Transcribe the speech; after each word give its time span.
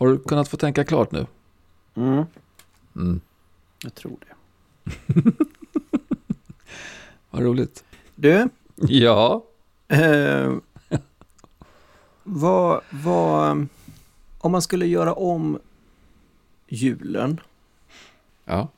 Har 0.00 0.08
du 0.08 0.18
kunnat 0.18 0.48
få 0.48 0.56
tänka 0.56 0.84
klart 0.84 1.12
nu? 1.12 1.26
Mm. 1.94 2.24
Mm. 2.96 3.20
Jag 3.82 3.94
tror 3.94 4.16
det. 4.20 4.34
Vad 7.30 7.42
roligt. 7.42 7.84
Du, 8.14 8.48
Ja. 8.76 9.44
eh, 9.88 10.54
vad, 12.22 12.80
vad, 12.90 13.66
om 14.38 14.52
man 14.52 14.62
skulle 14.62 14.86
göra 14.86 15.12
om 15.14 15.58
julen, 16.68 17.40
Ja. 18.44 18.68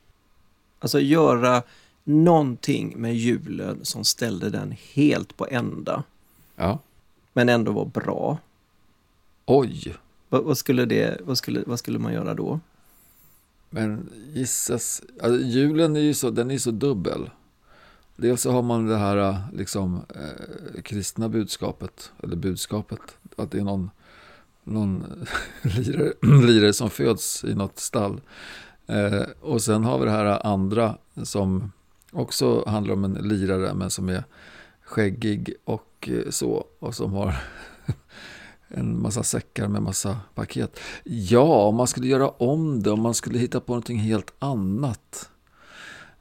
alltså 0.79 1.00
göra 1.00 1.62
någonting 2.04 2.95
med 2.96 3.16
julen 3.16 3.84
som 3.84 4.04
ställde 4.04 4.50
den 4.50 4.75
helt 4.93 5.36
på 5.36 5.46
ända, 5.50 6.02
Ja. 6.57 6.79
men 7.32 7.48
ändå 7.48 7.73
var 7.73 7.84
bra. 7.84 8.39
Oj. 9.46 9.95
Vad, 10.32 10.44
vad, 10.44 10.58
skulle, 10.58 10.84
det, 10.84 11.20
vad, 11.24 11.38
skulle, 11.38 11.62
vad 11.66 11.78
skulle 11.78 11.98
man 11.98 12.12
göra 12.12 12.34
då? 12.34 12.61
Men 13.70 14.11
gissas, 14.32 15.02
alltså, 15.20 15.46
julen 15.46 15.96
är 15.96 16.00
ju 16.00 16.14
så, 16.14 16.30
den 16.30 16.50
är 16.50 16.58
så 16.58 16.70
dubbel. 16.70 17.30
Dels 18.16 18.43
så 18.43 18.50
har 18.50 18.62
man 18.62 18.86
det 18.86 18.96
här 18.96 19.16
äh, 19.16 19.38
liksom, 19.52 20.00
eh, 20.08 20.82
kristna 20.82 21.29
budskapet, 21.29 22.12
eller 22.22 22.36
budskapet, 22.36 23.00
att 23.36 23.50
det 23.50 23.58
är 23.58 23.64
någon, 23.64 23.90
någon 24.64 25.04
lirare, 25.62 26.12
lirare 26.46 26.72
som 26.72 26.90
föds 26.90 27.44
i 27.44 27.54
något 27.54 27.79
stall. 27.79 28.21
Eh, 28.86 29.22
och 29.40 29.62
sen 29.62 29.85
har 29.85 29.99
vi 29.99 30.04
det 30.04 30.10
här 30.10 30.46
andra 30.46 30.99
som 31.22 31.72
också 32.12 32.69
handlar 32.69 32.94
om 32.94 33.05
en 33.05 33.12
lirare 33.12 33.74
men 33.74 33.91
som 33.91 34.08
är 34.08 34.24
skäggig 34.84 35.55
och 35.64 36.08
så. 36.30 36.66
Och 36.78 36.94
som 36.94 37.12
har 37.12 37.34
en 38.75 39.03
massa 39.03 39.22
säckar 39.22 39.69
med 39.69 39.83
massa 39.83 40.17
paket. 40.34 40.80
Ja, 41.05 41.67
om 41.67 41.75
man 41.77 41.86
skulle 41.86 42.06
göra 42.06 42.28
om 42.28 42.83
det, 42.83 42.91
om 42.91 43.00
man 43.00 43.14
skulle 43.14 43.39
hitta 43.39 43.61
på 43.61 43.72
någonting 43.72 43.98
helt 43.98 44.33
annat 44.38 45.28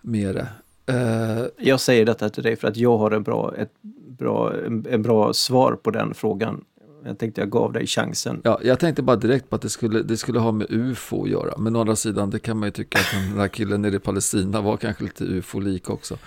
med 0.02 0.36
det. 0.36 0.48
Eh, 0.94 1.46
Jag 1.58 1.80
säger 1.80 2.06
detta 2.06 2.30
till 2.30 2.44
dig 2.44 2.56
för 2.56 2.68
att 2.68 2.78
jag 2.78 2.98
har 2.98 3.12
en 3.12 3.24
bra, 3.24 3.54
ett 3.58 3.74
bra, 4.18 4.54
en, 4.66 4.86
en 4.90 5.02
bra 5.02 5.34
svar 5.34 5.74
på 5.84 5.92
den 5.92 6.14
frågan. 6.14 6.64
Jag 7.06 7.18
tänkte 7.20 7.42
jag 7.42 7.50
gav 7.50 7.74
dig 7.74 7.88
chansen. 7.88 8.42
ja, 8.44 8.60
jag 8.64 8.80
tänkte 8.80 9.02
bara 9.02 9.16
direkt 9.16 9.50
på 9.50 9.56
att 9.56 9.62
det 9.62 9.70
skulle, 9.70 10.02
det 10.04 10.18
skulle 10.18 10.40
ha 10.40 10.52
med 10.52 10.68
UFO 10.70 11.24
att 11.24 11.30
göra. 11.30 11.58
Men 11.58 11.76
å 11.76 11.80
andra 11.82 11.96
sidan, 11.96 12.30
det 12.30 12.40
kan 12.40 12.58
man 12.58 12.68
ju 12.68 12.72
tycka 12.72 13.00
att 13.00 13.12
den 13.30 13.38
där 13.38 13.48
killen 13.48 13.82
nere 13.82 13.96
i 13.96 14.00
Palestina 14.00 14.62
var 14.62 14.78
kanske 14.78 15.04
lite 15.04 15.24
UFO-lik 15.24 15.90
också. 15.90 16.18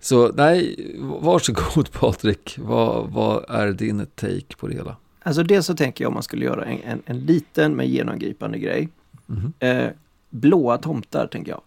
Så 0.00 0.28
nej, 0.32 0.76
varsågod 1.20 1.92
Patrik. 2.00 2.58
Vad, 2.62 3.10
vad 3.10 3.44
är 3.48 3.72
din 3.72 4.06
take 4.14 4.56
på 4.58 4.66
det 4.68 4.74
hela? 4.74 4.96
Alltså 5.26 5.42
dels 5.42 5.66
så 5.66 5.74
tänker 5.76 6.04
jag 6.04 6.08
om 6.08 6.14
man 6.14 6.22
skulle 6.22 6.44
göra 6.44 6.64
en, 6.64 6.82
en, 6.82 7.02
en 7.06 7.18
liten 7.18 7.76
men 7.76 7.88
genomgripande 7.88 8.58
grej. 8.58 8.88
Mhm. 9.26 9.52
Eh, 9.58 9.88
blåa 10.30 10.78
tomtar 10.78 11.26
tänker 11.26 11.50
jag. 11.52 11.60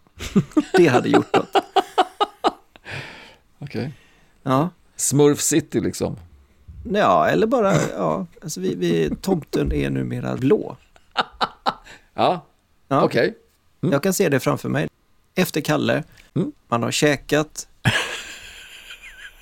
Det 0.74 0.88
hade 0.88 1.10
gjort 1.10 1.36
något. 1.36 1.56
Okej. 3.60 3.94
Ja, 4.44 4.70
Smurf 4.96 5.42
City 5.42 5.80
liksom. 5.80 6.16
ja 6.94 7.28
eller 7.28 7.48
bara, 7.48 7.74
ja, 7.98 8.26
alltså 8.44 8.60
vi, 8.62 8.76
vi, 8.76 9.16
tomten 9.22 9.74
är 9.74 9.90
numera 9.90 10.36
blå. 10.36 10.78
Ja, 12.14 12.46
Ja, 12.88 13.04
okej. 13.04 13.38
Mm. 13.82 13.94
Jag 13.94 14.04
kan 14.04 14.14
se 14.14 14.30
det 14.30 14.40
framför 14.40 14.70
mig. 14.70 14.90
Efter 15.36 15.62
Kalle, 15.62 16.04
Mm. 16.36 16.52
man 16.68 16.84
har 16.84 16.92
käkat. 16.92 17.68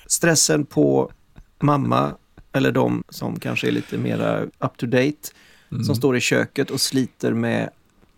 Stressen 0.06 0.64
på 0.66 1.10
mamma, 1.58 2.14
eller 2.56 2.72
de 2.72 3.04
som 3.08 3.40
kanske 3.40 3.68
är 3.68 3.72
lite 3.72 3.98
mera 3.98 4.40
up 4.40 4.76
to 4.76 4.86
date, 4.86 5.28
Mm. 5.72 5.84
som 5.84 5.94
står 5.94 6.16
i 6.16 6.20
köket 6.20 6.70
och 6.70 6.80
sliter 6.80 7.32
med 7.32 7.70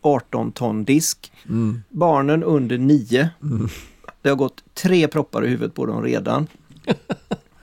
18 0.03 0.53
ton 0.53 0.85
disk. 0.85 1.33
Mm. 1.49 1.83
Barnen 1.89 2.43
under 2.45 2.79
9. 2.79 3.31
Mm. 3.43 3.69
Det 4.23 4.29
har 4.29 4.37
gått 4.37 4.65
tre 4.75 5.09
proppar 5.09 5.45
i 5.45 5.49
huvudet 5.49 5.75
på 5.75 5.87
dem 5.87 6.03
redan. 6.03 6.47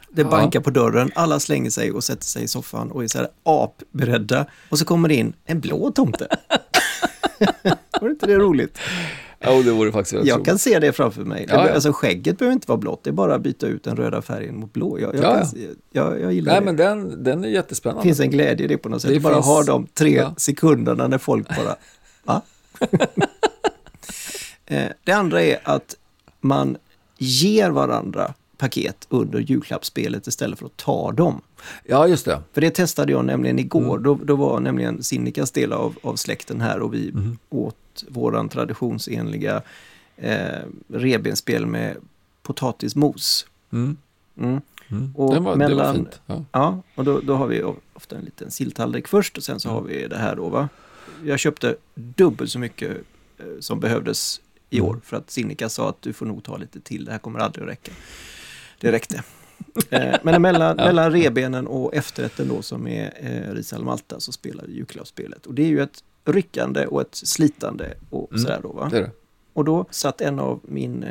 Det 0.09 0.21
Ja. 0.21 0.29
bankar 0.29 0.59
på 0.59 0.69
dörren, 0.69 1.11
alla 1.15 1.39
slänger 1.39 1.69
sig 1.69 1.91
och 1.91 2.03
sätter 2.03 2.25
sig 2.25 2.43
i 2.43 2.47
soffan 2.47 2.91
och 2.91 3.03
är 3.03 3.07
så 3.07 3.17
här 3.17 3.27
apberedda. 3.43 4.45
Och 4.69 4.79
så 4.79 4.85
kommer 4.85 5.09
det 5.09 5.15
in 5.15 5.33
en 5.45 5.59
blå 5.59 5.91
tomte. 5.91 6.27
Var 8.01 8.09
inte 8.09 8.27
det 8.27 8.35
roligt? 8.37 8.77
Ja, 9.39 9.51
det 9.61 9.71
vore 9.71 9.91
faktiskt 9.91 10.25
Jag 10.25 10.45
kan 10.45 10.59
se 10.59 10.79
det 10.79 10.93
framför 10.93 11.21
mig. 11.21 11.45
Det, 11.45 11.53
Ja, 11.53 11.67
ja. 11.67 11.73
Alltså 11.73 11.91
skägget 11.93 12.37
behöver 12.39 12.53
inte 12.53 12.67
vara 12.67 12.77
blått, 12.77 13.03
det 13.03 13.09
är 13.09 13.11
bara 13.11 13.35
att 13.35 13.41
byta 13.41 13.67
ut 13.67 13.83
den 13.83 13.97
röda 13.97 14.21
färgen 14.21 14.55
mot 14.59 14.73
blå. 14.73 14.99
Jag, 14.99 15.15
jag, 15.15 15.23
Ja, 15.23 15.31
kan, 15.39 15.47
jag, 15.91 16.21
jag 16.21 16.33
gillar 16.33 16.51
Nej, 16.51 16.59
det. 16.59 16.65
men 16.65 16.75
den, 16.75 17.23
den 17.23 17.39
är 17.39 17.47
Det 17.47 17.53
jättespännande. 17.53 18.03
finns 18.03 18.19
en 18.19 18.29
glädje 18.31 18.65
i 18.65 18.67
det 18.67 18.77
på 18.77 18.89
något 18.89 19.01
sätt. 19.01 19.11
Det 19.11 19.19
bara 19.19 19.33
finns- 19.33 19.45
ha 19.45 19.63
de 19.63 19.87
tre 19.93 20.15
ja. 20.15 20.33
sekunderna 20.37 21.07
när 21.07 21.17
folk 21.17 21.47
bara, 21.47 21.75
va? 22.23 22.41
Eh, 24.65 24.87
det 25.03 25.11
andra 25.11 25.41
är 25.41 25.59
att 25.63 25.95
man 26.41 26.77
ger 27.17 27.69
varandra 27.69 28.33
paket 28.57 29.05
under 29.09 29.39
julklappsspelet 29.39 30.27
istället 30.27 30.59
för 30.59 30.65
att 30.65 30.77
ta 30.77 31.11
dem. 31.11 31.41
Ja, 31.83 32.07
just 32.07 32.25
det. 32.25 32.41
För 32.53 32.61
det 32.61 32.69
testade 32.71 33.11
jag 33.11 33.25
nämligen 33.25 33.59
igår. 33.59 33.97
Mm. 33.97 34.03
Då, 34.03 34.15
då 34.23 34.35
var 34.35 34.59
nämligen 34.59 35.03
Sinnikas 35.03 35.51
del 35.51 35.73
av, 35.73 35.97
av 36.03 36.15
släkten 36.15 36.61
här 36.61 36.79
och 36.79 36.93
vi 36.93 37.11
Mhm. 37.13 37.37
åt 37.49 38.03
våran 38.09 38.49
traditionsenliga 38.49 39.61
eh, 40.17 40.59
revbensspjäl 40.87 41.65
med 41.65 41.97
potatismos. 42.43 43.45
Mm. 43.73 43.97
Mm. 44.37 44.61
Mm. 44.91 45.15
Och 45.15 45.33
Den 45.33 45.43
var, 45.43 45.51
det 45.55 45.59
var 45.63 45.69
mellan- 45.69 45.95
fint. 45.95 46.21
Ja. 46.25 46.43
Ja, 46.51 46.81
och 46.95 47.03
då, 47.05 47.19
då 47.19 47.35
har 47.35 47.47
vi 47.47 47.63
ofta 47.93 48.15
en 48.17 48.25
liten 48.25 48.51
silltallrik 48.51 49.07
först 49.07 49.37
och 49.37 49.43
sen 49.43 49.59
så 49.59 49.69
Mm. 49.69 49.81
har 49.81 49.89
vi 49.89 50.07
det 50.07 50.17
här 50.17 50.35
då 50.35 50.49
va. 50.49 50.69
Jag 51.23 51.39
köpte 51.39 51.75
dubbelt 51.95 52.51
så 52.51 52.59
mycket 52.59 52.91
eh, 53.37 53.45
som 53.59 53.79
behövdes 53.79 54.41
i 54.69 54.77
Mm. 54.77 54.89
år 54.89 54.99
för 55.03 55.17
att 55.17 55.31
Sinikka 55.31 55.69
sa 55.69 55.89
att 55.89 56.01
du 56.01 56.13
får 56.13 56.25
nog 56.25 56.43
ta 56.43 56.57
lite 56.57 56.79
till, 56.79 57.05
det 57.05 57.11
här 57.11 57.19
kommer 57.19 57.39
aldrig 57.39 57.63
att 57.63 57.69
räcka. 57.69 57.91
Det 58.79 58.91
räckte. 58.91 59.23
Eh, 59.89 60.15
men 60.23 60.41
mellan, 60.41 60.75
Ja. 60.79 60.85
mellan 60.85 61.11
rebenen 61.11 61.67
och 61.67 61.93
efterrätten 61.95 62.47
då 62.47 62.61
som 62.61 62.87
är 62.87 63.13
eh, 63.19 63.53
ris 63.53 63.73
al 63.73 63.83
malta 63.83 64.19
så 64.19 64.31
spelar 64.31 64.63
vi 64.67 64.73
julklappsspelet. 64.73 65.45
Och 65.45 65.53
det 65.53 65.61
är 65.63 65.67
ju 65.67 65.81
ett 65.81 66.03
ryckande 66.25 66.85
och 66.85 67.01
ett 67.01 67.15
slitande 67.15 67.93
och 68.09 68.31
Mm. 68.31 68.41
sådär 68.43 68.59
då 68.63 68.71
va. 68.71 68.87
Det 68.91 69.01
det. 69.01 69.11
Och 69.53 69.65
då 69.65 69.85
satt 69.89 70.21
en 70.21 70.39
av 70.39 70.59
min 70.63 71.03
eh, 71.03 71.09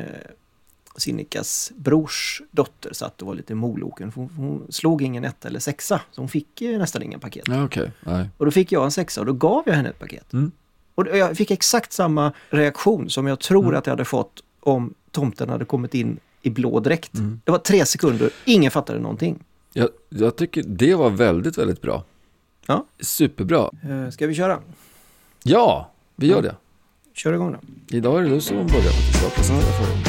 Sinnikas 0.97 1.73
brors 1.77 2.43
dotter 2.51 2.93
satt 2.93 3.23
och 3.23 3.29
var 3.29 3.35
lite 3.35 3.55
moloken. 3.55 4.13
Hon, 4.15 4.29
hon 4.37 4.67
slog 4.73 5.03
ingen 5.03 5.25
etta 5.25 5.49
eller 5.49 5.61
sexa, 5.61 6.01
så 6.11 6.21
hon 6.21 6.29
fick 6.29 6.61
nästan 6.61 7.03
ingen 7.03 7.21
paket. 7.21 7.45
Ja. 7.49 7.69
Nej. 8.01 8.29
Och 8.37 8.45
då 8.45 8.51
fick 8.51 8.73
jag 8.73 8.85
en 8.85 8.91
sexa 8.91 9.21
och 9.21 9.27
då 9.27 9.33
gav 9.33 9.63
jag 9.67 9.75
henne 9.75 9.89
ett 9.89 9.99
paket. 9.99 10.33
Mm. 10.33 10.51
Och 10.95 11.07
jag 11.07 11.37
fick 11.37 11.51
exakt 11.51 11.93
samma 11.93 12.33
reaktion 12.51 13.11
som 13.11 13.27
jag 13.27 13.41
tror 13.41 13.65
Mm. 13.65 13.77
att 13.79 13.87
jag 13.87 13.93
hade 13.93 14.05
fått 14.05 14.43
om 14.61 14.95
tomten 15.11 15.49
hade 15.49 15.65
kommit 15.65 15.95
in 15.95 16.19
i 16.47 16.51
blå 16.51 16.81
dräkt. 16.81 17.15
Mm. 17.15 17.41
Det 17.45 17.53
var 17.53 17.59
tre 17.59 17.87
sekunder, 17.87 18.31
ingen 18.45 18.71
fattade 18.71 18.99
någonting. 18.99 19.45
Jag, 19.73 19.89
jag 20.09 20.37
tycker 20.37 20.63
det 20.67 20.95
var 20.95 21.11
väldigt, 21.11 21.59
väldigt 21.59 21.83
bra. 21.83 22.05
Ja. 22.67 22.87
Superbra. 23.01 23.71
Eh, 23.83 24.11
ska 24.11 24.27
vi 24.27 24.35
köra? 24.35 24.59
Ja, 25.43 25.91
vi 26.17 26.27
gör 26.27 26.37
Ja. 26.37 26.43
det. 26.43 26.57
Kör 27.15 27.33
igång 27.33 27.53
då. 27.53 27.59
Idag 27.97 28.19
är 28.19 28.23
det 28.23 28.29
du 28.35 28.41
som 28.41 28.57
börjar 28.57 28.67
faktiskt. 28.83 29.23
Jag 29.23 29.35
presenterar 29.35 29.73
för 29.73 29.85
dig. 29.95 30.03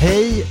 Hej 0.00 0.44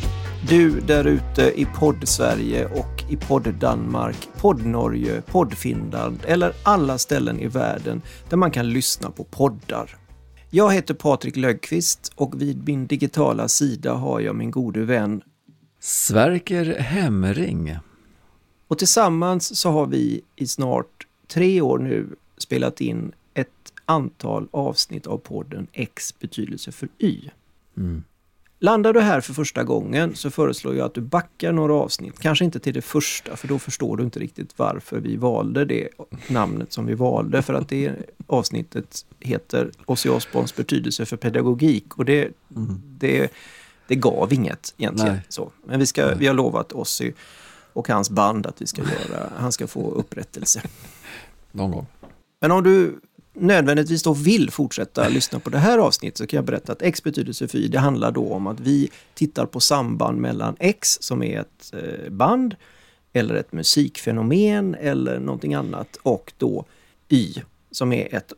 du 0.49 0.79
där 0.79 1.05
ute 1.05 1.41
i 1.61 1.65
podd-Sverige 1.65 2.65
och 2.65 2.94
i 3.09 3.15
podd-Danmark, 3.15 4.29
podd-Norge, 4.41 5.21
podd-Finland 5.21 6.19
eller 6.25 6.53
alla 6.63 6.97
ställen 6.97 7.39
i 7.39 7.47
världen 7.47 8.01
där 8.29 8.37
man 8.37 8.51
kan 8.51 8.69
lyssna 8.69 9.11
på 9.11 9.23
poddar. 9.23 9.97
Jag 10.49 10.73
heter 10.73 10.93
Patrik 10.93 11.35
Lögqvist 11.35 12.11
och 12.15 12.41
vid 12.41 12.67
min 12.67 12.87
digitala 12.87 13.47
sida 13.47 13.93
har 13.93 14.19
jag 14.19 14.35
min 14.35 14.51
gode 14.51 14.81
vän 14.81 15.21
Sverker 15.79 16.79
Hemring. 16.79 17.77
och 18.67 18.77
tillsammans 18.77 19.59
så 19.59 19.71
har 19.71 19.85
vi 19.85 20.21
i 20.35 20.47
snart 20.47 21.07
tre 21.27 21.61
år 21.61 21.79
nu 21.79 22.15
spelat 22.37 22.81
in 22.81 23.11
ett 23.33 23.73
antal 23.85 24.47
avsnitt 24.51 25.07
av 25.07 25.17
podden 25.17 25.67
X 25.73 26.19
betydelse 26.19 26.71
för 26.71 26.89
Y. 26.97 27.29
Mm. 27.77 28.03
Landar 28.59 28.93
du 28.93 28.99
här 29.01 29.21
för 29.21 29.33
första 29.33 29.63
gången 29.63 30.15
så 30.15 30.31
föreslår 30.31 30.75
jag 30.75 30.85
att 30.85 30.93
du 30.93 31.01
backar 31.01 31.51
några 31.51 31.73
avsnitt. 31.73 32.19
Kanske 32.19 32.45
inte 32.45 32.59
till 32.59 32.73
det 32.73 32.81
första, 32.81 33.35
för 33.35 33.47
då 33.47 33.59
förstår 33.59 33.97
du 33.97 34.03
inte 34.03 34.19
riktigt 34.19 34.53
varför 34.55 34.99
vi 34.99 35.15
valde 35.15 35.65
det 35.65 35.89
namnet 36.27 36.73
som 36.73 36.85
vi 36.85 36.93
valde. 36.93 37.41
För 37.41 37.53
att 37.53 37.69
det 37.69 37.93
avsnittet 38.27 39.05
heter 39.19 39.71
Ozzy 39.85 40.09
Osbournes 40.09 40.55
betydelse 40.55 41.05
för 41.05 41.17
pedagogik. 41.17 41.97
Och 41.97 42.05
det, 42.05 42.31
Mm. 42.55 42.81
det, 42.97 43.31
det 43.87 43.95
gav 43.95 44.33
inget 44.33 44.73
egentligen. 44.77 45.13
Nej. 45.13 45.21
Så. 45.29 45.51
Men 45.65 45.79
vi, 45.79 45.85
ska, 45.85 46.15
vi 46.15 46.27
har 46.27 46.33
lovat 46.33 46.73
Ozzy 46.73 47.11
och 47.73 47.87
hans 47.87 48.09
band 48.09 48.45
att 48.45 48.61
vi 48.61 48.67
ska 48.67 48.81
göra, 48.81 49.29
han 49.37 49.51
ska 49.51 49.67
få 49.67 49.91
upprättelse. 49.91 50.61
Någon 51.51 51.71
gång. 51.71 51.85
Men 52.41 52.51
om 52.51 52.63
du 52.63 52.99
nödvändigtvis 53.35 54.03
då 54.03 54.13
vill 54.13 54.51
fortsätta 54.51 55.09
lyssna 55.09 55.39
på 55.39 55.49
det 55.49 55.57
här 55.57 55.77
avsnittet 55.77 56.17
så 56.17 56.27
kan 56.27 56.37
jag 56.37 56.45
berätta 56.45 56.71
att 56.71 56.81
X 56.81 57.03
betydelse 57.03 57.47
för 57.47 57.57
Y, 57.57 57.67
det 57.67 57.79
handlar 57.79 58.11
då 58.11 58.33
om 58.33 58.47
att 58.47 58.59
vi 58.59 58.89
tittar 59.13 59.45
på 59.45 59.59
samband 59.59 60.17
mellan 60.17 60.55
X 60.59 60.97
som 61.01 61.23
är 61.23 61.39
ett 61.39 61.73
eh, 61.73 62.11
band, 62.11 62.55
eller 63.13 63.35
ett 63.35 63.51
musikfenomen 63.51 64.75
eller 64.75 65.19
någonting 65.19 65.53
annat 65.53 65.97
och 66.03 66.33
då 66.37 66.65
Y 67.09 67.33
som 67.71 67.93
är 67.93 68.15
ett 68.15 68.33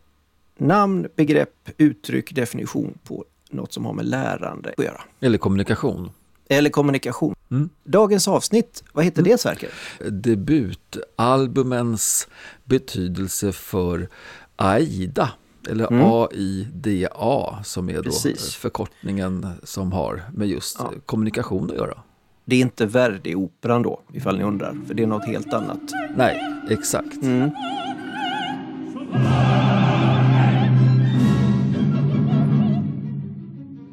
namn, 0.57 1.07
begrepp, 1.15 1.69
uttryck, 1.77 2.35
definition 2.35 2.97
på 3.03 3.25
något 3.49 3.73
som 3.73 3.85
har 3.85 3.94
med 3.94 4.05
lärande 4.05 4.73
att 4.77 4.83
göra. 4.83 5.01
Eller 5.19 5.38
kommunikation. 5.38 6.11
Eller 6.49 6.69
kommunikation. 6.69 7.35
Mm. 7.51 7.69
Dagens 7.83 8.27
avsnitt, 8.27 8.83
vad 8.91 9.05
heter 9.05 9.21
det 9.21 9.39
Sverker? 9.39 9.69
Debutalbumens 10.09 12.27
betydelse 12.63 13.51
för 13.51 14.09
AIDA. 14.57 15.30
Eller 15.69 15.92
Mm. 15.92 16.06
AIDA 16.12 17.63
som 17.63 17.89
är 17.89 17.95
då 17.95 18.04
Precis. 18.04 18.56
förkortningen 18.56 19.48
som 19.63 19.92
har 19.92 20.24
med 20.33 20.48
just 20.48 20.77
Ja. 20.80 20.92
kommunikation 21.06 21.71
att 21.71 21.77
göra. 21.77 21.98
Det 22.45 22.56
är 22.56 22.59
inte 22.62 22.86
Verdi-operan 22.86 23.83
då, 23.83 24.01
ifall 24.13 24.38
ni 24.38 24.44
undrar, 24.44 24.75
för 24.88 24.94
det 24.94 25.04
är 25.04 25.07
något 25.07 25.25
helt 25.25 25.54
annat. 25.54 25.80
Nej, 26.15 26.42
exakt. 26.69 27.24
Mm. 27.24 27.50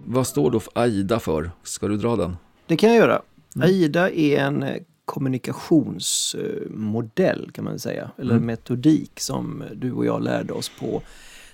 Vad 0.06 0.26
står 0.26 0.50
då 0.50 0.60
för 0.60 0.72
AIDA 0.74 1.20
för? 1.20 1.50
Ska 1.62 1.88
du 1.88 1.96
dra 1.96 2.16
den? 2.16 2.36
Det 2.66 2.76
kan 2.76 2.88
jag 2.90 2.98
göra. 2.98 3.22
AIDA 3.60 4.10
är 4.10 4.38
en 4.38 4.62
eh, 4.62 4.76
kommunikationsmodell 5.04 7.50
kan 7.54 7.64
man 7.64 7.78
säga, 7.78 8.10
eller 8.18 8.34
Mm. 8.34 8.46
metodik 8.46 9.20
som 9.20 9.64
du 9.74 9.92
och 9.92 10.06
jag 10.06 10.22
lärde 10.22 10.52
oss 10.52 10.70
på 10.80 11.02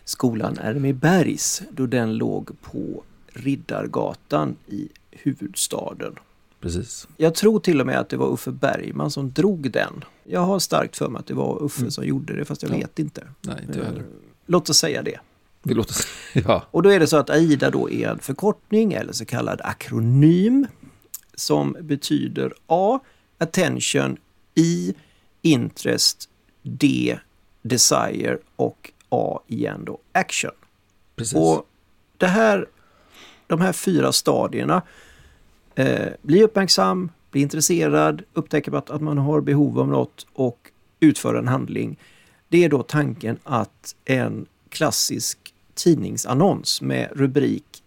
skolan 0.04 0.58
Ermibergs 0.58 1.62
då 1.70 1.86
den 1.86 2.16
låg 2.16 2.50
på 2.60 3.02
Riddargatan 3.32 4.56
i 4.66 4.88
huvudstaden. 5.10 6.14
Precis. 6.60 7.08
Jag 7.16 7.34
tror 7.34 7.60
till 7.60 7.80
och 7.80 7.86
med 7.86 7.98
att 7.98 8.08
det 8.08 8.16
var 8.16 8.32
Uffe 8.32 8.50
Bergman 8.50 9.10
som 9.10 9.32
drog 9.32 9.70
den. 9.70 10.04
Jag 10.24 10.40
har 10.40 10.58
starkt 10.58 10.96
för 10.96 11.08
mig 11.08 11.20
att 11.20 11.26
det 11.26 11.34
var 11.34 11.62
Uffe 11.62 11.80
Mm. 11.80 11.90
som 11.90 12.04
gjorde 12.04 12.36
det, 12.36 12.44
fast 12.44 12.62
jag 12.62 12.72
Ja. 12.72 12.76
vet 12.76 12.98
inte. 12.98 13.26
Nej, 13.40 13.56
inte 13.68 13.84
heller. 13.84 13.98
Eh, 14.00 14.04
Låt 14.46 14.70
oss 14.70 14.76
säga 14.76 15.02
det. 15.02 15.20
Vi 15.62 15.74
låter... 15.74 15.94
Ja. 16.34 16.62
Och 16.70 16.82
då 16.82 16.88
är 16.92 17.00
det 17.00 17.06
så 17.06 17.16
att 17.16 17.30
AIDA 17.30 17.70
då 17.70 17.90
är 17.90 18.08
en 18.08 18.18
förkortning 18.18 18.92
eller 18.92 19.12
så 19.12 19.24
kallad 19.24 19.60
akronym 19.64 20.66
som 21.34 21.76
betyder 21.80 22.52
A. 22.66 23.00
Attention, 23.42 24.16
I. 24.54 24.94
Interest, 25.42 26.28
D. 26.62 27.18
Desire 27.62 28.38
och 28.56 28.92
A 29.08 29.40
igen 29.46 29.84
då 29.84 29.98
Action. 30.12 30.50
Precis. 31.16 31.34
Och 31.34 31.66
det 32.16 32.26
här, 32.26 32.66
de 33.46 33.60
här 33.60 33.72
fyra 33.72 34.12
stadierna, 34.12 34.82
eh, 35.74 36.08
bli 36.22 36.42
uppmärksam, 36.42 37.10
bli 37.30 37.40
intresserad, 37.40 38.22
upptäcka 38.32 38.78
att, 38.78 38.90
att 38.90 39.02
man 39.02 39.18
har 39.18 39.40
behov 39.40 39.80
av 39.80 39.88
något 39.88 40.26
och 40.32 40.70
utföra 41.00 41.38
en 41.38 41.48
handling. 41.48 41.98
Det 42.48 42.64
är 42.64 42.68
då 42.68 42.82
tanken 42.82 43.38
att 43.44 43.96
en 44.04 44.46
klassisk 44.68 45.54
tidningsannons 45.74 46.82
med 46.82 47.08
rubrik, 47.12 47.82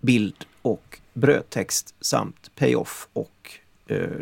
bild 0.00 0.44
och 0.62 1.00
brödtext 1.12 1.94
samt 2.00 2.50
payoff 2.54 3.08
och 3.12 3.58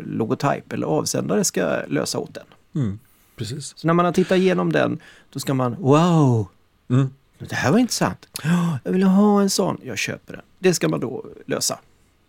logotyp 0.05 0.73
eller 0.73 0.87
avsändare 0.87 1.43
ska 1.43 1.81
lösa 1.87 2.19
åt 2.19 2.33
den. 2.33 2.45
Mm. 2.83 2.99
Precis. 3.35 3.73
Så 3.77 3.87
när 3.87 3.93
man 3.93 4.05
har 4.05 4.11
tittat 4.11 4.37
igenom 4.37 4.71
den, 4.71 4.99
då 5.29 5.39
ska 5.39 5.53
man 5.53 5.75
wow, 5.75 6.47
Mm. 6.89 7.09
det 7.39 7.55
här 7.55 7.71
var 7.71 7.79
intressant. 7.79 8.27
Ja, 8.43 8.79
Jag 8.83 8.91
vill 8.91 9.03
ha 9.03 9.41
en 9.41 9.49
sån. 9.49 9.77
Jag 9.83 9.97
köper 9.97 10.33
den. 10.33 10.41
Det 10.59 10.73
ska 10.73 10.87
man 10.87 10.99
då 10.99 11.25
lösa. 11.45 11.79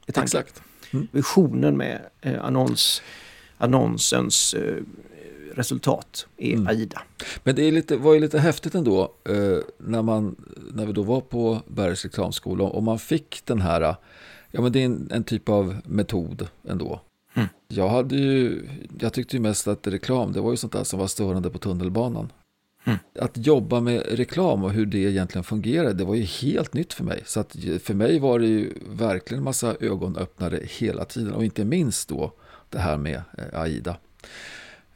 Exakt. 0.06 0.62
Visionen 1.12 1.76
med 1.76 2.00
eh, 2.20 2.44
annons, 2.44 3.02
annonsens 3.58 4.55
eh, 4.55 4.75
resultat 5.55 6.26
är 6.37 6.52
Mm. 6.55 6.67
AIDA. 6.67 7.02
Men 7.44 7.55
det 7.55 7.62
är 7.62 7.73
lite, 7.73 7.96
var 7.96 8.14
ju 8.14 8.20
lite 8.20 8.38
häftigt 8.38 8.75
ändå 8.75 9.12
eh, 9.25 9.58
när, 9.79 10.02
man, 10.02 10.37
när 10.73 10.87
vi 10.87 10.93
då 10.93 11.02
var 11.02 11.20
på 11.20 11.62
Bergs 11.67 12.05
reklamskola 12.05 12.64
och 12.64 12.82
man 12.82 12.99
fick 12.99 13.43
den 13.44 13.61
här, 13.61 13.81
ja 14.50 14.61
men 14.61 14.73
det 14.73 14.81
är 14.81 14.85
en, 14.85 15.08
en 15.12 15.25
typ 15.25 15.49
av 15.49 15.76
metod 15.85 16.49
ändå. 16.69 17.00
Mm. 17.38 17.49
Jag, 17.69 17.88
hade 17.88 18.17
ju, 18.17 18.69
jag 19.00 19.12
tyckte 19.12 19.37
ju 19.37 19.43
mest 19.43 19.69
att 19.69 19.87
reklam, 19.87 20.32
det 20.32 20.40
var 20.40 20.50
ju 20.50 20.56
sånt 20.56 20.73
där 20.73 20.85
som 20.85 20.99
var 20.99 21.06
störande 21.06 21.50
på 21.50 21.58
tunnelbanan. 21.58 22.32
Mm. 22.85 22.99
Att 23.19 23.46
jobba 23.46 23.81
med 23.81 24.02
reklam 24.06 24.64
och 24.64 24.70
hur 24.70 24.87
det 24.87 24.99
egentligen 24.99 25.44
fungerar, 25.44 25.93
det 25.93 26.05
var 26.05 26.14
ju 26.14 26.23
helt 26.23 26.75
nytt 26.75 26.93
för 26.93 27.05
mig. 27.05 27.23
Så 27.26 27.40
att 27.40 27.56
för 27.82 27.94
mig 27.94 28.19
var 28.19 28.38
det 28.38 28.46
ju 28.46 28.75
verkligen 28.88 29.38
en 29.38 29.44
massa 29.44 29.76
ögonöppnare 29.81 30.61
hela 30.62 31.05
tiden 31.05 31.32
och 31.32 31.44
inte 31.44 31.64
minst 31.64 32.08
då 32.08 32.32
det 32.70 32.79
här 32.79 32.96
med 32.96 33.23
eh, 33.38 33.61
AIDA. 33.61 33.96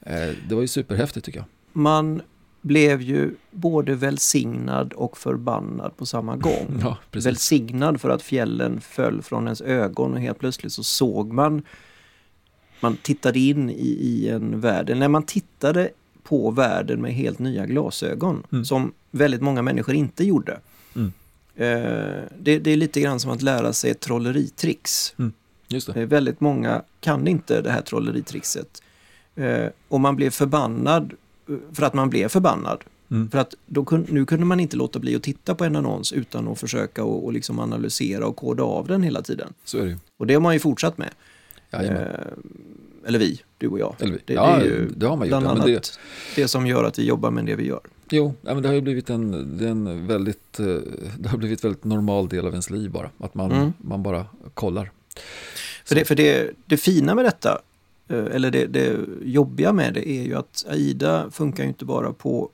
Eh, 0.00 0.30
det 0.48 0.54
var 0.54 0.62
ju 0.62 0.68
superhäftigt 0.68 1.26
tycker 1.26 1.38
jag. 1.38 1.46
Man 1.72 2.22
blev 2.60 3.02
ju 3.02 3.34
både 3.50 3.94
välsignad 3.94 4.92
och 4.92 5.18
förbannad 5.18 5.96
på 5.96 6.06
samma 6.06 6.36
gång. 6.36 6.80
Ja. 6.82 6.96
Välsignad 7.12 8.00
för 8.00 8.10
att 8.10 8.22
fjällen 8.22 8.80
föll 8.80 9.22
från 9.22 9.44
ens 9.44 9.60
ögon 9.60 10.14
och 10.14 10.20
helt 10.20 10.38
plötsligt 10.38 10.72
så 10.72 10.82
såg 10.82 11.32
man 11.32 11.62
man 12.82 12.96
tittade 12.96 13.38
in 13.38 13.70
i, 13.70 13.88
i 13.88 14.28
en 14.28 14.60
värld, 14.60 14.96
när 14.96 15.08
man 15.08 15.22
tittade 15.22 15.90
på 16.22 16.50
världen 16.50 17.02
med 17.02 17.14
helt 17.14 17.38
nya 17.38 17.66
glasögon 17.66 18.42
Mm. 18.52 18.64
som 18.64 18.92
väldigt 19.10 19.40
många 19.40 19.62
människor 19.62 19.94
inte 19.94 20.24
gjorde. 20.24 20.60
Mm. 20.96 21.12
Eh, 21.54 22.22
det, 22.38 22.58
det 22.58 22.70
är 22.70 22.76
lite 22.76 23.00
grann 23.00 23.20
som 23.20 23.30
att 23.30 23.42
lära 23.42 23.72
sig. 23.72 23.94
Just 25.68 25.94
det. 25.94 26.00
Eh, 26.00 26.08
väldigt 26.08 26.40
många 26.40 26.82
kan 27.00 27.28
inte 27.28 27.60
det 27.60 27.70
här 27.70 27.82
trolleritrixet. 27.82 28.82
Eh, 29.34 29.66
och 29.88 30.00
man 30.00 30.16
blev 30.16 30.30
förbannad 30.30 31.12
eh, 31.48 31.54
för 31.72 31.82
att 31.82 31.94
man 31.94 32.10
blev 32.10 32.28
förbannad. 32.28 32.84
Mm. 33.10 33.30
För 33.30 33.38
att 33.38 33.54
då 33.66 33.84
kun, 33.84 34.06
nu 34.08 34.26
kunde 34.26 34.46
man 34.46 34.60
inte 34.60 34.76
låta 34.76 34.98
bli 34.98 35.16
att 35.16 35.22
titta 35.22 35.54
på 35.54 35.64
en 35.64 35.76
annons 35.76 36.12
utan 36.12 36.48
att 36.48 36.60
försöka 36.60 37.04
och, 37.04 37.24
och 37.24 37.32
liksom 37.32 37.58
analysera 37.58 38.26
och 38.26 38.36
koda 38.36 38.62
av 38.62 38.86
den 38.86 39.02
hela 39.02 39.22
tiden. 39.22 39.52
Det. 39.72 39.98
Och 40.16 40.26
det 40.26 40.34
har 40.34 40.40
man 40.40 40.52
ju 40.54 40.60
fortsatt 40.60 40.98
med. 40.98 41.10
Jajamän. 41.72 42.02
Eh, 42.02 43.06
eller 43.06 43.18
vi, 43.18 43.40
du 43.58 43.68
och 43.68 43.78
jag. 43.78 43.94
Eller, 43.98 44.18
Det, 44.24 44.32
ja, 44.34 44.56
det 44.56 44.62
är 44.64 44.66
ju 44.66 44.88
det 44.96 45.06
har 45.06 45.16
man 45.16 45.26
gjort. 45.28 45.30
bland 45.30 45.46
annat 45.46 45.66
det... 45.66 45.98
det, 46.36 46.48
som 46.48 46.66
gör 46.66 46.84
att 46.84 46.98
vi 46.98 47.04
jobbar 47.06 47.30
med 47.30 47.46
det 47.46 47.54
vi 47.54 47.66
gör. 47.66 47.80
jo, 48.10 48.34
men 48.40 48.62
det 48.62 48.68
har 48.68 48.74
ju 48.74 48.80
blivit 48.80 49.10
en, 49.10 49.56
det 49.58 49.68
en 49.68 50.06
väldigt, 50.06 50.60
eh, 50.60 50.66
det 51.18 51.28
har 51.28 51.38
blivit 51.38 51.64
väldigt 51.64 51.84
normal 51.84 52.28
del 52.28 52.46
av 52.46 52.50
ens 52.52 52.70
liv 52.70 52.90
bara. 52.90 53.10
Att 53.18 53.34
man, 53.34 53.52
Mm. 53.52 53.72
man 53.78 54.02
bara 54.02 54.26
kollar. 54.54 54.90
För, 55.84 55.94
det, 55.94 56.04
för 56.04 56.14
det, 56.14 56.50
det 56.66 56.76
fina 56.76 57.14
med 57.14 57.24
detta, 57.24 57.60
eh, 58.08 58.24
eller 58.32 58.50
det, 58.50 58.66
det 58.66 58.96
jobbiga 59.24 59.72
med 59.72 59.94
det 59.94 60.08
är 60.08 60.22
ju 60.22 60.34
att 60.34 60.64
AIDA 60.68 61.30
funkar 61.30 61.62
ju 61.62 61.68
inte 61.68 61.84
bara 61.84 62.12
på 62.12 62.50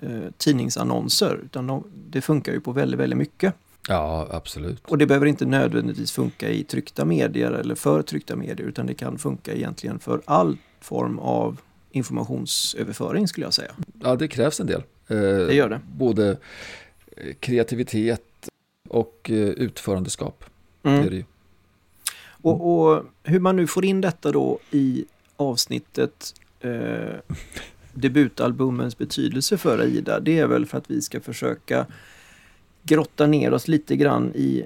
eh, 0.00 0.20
tidningsannonser 0.36 1.40
utan 1.44 1.66
de, 1.66 1.84
det 2.10 2.20
funkar 2.20 2.52
ju 2.52 2.60
på 2.60 2.72
väldigt, 2.72 3.00
väldigt 3.00 3.18
mycket. 3.18 3.54
Ja, 3.90 4.26
absolut. 4.30 4.82
Och 4.86 4.98
det 4.98 5.06
behöver 5.06 5.26
inte 5.26 5.46
nödvändigtvis 5.46 6.12
funka 6.12 6.48
i 6.50 6.64
tryckta 6.64 7.04
medier 7.04 7.52
eller 7.52 7.74
för 7.74 8.02
tryckta 8.02 8.36
medier 8.36 8.66
utan 8.68 8.86
det 8.86 8.94
kan 8.94 9.18
funka 9.18 9.54
egentligen 9.54 9.98
för 9.98 10.20
all 10.24 10.56
form 10.80 11.18
av 11.18 11.60
informationsöverföring 11.90 13.28
skulle 13.28 13.46
jag 13.46 13.54
säga. 13.54 13.70
Ja, 14.02 14.16
det 14.16 14.28
krävs 14.28 14.60
en 14.60 14.66
del. 14.66 14.82
Eh, 15.08 15.16
Det 15.18 15.54
gör 15.54 15.68
det. 15.68 15.80
Både 15.96 16.30
eh, 17.16 17.34
kreativitet 17.40 18.48
och 18.88 19.30
eh, 19.30 19.36
utförandeskap. 19.36 20.44
Det 20.82 20.88
är 20.88 20.94
Mm. 20.96 21.10
det 21.10 21.16
ju. 21.16 21.24
Och, 22.42 22.80
och 22.90 23.04
hur 23.22 23.40
man 23.40 23.56
nu 23.56 23.66
får 23.66 23.84
in 23.84 24.00
detta 24.00 24.32
då 24.32 24.58
i 24.70 25.04
avsnittet 25.36 26.34
eh, 26.60 27.16
debutalbumens 27.92 28.98
betydelse 28.98 29.58
för 29.58 29.78
Aida, 29.78 30.20
det 30.20 30.38
är 30.38 30.46
väl 30.46 30.66
för 30.66 30.78
att 30.78 30.90
vi 30.90 31.02
ska 31.02 31.20
försöka 31.20 31.86
grotta 32.88 33.26
ner 33.26 33.52
oss 33.52 33.68
lite 33.68 33.96
grann 33.96 34.32
i 34.34 34.64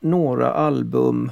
några 0.00 0.52
album 0.52 1.30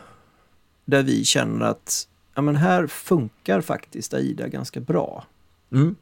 där 0.85 1.03
vi 1.03 1.25
känner 1.25 1.67
att 1.67 2.09
ja, 2.35 2.43
men 2.43 2.57
här 2.57 2.87
funkar 2.87 3.61
faktiskt 3.61 4.15
Aida 4.15 4.49
ganska 4.49 4.81
bra. 4.81 5.25
Mm. 5.73 5.97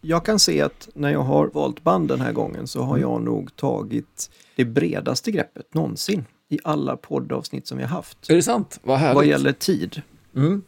Jag 0.00 0.24
kan 0.24 0.38
se 0.38 0.60
att 0.60 0.88
när 0.94 1.12
jag 1.12 1.22
har 1.22 1.46
valt 1.54 1.82
band 1.82 2.08
den 2.08 2.20
här 2.20 2.32
gången 2.32 2.66
så 2.66 2.82
har 2.82 2.96
Mm. 2.96 3.10
jag 3.10 3.22
nog 3.22 3.56
tagit 3.56 4.30
det 4.56 4.64
bredaste 4.64 5.30
greppet 5.30 5.74
någonsin 5.74 6.24
i 6.48 6.58
alla 6.64 6.96
poddavsnitt 6.96 7.66
som 7.66 7.78
vi 7.78 7.84
har 7.84 7.90
haft. 7.90 8.30
Är 8.30 8.34
det 8.36 8.42
sant? 8.42 8.80
Vad 8.82 8.98
härligt. 8.98 9.14
Vad 9.14 9.26
gäller 9.26 9.52
tid. 9.52 10.02
Mm. 10.36 10.62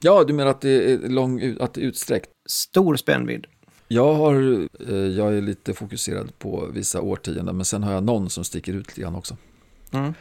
Ja, 0.00 0.24
du 0.24 0.32
menar 0.32 0.50
att 0.50 0.60
det 0.60 0.92
är, 0.92 1.08
lång, 1.08 1.56
att 1.60 1.74
det 1.74 1.80
är 1.80 1.84
utsträckt? 1.84 2.30
Stor 2.48 2.96
spännvidd. 2.96 3.46
Jag, 3.92 4.14
har, 4.14 4.34
eh, 4.88 4.94
jag 4.96 5.36
är 5.36 5.40
lite 5.40 5.74
fokuserad 5.74 6.38
på 6.38 6.66
vissa 6.72 7.00
årtionden, 7.00 7.56
men 7.56 7.64
sen 7.64 7.82
har 7.82 7.92
jag 7.92 8.04
någon 8.04 8.30
som 8.30 8.44
sticker 8.44 8.72
ut 8.72 8.86
lite 8.88 9.00
grann 9.00 9.14
också. 9.14 9.36
Mm. 9.92 10.14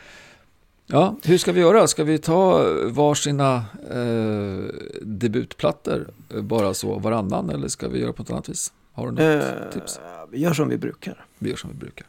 Ja, 0.87 1.15
hur 1.23 1.37
ska 1.37 1.51
vi 1.51 1.59
göra? 1.61 1.87
Ska 1.87 2.03
vi 2.03 2.17
ta 2.17 2.63
varsina 2.85 3.65
eh, 3.91 4.63
debutplattor 5.01 6.09
eh, 6.33 6.41
bara 6.41 6.73
så 6.73 6.99
varannan 6.99 7.49
eller 7.49 7.67
ska 7.67 7.87
vi 7.87 7.99
göra 7.99 8.13
på 8.13 8.21
något 8.21 8.31
annat 8.31 8.49
vis? 8.49 8.73
Har 8.93 9.05
du 9.05 9.11
något 9.11 9.43
Eh, 9.43 9.71
tips? 9.73 9.99
vi 10.31 10.39
gör 10.39 10.53
som 10.53 10.69
vi 10.69 10.77
brukar. 10.77 11.25
Vi 11.39 11.49
gör 11.49 11.57
som 11.57 11.69
vi 11.69 11.75
brukar. 11.75 12.07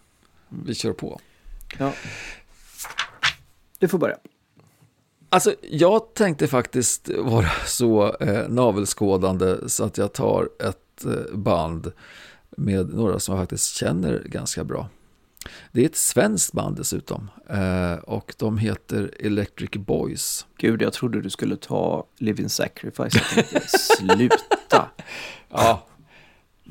Mm. 0.53 0.65
Vi 0.67 0.75
kör 0.75 0.93
på. 0.93 1.21
Ja. 1.79 1.93
Du 3.79 3.89
får 3.89 3.99
börja. 3.99 4.17
Alltså, 5.29 5.55
jag 5.71 6.15
tänkte 6.15 6.47
faktiskt 6.47 7.11
vara 7.19 7.49
så 7.67 8.17
eh, 8.17 8.49
navelskådande 8.49 9.57
så 9.69 9.85
att 9.85 9.99
jag 9.99 10.13
tar 10.13 10.49
ett 10.69 10.77
band 11.33 11.93
med 12.57 12.95
några 12.95 13.21
som 13.21 13.35
jag 13.35 13.43
faktiskt 13.43 13.75
känner 13.77 14.23
ganska 14.27 14.65
bra. 14.65 14.89
Det 15.73 15.81
är 15.81 15.87
ett 15.87 15.97
svenskt 15.97 16.53
band 16.53 16.77
dessutom 16.77 17.31
eh, 17.49 17.95
och 17.95 18.35
de 18.39 18.59
heter 18.59 19.15
Electric 19.19 19.71
Boys. 19.71 20.47
Gud, 20.59 20.83
jag 20.83 20.93
trodde 20.93 21.23
du 21.23 21.31
skulle 21.31 21.57
ta 21.57 22.07
Living 22.19 22.49
Sacrifice. 22.49 23.21
Sluta! 23.97 24.91
Ja, 25.53 25.87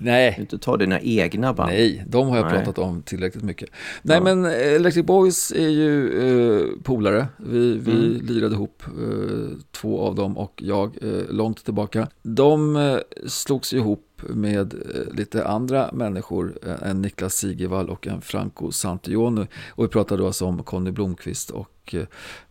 Nej. 0.02 0.34
Du 0.36 0.42
inte 0.42 0.58
ta 0.58 0.78
dina 0.78 1.00
egna 1.02 1.54
band. 1.54 1.70
Nej, 1.70 2.04
de 2.08 2.28
har 2.28 2.38
jag 2.38 2.46
Nej. 2.46 2.56
pratat 2.56 2.78
om 2.78 3.02
tillräckligt 3.02 3.44
mycket. 3.44 3.70
Nej, 4.02 4.18
ja. 4.18 4.24
men 4.24 4.46
Electric 4.46 5.06
Boys 5.06 5.52
är 5.52 5.70
ju 5.70 6.20
eh, 6.22 6.66
polare. 6.84 7.28
Vi, 7.38 7.78
vi 7.78 7.92
mm. 7.92 8.26
lirade 8.26 8.56
ihop, 8.56 8.84
eh, 8.88 9.58
två 9.72 10.02
av 10.02 10.16
dem 10.16 10.38
och 10.38 10.64
jag, 10.66 10.98
eh, 11.02 11.30
långt 11.30 11.66
tillbaka. 11.66 12.08
De 12.22 12.76
eh, 12.76 12.98
slogs 13.28 13.74
ihop 13.74 14.06
med 14.22 14.74
eh, 14.74 15.14
lite 15.14 15.48
andra 15.48 15.90
människor, 15.94 16.60
eh, 16.64 16.90
en 16.90 17.02
Niklas 17.02 17.34
Sigevall 17.34 17.90
och 17.90 18.08
en 18.08 18.22
Franco 18.22 18.72
Santioni. 18.72 19.48
Och 19.70 19.84
vi 19.84 19.88
pratade 19.88 20.26
alltså 20.26 20.46
om 20.46 20.64
Conny 20.64 20.92
Blomqvist 20.92 21.50
och 21.50 21.96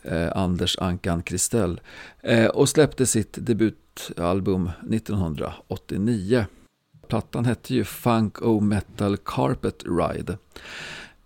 eh, 0.02 0.32
Anders 0.34 0.78
Ankan 0.78 1.22
Kristell. 1.22 1.80
Eh, 2.22 2.46
och 2.46 2.68
släppte 2.68 3.06
sitt 3.06 3.38
debutalbum 3.40 4.70
1989. 4.92 6.46
Plattan 7.08 7.44
hette 7.44 7.74
ju 7.74 7.84
Funk 7.84 8.42
O 8.42 8.60
Metal 8.60 9.16
Carpet 9.16 9.84
Ride. 9.86 10.38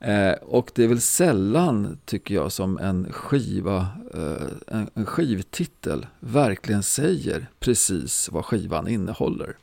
Eh, 0.01 0.33
och 0.33 0.71
det 0.75 0.85
är 0.85 0.89
väl 0.89 1.01
sällan, 1.01 1.99
tycker 2.05 2.35
jag, 2.35 2.53
som 2.53 2.79
en 2.79 3.13
skiva, 3.13 3.87
eh, 4.15 4.77
en, 4.77 4.91
en 4.95 5.07
skivtitel 5.07 6.07
verkligen 6.21 6.83
säger 6.83 7.47
precis 7.61 8.29
vad 8.33 8.45
skivan 8.45 8.89
innehåller. 8.89 9.57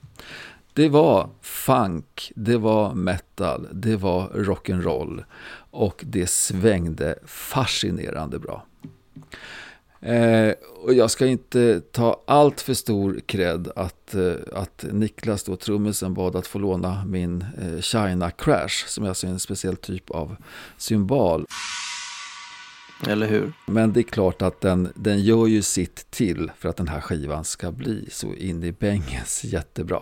Det 0.74 0.90
var 0.90 1.30
funk, 1.42 2.32
det 2.36 2.58
var 2.58 2.94
metal, 2.94 3.68
det 3.72 3.96
var 3.96 4.28
rock'n'roll 4.28 5.24
och 5.72 6.04
det 6.08 6.30
svängde 6.30 7.16
fascinerande 7.26 8.40
bra. 8.40 8.66
Eh, 10.02 10.54
och 10.84 10.94
jag 10.94 11.12
ska 11.12 11.26
inte 11.26 11.82
ta 11.92 12.24
allt 12.28 12.62
för 12.62 12.74
stor 12.74 13.20
cred 13.26 13.72
att, 13.76 14.16
eh, 14.16 14.34
att 14.54 14.86
Niklas, 14.92 15.44
då, 15.44 15.56
trummisen, 15.56 16.14
bad 16.14 16.36
att 16.36 16.48
få 16.48 16.60
låna 16.60 17.06
min 17.06 17.46
eh, 17.62 17.82
China 17.82 18.32
Crash, 18.32 18.88
som 18.88 19.04
är 19.04 19.10
alltså 19.10 19.28
en 19.28 19.40
speciell 19.40 19.76
typ 19.76 20.10
av 20.10 20.36
symbol. 20.78 21.46
Eller 23.08 23.28
hur? 23.28 23.54
Men 23.66 23.94
det 23.94 24.00
är 24.00 24.04
klart 24.04 24.42
att 24.42 24.62
den, 24.62 24.92
den 24.96 25.24
gör 25.24 25.48
ju 25.48 25.62
sitt 25.62 26.12
till 26.12 26.52
för 26.58 26.70
att 26.70 26.78
den 26.78 26.88
här 26.88 27.02
skivan 27.02 27.44
ska 27.44 27.72
bli 27.72 28.08
så 28.12 28.34
in 28.34 28.64
i 28.64 28.72
bängens 28.72 29.44
jättebra 29.44 30.02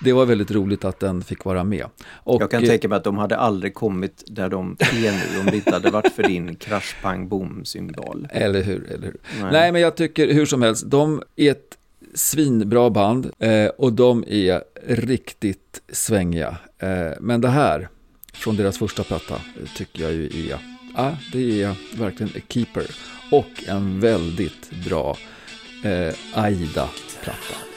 det 0.00 0.12
var 0.12 0.26
väldigt 0.26 0.50
roligt 0.50 0.84
att 0.84 1.00
den 1.00 1.22
fick 1.22 1.44
vara 1.44 1.64
med. 1.64 1.86
Och, 2.06 2.42
jag 2.42 2.50
kan 2.50 2.62
tänka 2.64 2.88
mig 2.88 2.96
att 2.96 3.04
de 3.04 3.18
hade 3.18 3.36
aldrig 3.36 3.74
kommit 3.74 4.24
där 4.26 4.48
de 4.48 4.76
är 4.78 5.32
nu 5.32 5.40
om 5.40 5.46
det 5.46 5.56
inte 5.56 5.70
hade 5.70 5.90
varit 5.90 6.12
för 6.12 6.22
din 6.22 6.56
krasch 6.56 6.96
pang 7.02 7.28
boom 7.28 7.64
symbol. 7.64 8.28
Eller 8.30 8.62
hur, 8.62 8.90
eller 8.90 9.06
hur. 9.06 9.16
Nej. 9.40 9.52
Nej. 9.52 9.72
men 9.72 9.80
jag 9.80 9.96
tycker 9.96 10.32
hur 10.32 10.46
som 10.46 10.62
helst, 10.62 10.84
de 10.86 11.22
är 11.36 11.50
ett 11.50 11.78
svinbra 12.14 12.90
band 12.90 13.30
eh, 13.38 13.66
och 13.66 13.92
de 13.92 14.24
är 14.28 14.62
riktigt 14.86 15.82
svängiga. 15.92 16.56
Eh, 16.78 17.12
men 17.20 17.40
det 17.40 17.48
här, 17.48 17.88
från 18.32 18.56
deras 18.56 18.78
första 18.78 19.04
platta, 19.04 19.40
tycker 19.76 20.02
jag 20.02 20.12
ju 20.12 20.26
är, 20.26 20.58
ja, 20.96 21.16
det 21.32 21.62
är 21.62 21.98
verkligen 21.98 22.32
a 22.36 22.40
keeper. 22.48 22.86
Och 23.30 23.64
en 23.66 24.00
väldigt 24.00 24.70
bra 24.84 25.16
eh, 25.84 26.14
Aida-platta. 26.34 27.75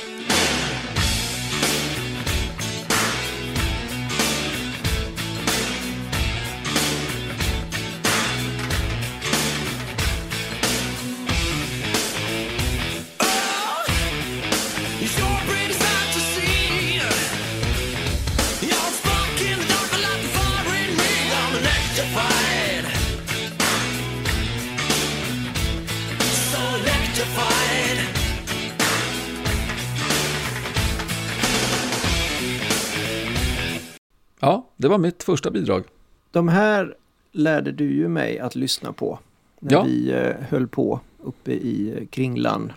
Det 34.80 34.88
var 34.88 34.98
mitt 34.98 35.24
första 35.24 35.52
bidrag. 35.52 35.84
De 36.32 36.48
här 36.48 36.96
lärde 37.32 37.72
du 37.72 37.94
ju 37.94 38.08
mig 38.08 38.40
att 38.40 38.56
lyssna 38.56 38.94
på 38.94 39.20
när 39.60 39.74
ja. 39.74 39.84
vi 39.84 40.12
eh, 40.12 40.36
höll 40.50 40.68
på 40.68 41.00
uppe 41.24 41.52
i 41.52 41.94
eh, 41.98 42.08
Kringlan 42.08 42.72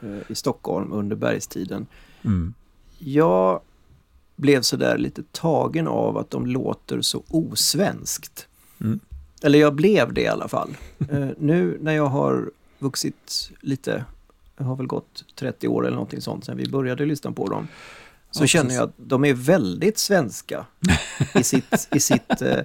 eh, 0.00 0.30
i 0.30 0.34
Stockholm 0.34 0.92
under 0.92 1.16
bergstiden. 1.16 1.86
Mm. 2.24 2.54
Jag 2.98 3.60
blev 4.36 4.62
sådär 4.62 4.98
lite 4.98 5.22
tagen 5.32 5.88
av 5.88 6.18
att 6.18 6.30
de 6.30 6.46
låter 6.46 7.00
så 7.00 7.22
osvenskt. 7.28 8.48
Mm. 8.80 9.00
Eller 9.42 9.58
jag 9.58 9.74
blev 9.74 10.12
det 10.12 10.20
i 10.20 10.28
alla 10.28 10.48
fall. 10.48 10.76
nu 11.38 11.78
när 11.80 11.92
jag 11.92 12.06
har 12.06 12.50
vuxit 12.78 13.50
lite, 13.60 14.04
jag 14.56 14.64
har 14.64 14.76
väl 14.76 14.86
gått 14.86 15.24
30 15.34 15.68
år 15.68 15.86
eller 15.86 15.96
någonting 15.96 16.20
sånt 16.20 16.44
sedan 16.44 16.56
vi 16.56 16.68
började 16.68 17.06
lyssna 17.06 17.32
på 17.32 17.48
dem 17.48 17.68
så 18.30 18.42
ja, 18.42 18.46
känner 18.46 18.74
jag 18.74 18.84
att 18.84 18.94
de 18.96 19.24
är 19.24 19.34
väldigt 19.34 19.98
svenska 19.98 20.66
i 21.34 21.42
sitt, 21.42 21.88
i 21.94 22.00
sitt 22.00 22.42
eh, 22.42 22.58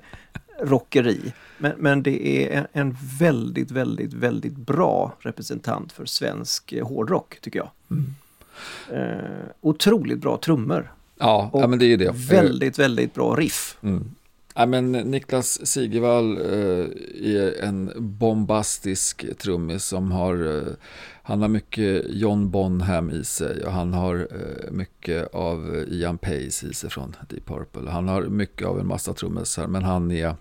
rockeri. 0.62 1.34
Men, 1.58 1.74
men 1.78 2.04
det 2.04 2.28
är 2.28 2.58
en, 2.58 2.68
en, 2.74 2.98
väldigt, 3.20 3.72
väldigt, 3.72 4.14
väldigt 4.14 4.56
bra 4.56 5.16
representant 5.20 5.92
för 5.92 6.06
svensk 6.06 6.74
eh, 6.74 6.88
hårdrock, 6.88 7.40
tycker 7.42 7.60
jag. 7.60 7.70
Mm. 7.92 8.16
Eh, 8.92 9.46
otroligt 9.62 10.20
bra 10.20 10.38
trummor. 10.38 10.92
Ja, 11.20 11.50
ja, 11.54 11.68
men 11.68 11.80
det 11.80 11.86
är 11.86 11.98
det. 11.98 12.12
Väldigt, 12.16 12.80
väldigt 12.80 13.14
bra 13.14 13.36
riff. 13.36 13.78
Mm. 13.82 14.12
Ja, 14.56 14.66
men 14.66 14.92
Niklas 14.92 15.68
Sigevall 15.68 16.38
eh, 16.38 16.86
är 17.36 17.64
en 17.64 17.92
bombastisk 17.96 19.38
trummis 19.38 19.86
som 19.86 20.12
har 20.12 20.58
eh, 20.58 20.74
han 21.24 21.42
har 21.42 21.48
mycket 21.48 22.06
John 22.10 22.50
Bonham 22.50 23.12
i 23.12 23.24
sig 23.24 23.66
och 23.66 23.72
han 23.72 23.94
har 23.94 24.16
eh, 24.16 24.72
mycket 24.72 25.34
av 25.34 25.86
Ian 25.88 26.18
Pace 26.18 26.68
i 26.68 26.74
sig 26.74 26.90
från 26.90 27.16
Deep 27.30 27.46
Purple. 27.46 27.90
Han 27.90 28.08
har 28.08 28.22
mycket 28.22 28.68
av 28.68 28.80
en 28.80 28.88
massa 28.88 29.14
trummisar 29.14 29.68
men 29.68 29.84
han 29.84 30.12
är, 30.12 30.36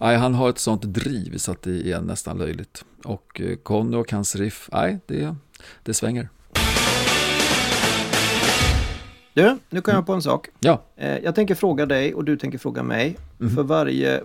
nej, 0.00 0.16
han 0.16 0.34
har 0.34 0.50
ett 0.50 0.58
sånt 0.58 0.82
driv 0.82 1.36
så 1.36 1.52
att 1.52 1.62
det 1.62 1.92
är 1.92 2.00
nästan 2.00 2.38
löjligt. 2.38 2.84
Och 3.04 3.40
eh, 3.40 3.56
Conny 3.56 3.96
och 3.96 4.12
hans 4.12 4.36
riff, 4.36 4.68
nej, 4.72 4.98
det, 5.06 5.36
det 5.82 5.94
svänger. 5.94 6.28
Du, 9.34 9.58
nu 9.70 9.80
kan 9.80 9.94
jag 9.94 10.06
på 10.06 10.12
en 10.12 10.22
sak. 10.22 10.48
Ja. 10.60 10.82
Eh, 10.96 11.18
jag 11.18 11.34
tänker 11.34 11.54
fråga 11.54 11.86
dig 11.86 12.14
och 12.14 12.24
du 12.24 12.36
tänker 12.36 12.58
fråga 12.58 12.82
mig. 12.82 13.16
Mm. 13.40 13.54
För 13.54 13.62
varje, 13.62 14.22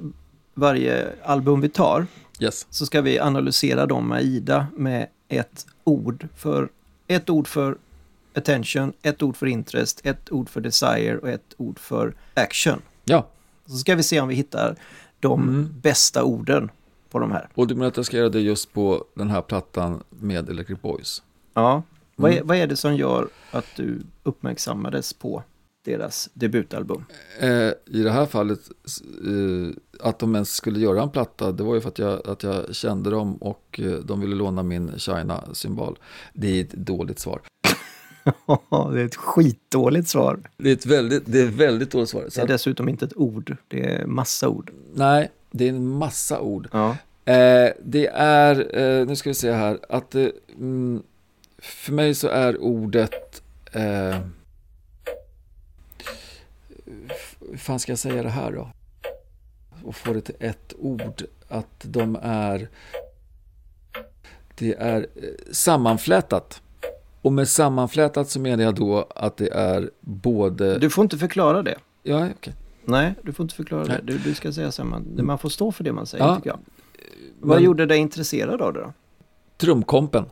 varje 0.54 1.08
album 1.24 1.62
vi 1.62 1.70
tar 1.70 2.08
yes. 2.40 2.68
så 2.70 2.86
ska 2.86 3.02
vi 3.02 3.20
analysera 3.20 3.86
dem 3.86 4.08
med 4.08 4.24
Ida 4.24 4.68
med 4.76 5.08
ett 5.30 5.66
ord 5.90 6.28
för 6.36 6.70
ett 7.08 7.30
ord 7.30 7.48
för 7.48 7.78
attention, 8.34 8.94
ett 9.02 9.22
ord 9.22 9.38
för 9.38 9.46
interest, 9.46 10.02
ett 10.04 10.32
ord 10.32 10.50
för 10.50 10.62
desire 10.62 11.18
och 11.18 11.30
ett 11.30 11.54
ord 11.58 11.80
för 11.80 12.14
action. 12.34 12.82
Ja. 13.04 13.28
Så 13.66 13.78
ska 13.78 13.96
vi 13.96 14.04
se 14.04 14.22
om 14.22 14.28
vi 14.28 14.36
hittar 14.36 14.76
de 15.20 15.44
mm. 15.44 15.70
bästa 15.82 16.24
orden 16.24 16.72
på 17.10 17.20
de 17.20 17.32
här. 17.32 17.50
Och 17.54 17.68
du 17.68 17.76
menar 17.76 17.88
att 17.88 17.98
jag 17.98 18.06
ska 18.06 18.18
göra 18.18 18.30
det 18.30 18.42
just 18.42 18.74
på 18.74 19.06
den 19.14 19.30
här 19.30 19.42
plattan 19.42 20.04
med 20.10 20.50
Electric 20.50 20.82
Boys? 20.82 21.24
Ja. 21.54 21.72
Mm. 21.72 21.84
Vad, 22.16 22.32
är, 22.32 22.44
vad 22.44 22.58
är 22.58 22.68
det 22.68 22.76
som 22.76 22.96
gör 22.96 23.28
att 23.52 23.66
du 23.76 24.02
uppmärksammades 24.24 25.14
på 25.14 25.44
deras 25.86 26.30
debutalbum? 26.34 27.06
Eh, 27.40 27.72
I 27.86 28.04
det 28.04 28.12
här 28.12 28.26
fallet, 28.26 28.60
eh, 29.26 30.08
att 30.08 30.20
de 30.20 30.36
ens 30.36 30.54
skulle 30.54 30.80
göra 30.80 31.02
en 31.02 31.10
platta, 31.10 31.52
det 31.52 31.64
var 31.64 31.76
ju 31.76 31.82
för 31.82 31.90
att 31.90 32.00
jag, 32.00 32.28
att 32.28 32.44
jag 32.44 32.76
kände 32.76 33.10
dem 33.10 33.36
och 33.36 33.80
eh, 33.84 33.92
de 33.92 34.22
ville 34.22 34.36
låna 34.36 34.64
min 34.64 35.00
China-symbol. 35.00 36.00
Det 36.34 36.48
är 36.48 36.64
ett 36.64 36.72
dåligt 36.72 37.20
svar. 37.20 37.42
det 38.94 39.02
är 39.02 39.06
ett 39.06 39.16
skitdåligt 39.16 40.08
svar. 40.08 40.40
Det 40.58 40.70
är 40.70 40.74
ett 40.74 40.86
väldigt, 40.86 41.24
det 41.26 41.42
är 41.42 41.48
väldigt 41.48 41.92
dåligt 41.92 42.10
svar. 42.10 42.22
det 42.36 42.42
är 42.42 42.48
dessutom 42.48 42.90
inte 42.90 43.06
ett 43.06 43.18
ord, 43.18 43.58
det 43.68 43.94
är 43.94 44.06
massa 44.06 44.50
ord. 44.50 44.72
Nej, 44.94 45.32
det 45.52 45.66
är 45.66 45.70
en 45.70 45.88
massa 45.88 46.40
ord. 46.40 46.68
Ja. 46.72 46.98
Det 47.84 48.08
är, 48.14 49.06
nu 49.06 49.16
ska 49.16 49.30
vi 49.30 49.34
se 49.34 49.52
här, 49.52 49.80
att 49.90 50.16
mm, 50.16 51.04
för 51.58 51.94
mig 51.94 52.16
så 52.16 52.28
är 52.28 52.62
ordet 52.62 53.42
eh, 53.72 54.20
hur 57.50 57.58
fan 57.58 57.80
ska 57.80 57.92
jag 57.92 58.00
säga 58.00 58.24
det 58.24 58.30
här 58.30 58.52
då? 58.52 58.70
Och 59.84 59.96
få 59.96 60.14
det 60.14 60.22
till 60.22 60.36
ett 60.40 60.74
ord. 60.80 61.24
Att 61.48 61.80
de 61.82 62.18
är... 62.22 62.70
det 64.56 64.74
är 64.74 65.08
eh, 65.16 65.30
sammanflätat. 65.52 66.62
Och 67.22 67.34
med 67.34 67.48
sammanflätat 67.48 68.30
så 68.30 68.40
menar 68.40 68.64
jag 68.64 68.76
då 68.76 69.08
att 69.16 69.38
det 69.38 69.50
är 69.50 69.90
både... 70.00 70.80
Du 70.80 70.90
får 70.90 71.02
inte 71.02 71.18
förklara 71.18 71.62
det. 71.62 71.76
Ja, 72.04 72.28
okej. 72.38 72.54
Nej, 72.86 73.14
du 73.24 73.34
får 73.34 73.44
inte 73.44 73.56
förklara 73.56 73.84
Nej. 73.84 74.00
det. 74.04 74.14
Du, 74.14 74.18
du 74.18 74.34
ska 74.36 74.52
säga 74.54 74.72
så 74.72 74.82
här, 74.84 74.90
man, 74.90 75.26
man 75.26 75.38
får 75.38 75.50
stå 75.50 75.72
för 75.72 75.84
det 75.84 75.92
man 75.94 76.06
säger 76.06 76.26
Ja. 76.26 76.36
tycker 76.36 76.50
jag. 76.50 76.60
Vad 77.40 77.58
Men- 77.58 77.66
gjorde 77.66 77.86
dig 77.86 77.98
intresserad 77.98 78.62
av 78.62 78.74
det 78.74 78.80
då? 78.80 78.94
Trumkompen. 79.58 80.26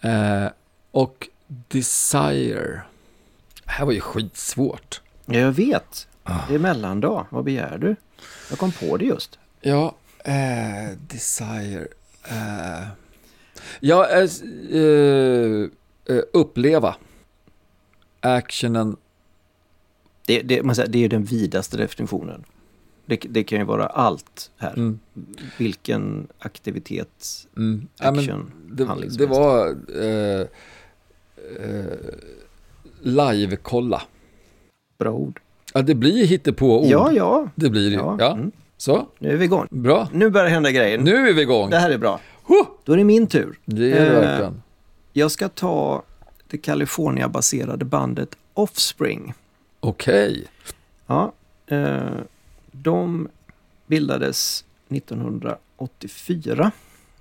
Eh, 0.00 0.46
och 0.90 1.28
Desire. 1.46 2.82
Det 3.64 3.70
här 3.70 3.84
var 3.84 3.92
ju 3.92 4.00
skitsvårt. 4.00 5.00
Ja, 5.26 5.38
jag 5.38 5.52
vet. 5.52 6.08
Ah. 6.24 6.38
Det 6.48 6.54
är 6.54 6.58
mellandag. 6.58 7.26
Vad 7.30 7.44
begär 7.44 7.78
du? 7.78 7.96
Jag 8.50 8.58
kom 8.58 8.72
på 8.72 8.96
det 8.96 9.04
just. 9.04 9.38
Ja, 9.60 9.94
eh, 10.24 10.98
Desire. 11.08 11.86
Eh, 12.28 12.86
ja, 13.80 14.08
eh, 14.08 14.28
eh, 14.76 15.68
eh, 16.16 16.22
uppleva. 16.32 16.96
Actionen. 18.20 18.96
Det, 20.26 20.42
det, 20.42 20.62
man 20.62 20.74
säger, 20.74 20.88
det 20.88 21.04
är 21.04 21.08
den 21.08 21.24
vidaste 21.24 21.76
definitionen. 21.76 22.44
Det, 23.06 23.16
det 23.30 23.44
kan 23.44 23.58
ju 23.58 23.64
vara 23.64 23.86
allt 23.86 24.50
här. 24.56 24.72
Mm, 24.72 25.00
Vilken 25.58 26.26
aktivitet, 26.38 27.46
mm. 27.56 27.88
Ja, 27.96 28.08
action, 28.18 28.52
det, 28.70 28.84
handling 28.84 29.10
som 29.10 29.18
det 29.18 29.26
helst. 29.26 29.40
var 29.40 29.76
eh, 30.02 30.46
eh, 31.60 31.98
live-kolla. 33.00 34.02
Bra 34.98 35.10
ord. 35.12 35.40
Ja, 35.72 35.82
det 35.82 35.94
blir 35.94 36.26
hittepå-ord. 36.26 36.86
Ja, 36.86 37.12
ja. 37.12 37.48
Det 37.54 37.70
blir 37.70 37.90
det 37.90 37.96
ja. 37.96 38.16
Ja. 38.20 38.32
Mm. 38.32 38.52
Så, 38.76 39.06
Nu 39.18 39.32
är 39.32 39.36
vi 39.36 39.44
igång. 39.44 39.66
bra. 39.70 40.08
Nu 40.12 40.30
börjar 40.30 40.44
det 40.44 40.50
hända 40.52 40.70
grejer. 40.70 40.98
Nu 40.98 41.28
är 41.28 41.32
vi 41.32 41.42
igång. 41.42 41.70
Det 41.70 41.78
här 41.78 41.90
är 41.90 41.98
bra. 41.98 42.20
Huh! 42.46 42.66
Då 42.84 42.92
är 42.92 42.96
det 42.96 43.04
min 43.04 43.26
tur. 43.26 43.58
Det 43.64 43.92
är 43.92 44.00
det 44.00 44.06
Eh, 44.16 44.20
verkligen. 44.20 44.62
Jag 45.12 45.30
ska 45.30 45.48
ta 45.48 46.02
det 46.48 46.58
California-baserade 46.58 47.84
bandet 47.84 48.36
Offspring. 48.54 49.34
Okej. 49.80 50.44
Ja, 51.06 51.32
eh, 51.66 52.00
de 52.72 53.28
bildades 53.86 54.64
1984. 54.88 56.70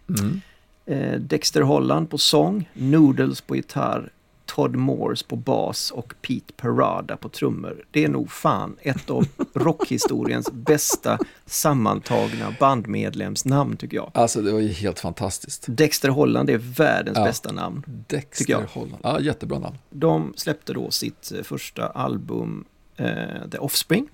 Mm. 0.10 0.42
Eh, 0.86 1.20
Dexter 1.20 1.62
Holland 1.62 2.10
på 2.10 2.18
sång, 2.18 2.70
Noodles 2.74 3.42
på 3.42 3.56
gitarr, 3.56 4.10
Todd 4.56 4.76
Morse 4.76 5.26
på 5.28 5.36
bas 5.36 5.92
och 5.92 6.14
Pete 6.22 6.54
Parada 6.58 7.18
på 7.18 7.30
trummor. 7.30 7.86
Det 7.92 8.04
är 8.04 8.10
nog 8.10 8.32
fan 8.32 8.76
ett 8.82 9.10
av 9.10 9.26
rockhistoriens 9.54 10.52
bästa 10.52 11.18
sammantagna 11.46 12.56
bandmedlemsnamn 12.60 13.78
tycker 13.78 13.98
jag. 13.98 14.12
Alltså 14.14 14.42
det 14.42 14.52
var 14.52 14.60
ju 14.60 14.68
helt 14.68 15.00
fantastiskt. 15.00 15.66
Dexter 15.68 16.10
Holland 16.10 16.50
är 16.50 16.58
världens 16.58 17.18
Ja. 17.18 17.24
bästa 17.24 17.52
namn. 17.52 17.84
Dexter 18.08 18.52
jag. 18.52 18.62
Holland. 18.62 18.98
Ja, 19.04 19.20
jättebra 19.20 19.60
namn. 19.60 19.78
De 19.90 20.34
släppte 20.36 20.74
då 20.74 20.92
sitt 20.92 21.32
eh, 21.38 21.44
första 21.44 21.88
album 21.88 22.66
eh, 22.98 23.50
The 23.52 23.58
Offspring 23.58 24.08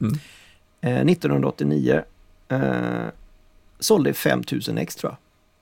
Mm. 0.00 0.18
eh, 0.80 1.00
1989. 1.12 2.02
Eh, 2.48 2.60
sålde 3.78 4.14
5000 4.14 4.78
extra. 4.78 5.16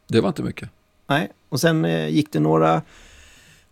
Det 0.07 0.21
var 0.21 0.29
inte 0.29 0.43
mycket. 0.43 0.69
Nej, 1.07 1.29
och 1.49 1.61
sen 1.61 1.85
eh, 1.85 2.09
gick 2.09 2.33
det 2.33 2.41
några 2.41 2.83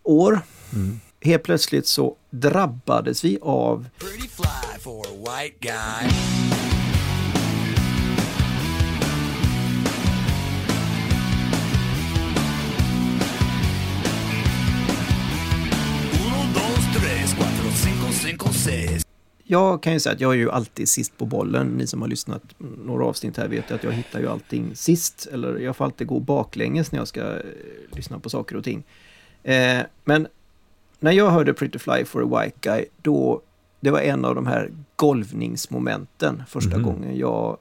år. 0.07 0.41
Mm. 0.73 0.99
Helt 1.21 1.43
plötsligt 1.43 1.87
så 1.87 2.15
drabbades 2.29 3.23
vi 3.23 3.39
av. 3.41 3.85
Jag 19.49 19.83
kan 19.83 19.93
ju 19.93 19.99
säga 19.99 20.13
att 20.13 20.21
jag 20.21 20.33
är 20.33 20.37
ju 20.37 20.51
alltid 20.51 20.89
sist 20.89 21.17
på 21.17 21.25
bollen. 21.25 21.67
Ni 21.67 21.87
som 21.87 22.01
har 22.01 22.09
lyssnat 22.09 22.43
några 22.57 23.05
avsnitt 23.05 23.37
här 23.37 23.47
vet 23.47 23.71
ju 23.71 23.75
att 23.75 23.83
jag 23.83 23.91
hittar 23.91 24.19
ju 24.19 24.27
allting 24.27 24.75
sist. 24.75 25.27
Eller 25.31 25.59
jag 25.59 25.75
får 25.75 25.85
alltid 25.85 26.07
gå 26.07 26.19
baklänges 26.19 26.91
när 26.91 26.99
jag 26.99 27.07
ska 27.07 27.21
eh, 27.21 27.39
lyssna 27.91 28.19
på 28.19 28.29
saker 28.29 28.55
och 28.55 28.63
ting. 28.63 28.83
Eh, 29.43 29.81
men 30.03 30.27
när 30.99 31.11
jag 31.11 31.29
hörde 31.31 31.53
Pretty 31.53 31.79
Fly 31.79 32.05
for 32.05 32.23
a 32.23 32.41
White 32.41 32.57
Guy, 32.61 32.85
då 33.01 33.41
det 33.79 33.91
var 33.91 33.99
en 33.99 34.25
av 34.25 34.35
de 34.35 34.47
här 34.47 34.71
golvningsmomenten 34.95 36.43
första 36.47 36.77
Mhm. 36.77 36.83
gången 36.83 37.17
jag 37.17 37.57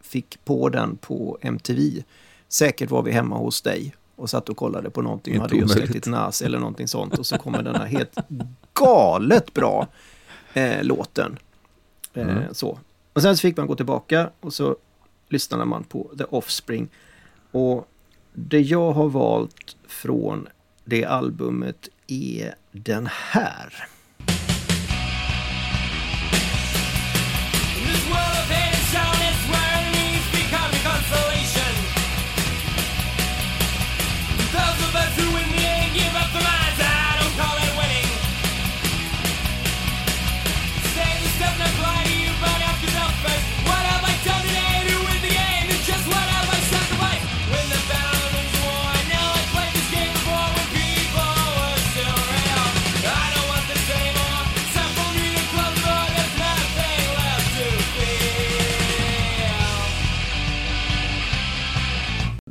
fick 0.00 0.44
på 0.44 0.68
den 0.68 0.96
på 0.96 1.38
MTV. 1.40 2.02
Säkert 2.48 2.90
var 2.90 3.02
vi 3.02 3.12
hemma 3.12 3.36
hos 3.36 3.62
dig 3.62 3.94
och 4.16 4.30
satt 4.30 4.48
och 4.48 4.56
kollade 4.56 4.90
på 4.90 5.02
någonting 5.02 5.32
och 5.40 5.44
Inte 5.44 5.54
hade 5.56 5.74
just 5.74 5.90
släppt 5.90 6.06
nas 6.06 6.42
eller 6.42 6.58
någonting 6.58 6.88
sånt 6.88 7.18
och 7.18 7.26
så 7.26 7.38
kommer 7.38 7.62
den 7.62 7.74
här 7.76 7.86
helt 7.86 8.16
galet 8.74 9.54
bra 9.54 9.86
eh, 10.54 10.82
låten. 10.84 11.38
Eh, 12.14 12.22
Mm. 12.28 12.54
så. 12.54 12.78
Och 13.12 13.22
sen 13.22 13.36
så 13.36 13.40
fick 13.40 13.56
man 13.56 13.66
gå 13.66 13.76
tillbaka 13.76 14.30
och 14.40 14.52
så 14.54 14.76
lyssnade 15.28 15.64
man 15.64 15.84
på 15.84 16.10
The 16.18 16.24
Offspring. 16.24 16.88
Och 17.50 17.88
det 18.34 18.60
jag 18.60 18.92
har 18.92 19.08
valt 19.08 19.76
från 19.88 20.48
det 20.90 21.04
albumet 21.04 21.88
är 22.06 22.54
den 22.72 23.08
här. 23.12 23.88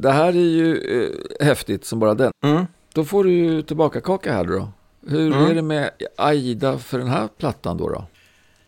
Det 0.01 0.11
här 0.11 0.27
är 0.27 0.33
ju 0.33 0.77
eh, 0.77 1.45
häftigt 1.45 1.85
som 1.85 1.99
bara 1.99 2.13
den. 2.13 2.31
Mm. 2.43 2.65
Då 2.93 3.05
får 3.05 3.23
du 3.23 3.31
ju 3.31 3.61
tillbaka 3.61 4.01
kaka 4.01 4.33
här 4.33 4.43
då. 4.43 4.71
Hur 5.07 5.27
Mm. 5.33 5.45
är 5.51 5.53
det 5.55 5.61
med 5.61 5.91
Aida 6.17 6.77
för 6.77 6.97
den 6.99 7.07
här 7.07 7.27
plattan 7.37 7.77
då? 7.77 7.89
då? 7.89 8.05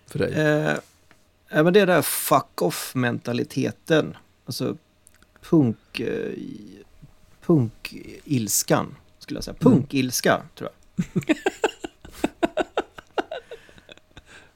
För 0.08 0.20
dig? 0.20 0.34
Eh, 0.34 1.64
men 1.64 1.74
det 1.74 1.80
är 1.80 1.86
där 1.88 2.02
fuck 2.02 2.62
off-mentaliteten. 2.62 4.18
Alltså 4.46 4.78
punk... 5.50 6.00
Eh, 6.00 6.32
punk-ilskan, 7.46 8.96
skulle 9.20 9.38
jag 9.38 9.44
säga. 9.44 9.56
Punk-ilska, 9.60 10.42
tror 10.56 10.70
jag. 10.96 11.36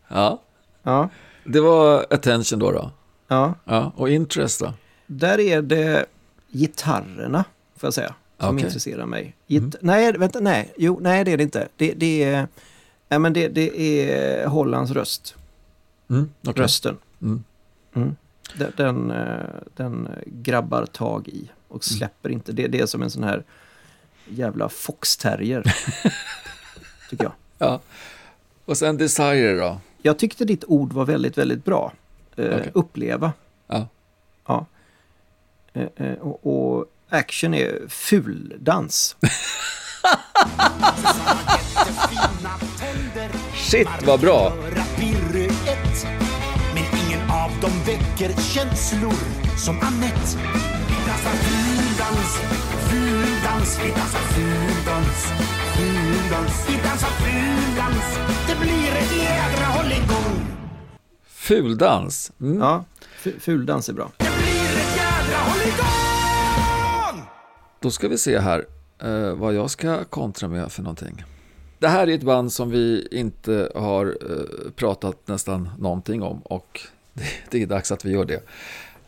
Ja. 0.07 0.41
Ja, 0.83 1.09
Det 1.43 1.59
var 1.59 2.05
attention 2.09 2.59
då 2.59 2.71
då. 2.71 2.91
ja. 3.27 3.53
Ja. 3.65 3.93
Och 3.95 4.09
interest 4.09 4.59
då? 4.59 4.73
Där 5.07 5.39
är 5.39 5.61
det 5.61 6.05
gitarrerna, 6.57 7.43
får 7.75 7.87
jag 7.87 7.93
säga, 7.93 8.15
som. 8.37 8.49
Mm. 8.49 8.65
intresserar 8.65 9.05
mig. 9.05 9.35
Git- 9.47 9.75
Nej, 9.81 10.11
vänta, 10.17 10.39
nej, 10.39 10.73
jo, 10.77 10.99
nej 11.01 11.23
det 11.23 11.31
är 11.31 11.37
det 11.37 11.43
inte. 11.43 11.67
Det, 11.77 11.93
det 11.93 12.23
är, 12.23 12.47
nej, 13.09 13.19
men 13.19 13.33
det, 13.33 13.47
det 13.47 13.79
är 14.11 14.47
Hollands 14.47 14.91
röst, 14.91 15.35
Mm. 16.09 16.29
okej. 16.47 16.63
rösten. 16.63 16.97
Mm. 17.21 17.43
Mm. 17.95 18.15
Den, 18.57 18.71
den, 18.77 19.11
eh, 19.11 19.45
den 19.75 20.09
grabbar 20.25 20.85
tag 20.85 21.27
i 21.27 21.49
och 21.67 21.83
släpper 21.83 22.29
inte. 22.29 22.51
Det, 22.51 22.67
det 22.67 22.79
är 22.79 22.85
som 22.85 23.01
en 23.03 23.11
sån 23.11 23.23
här 23.23 23.43
jävla 24.29 24.69
foxterrier, 24.69 25.63
tycker 27.09 27.23
jag. 27.23 27.33
Ja. 27.57 27.79
Och 28.65 28.77
sen 28.77 28.97
Desire 28.97 29.55
då? 29.55 29.79
Jag 30.01 30.17
tyckte 30.19 30.45
ditt 30.45 30.63
ord 30.67 30.93
var 30.93 31.05
väldigt, 31.05 31.37
väldigt 31.37 31.65
bra. 31.65 31.93
Eh, 32.35 32.45
Okej. 32.45 32.71
Uppleva. 32.73 33.33
Ja. 33.67 33.87
Eh, 35.75 36.07
eh, 36.07 36.13
och, 36.13 36.45
och 36.77 36.85
action 37.09 37.53
är 37.53 37.87
fuldans. 37.89 39.15
Shit 43.55 43.87
vad 44.05 44.19
bra! 44.19 44.53
Men 46.73 46.83
ingen 47.07 47.29
av 47.31 47.51
dem 47.61 47.71
väcker 47.85 48.41
känslor 48.41 49.13
som 49.57 49.75
Annette. 49.81 50.37
Vi 50.87 50.95
dansar 51.07 51.31
fuldans, 51.31 52.37
fuldans, 52.89 53.79
vi 53.83 53.89
dansar 53.89 54.19
fuldans, 54.19 55.25
fuldans. 55.75 56.65
Vi 56.69 56.75
dansar 56.83 57.09
fuldans, 57.09 58.17
det 58.47 58.55
blir 58.61 58.91
ett 58.91 59.15
jädra 59.17 59.65
hålligång. 59.65 60.47
Fuldans. 61.27 62.31
Mm. 62.41 62.59
Ja, 62.59 62.85
fu- 63.23 63.39
fuldans 63.39 63.89
är 63.89 63.93
bra. 63.93 64.11
Då 67.85 67.91
ska 67.91 68.07
vi 68.07 68.17
se 68.17 68.39
här 68.39 68.65
eh, 68.99 69.35
vad 69.35 69.53
jag 69.53 69.69
ska 69.69 70.03
kontra 70.03 70.47
med 70.47 70.71
för 70.71 70.83
någonting. 70.83 71.23
Det 71.79 71.87
här 71.87 72.07
är 72.07 72.15
ett 72.15 72.23
band 72.23 72.53
som 72.53 72.69
vi 72.69 73.07
inte 73.11 73.71
har 73.75 74.05
eh, 74.05 74.11
pratat 74.75 75.27
nästan 75.27 75.69
någonting 75.79 76.23
om 76.23 76.39
och 76.39 76.81
det, 77.13 77.23
det 77.51 77.61
är 77.61 77.67
dags 77.67 77.91
att 77.91 78.05
vi 78.05 78.11
gör 78.11 78.25
det. 78.25 78.43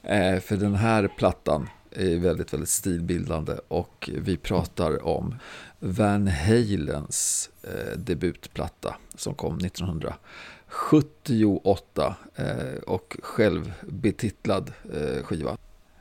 Eh, 0.03 0.39
för 0.39 0.57
den 0.57 0.75
här 0.75 1.09
plattan 1.17 1.69
är 1.91 2.17
väldigt, 2.17 2.53
väldigt 2.53 2.69
stilbildande 2.69 3.53
och 3.67 4.09
vi 4.13 4.37
pratar 4.37 5.05
om 5.05 5.35
Van 5.79 6.27
Halens 6.27 7.49
eh, 7.63 7.97
debutplatta 7.97 8.95
som 9.15 9.33
kom 9.33 9.57
1978 9.57 12.15
eh, 12.35 12.75
och 12.85 13.17
självbetitlad 13.23 14.73
eh, 14.93 15.23
skiva. 15.23 15.57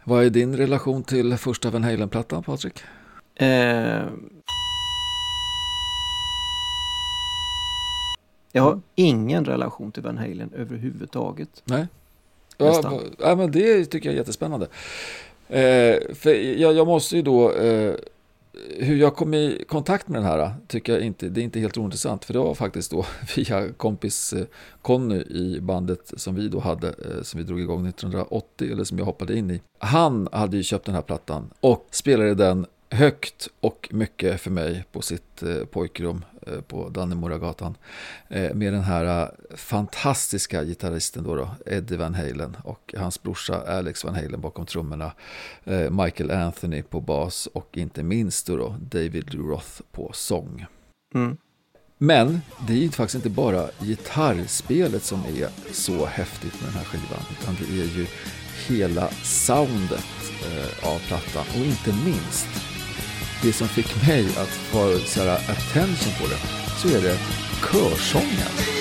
Vad 0.08 0.24
är 0.24 0.30
din 0.30 0.56
relation 0.56 1.02
till 1.02 1.36
första 1.36 1.70
Van 1.70 1.84
Halen-plattan, 1.84 2.42
Patrik? 2.42 2.82
Eh, 3.34 4.06
jag 8.52 8.62
har 8.62 8.80
ingen 8.94 9.44
relation 9.44 9.92
till 9.92 10.02
Van 10.02 10.18
Halen 10.18 10.52
överhuvudtaget. 10.56 11.62
Nej. 11.64 11.86
Ja, 12.58 13.00
ja, 13.18 13.36
men 13.36 13.50
det 13.50 13.84
tycker 13.84 14.08
jag 14.08 14.14
är 14.14 14.18
jättespännande. 14.18 14.66
Eh, 15.48 16.14
för 16.14 16.34
jag, 16.60 16.74
jag 16.74 16.86
måste 16.86 17.16
ju 17.16 17.22
då, 17.22 17.52
eh, 17.52 17.94
hur 18.78 18.96
jag 18.96 19.16
kom 19.16 19.34
i 19.34 19.64
kontakt 19.68 20.08
med 20.08 20.22
den 20.22 20.28
här 20.30 20.54
tycker 20.66 20.92
jag 20.92 21.02
inte, 21.02 21.28
det 21.28 21.40
är 21.40 21.42
inte 21.42 21.60
helt 21.60 21.78
ointressant. 21.78 22.24
För 22.24 22.32
det 22.32 22.38
var 22.38 22.54
faktiskt 22.54 22.90
då 22.90 23.06
via 23.36 23.72
kompis 23.72 24.32
eh, 24.32 24.46
Conny 24.82 25.16
i 25.16 25.60
bandet 25.60 26.12
som 26.16 26.34
vi 26.34 26.48
då 26.48 26.60
hade, 26.60 26.88
eh, 26.88 27.22
som 27.22 27.38
vi 27.38 27.44
drog 27.46 27.60
igång 27.60 27.86
1980, 27.86 28.72
eller 28.72 28.84
som 28.84 28.98
jag 28.98 29.04
hoppade 29.04 29.38
in 29.38 29.50
i. 29.50 29.60
Han 29.78 30.28
hade 30.32 30.56
ju 30.56 30.62
köpt 30.62 30.86
den 30.86 30.94
här 30.94 31.02
plattan 31.02 31.50
och 31.60 31.86
spelade 31.90 32.34
den 32.34 32.66
högt 32.90 33.48
och 33.60 33.88
mycket 33.92 34.40
för 34.40 34.50
mig 34.50 34.84
på 34.92 35.02
sitt 35.02 35.42
eh, 35.42 35.64
pojkrum 35.64 36.24
eh, 36.46 36.60
på 36.60 36.88
Dannemoragatan. 36.88 37.76
Eh, 38.28 38.54
med 38.54 38.72
den 38.72 38.82
här 38.82 39.34
fantastiska 39.54 40.64
gitarristen 40.64 41.24
då, 41.24 41.34
då, 41.34 41.50
Eddie 41.66 41.96
Van 41.96 42.14
Halen 42.14 42.56
och 42.64 42.94
hans 42.98 43.22
brorsa 43.22 43.62
Alex 43.66 44.04
Van 44.04 44.14
Halen 44.14 44.40
bakom 44.40 44.66
trummorna. 44.66 45.12
Michael 45.90 46.30
Anthony 46.30 46.82
på 46.82 47.00
bas 47.00 47.46
och 47.46 47.78
inte 47.78 48.02
minst 48.02 48.46
då, 48.46 48.56
då 48.56 48.76
David 48.80 49.34
Roth 49.34 49.82
på 49.92 50.10
sång. 50.14 50.66
Mm. 51.14 51.36
Men 51.98 52.40
det 52.66 52.72
är 52.72 52.76
ju 52.76 52.90
faktiskt 52.90 53.14
inte 53.14 53.30
bara 53.30 53.68
gitarrspelet 53.80 55.02
som 55.02 55.20
är 55.20 55.72
så 55.72 56.06
häftigt 56.06 56.60
med 56.60 56.70
den 56.70 56.78
här 56.78 56.84
skivan, 56.84 57.24
utan 57.40 57.54
det 57.54 57.80
är 57.82 57.98
ju 57.98 58.06
hela 58.68 59.08
soundet 59.22 60.04
av 60.82 60.98
plattan 60.98 61.44
och 61.54 61.66
inte 61.66 61.94
minst 62.04 62.65
det 63.42 63.52
som 63.52 63.68
fick 63.68 64.06
mig 64.06 64.26
att 64.26 64.48
få 64.48 64.98
så 64.98 65.22
här, 65.22 65.28
attention 65.28 66.12
på 66.20 66.26
det, 66.26 66.38
så 66.78 66.88
är 66.96 67.02
det 67.02 67.18
körsången. 67.72 68.76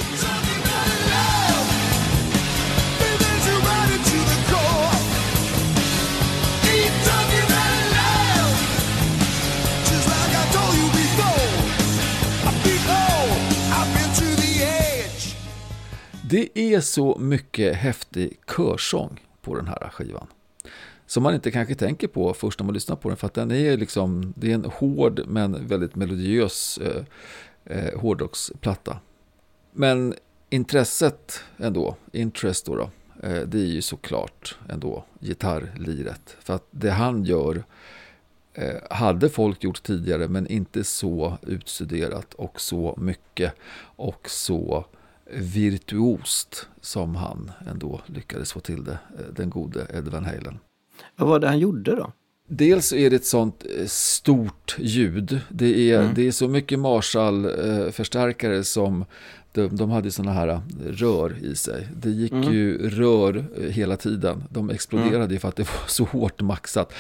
Det 16.30 16.60
är 16.60 16.82
så 16.82 17.18
mycket 17.20 17.76
häftig 17.76 18.40
körsång 18.56 19.22
på 19.42 19.56
den 19.56 19.68
här 19.68 19.90
skivan. 19.90 20.28
Som 21.08 21.24
man 21.24 21.34
inte 21.34 21.52
kanske 21.52 21.76
tänker 21.76 22.08
på 22.08 22.34
först 22.34 22.60
när 22.60 22.66
man 22.66 22.74
lyssnar 22.74 22.96
på 22.96 23.10
den. 23.10 23.18
För 23.18 23.28
att 23.28 23.34
den 23.34 23.52
är 23.52 23.78
liksom, 23.78 24.34
det 24.36 24.52
är 24.52 24.56
en 24.56 24.66
hård 24.66 25.22
men 25.28 25.68
väldigt 25.68 25.96
melodiös 25.96 26.78
eh, 26.78 27.04
eh, 27.66 28.00
hårdrocksplatta. 28.00 29.00
Men 29.72 30.14
intresset 30.50 31.42
ändå, 31.58 31.96
interest 32.12 32.66
då, 32.66 32.76
då 32.76 32.90
eh, 33.28 33.42
det 33.42 33.60
är 33.60 33.66
ju 33.66 33.82
såklart 33.82 34.58
ändå 34.70 35.04
gitarrliret. 35.20 36.38
För 36.40 36.54
att 36.54 36.68
det 36.72 36.92
han 36.92 37.24
gör 37.24 37.64
eh, 38.54 38.76
hade 38.90 39.30
folk 39.30 39.64
gjort 39.64 39.84
tidigare 39.84 40.28
men 40.28 40.48
inte 40.48 40.84
så 40.84 41.38
utstuderat 41.42 42.34
och 42.34 42.62
så 42.62 42.96
mycket 42.98 43.54
och 43.96 44.30
så 44.30 44.86
virtuost 45.32 46.68
som 46.82 47.16
han 47.16 47.52
ändå 47.68 48.02
lyckades 48.06 48.54
få 48.54 48.60
till 48.60 48.84
det, 48.84 49.00
eh, 49.20 49.34
den 49.36 49.50
gode 49.50 49.88
Ed 49.94 50.08
Van 50.08 50.26
Halen. 50.26 50.60
Vad 51.16 51.30
var 51.30 51.40
det 51.40 51.48
han 51.48 51.60
gjorde 51.60 51.96
då? 51.96 52.12
Dels 52.48 52.94
är 52.94 53.10
det 53.10 53.16
ett 53.16 53.26
sånt 53.26 53.66
eh, 53.80 53.86
stort 53.88 54.76
ljud. 54.80 55.40
Det 55.50 55.92
är, 55.92 56.00
Mm. 56.00 56.14
det 56.16 56.28
är 56.28 56.32
så 56.32 56.48
mycket 56.48 56.80
Marshall-förstärkare 56.80 58.64
som 58.64 59.06
de, 59.52 59.76
de 59.76 59.90
hade 59.92 60.12
såna 60.12 60.32
här 60.34 60.48
eh, 60.48 60.60
rör 60.86 61.36
i 61.42 61.56
sig. 61.56 61.88
Det 62.02 62.10
gick 62.10 62.32
Mm. 62.32 62.54
ju 62.54 62.90
rör 62.90 63.46
eh, 63.58 63.70
hela 63.70 63.98
tiden. 63.98 64.44
De 64.50 64.70
exploderade 64.70 65.34
ju 65.34 65.40
för 65.40 65.50
att 65.50 65.56
det 65.56 65.64
var 65.64 65.88
så 65.88 66.04
hårt 66.04 66.42
maxat. 66.42 66.94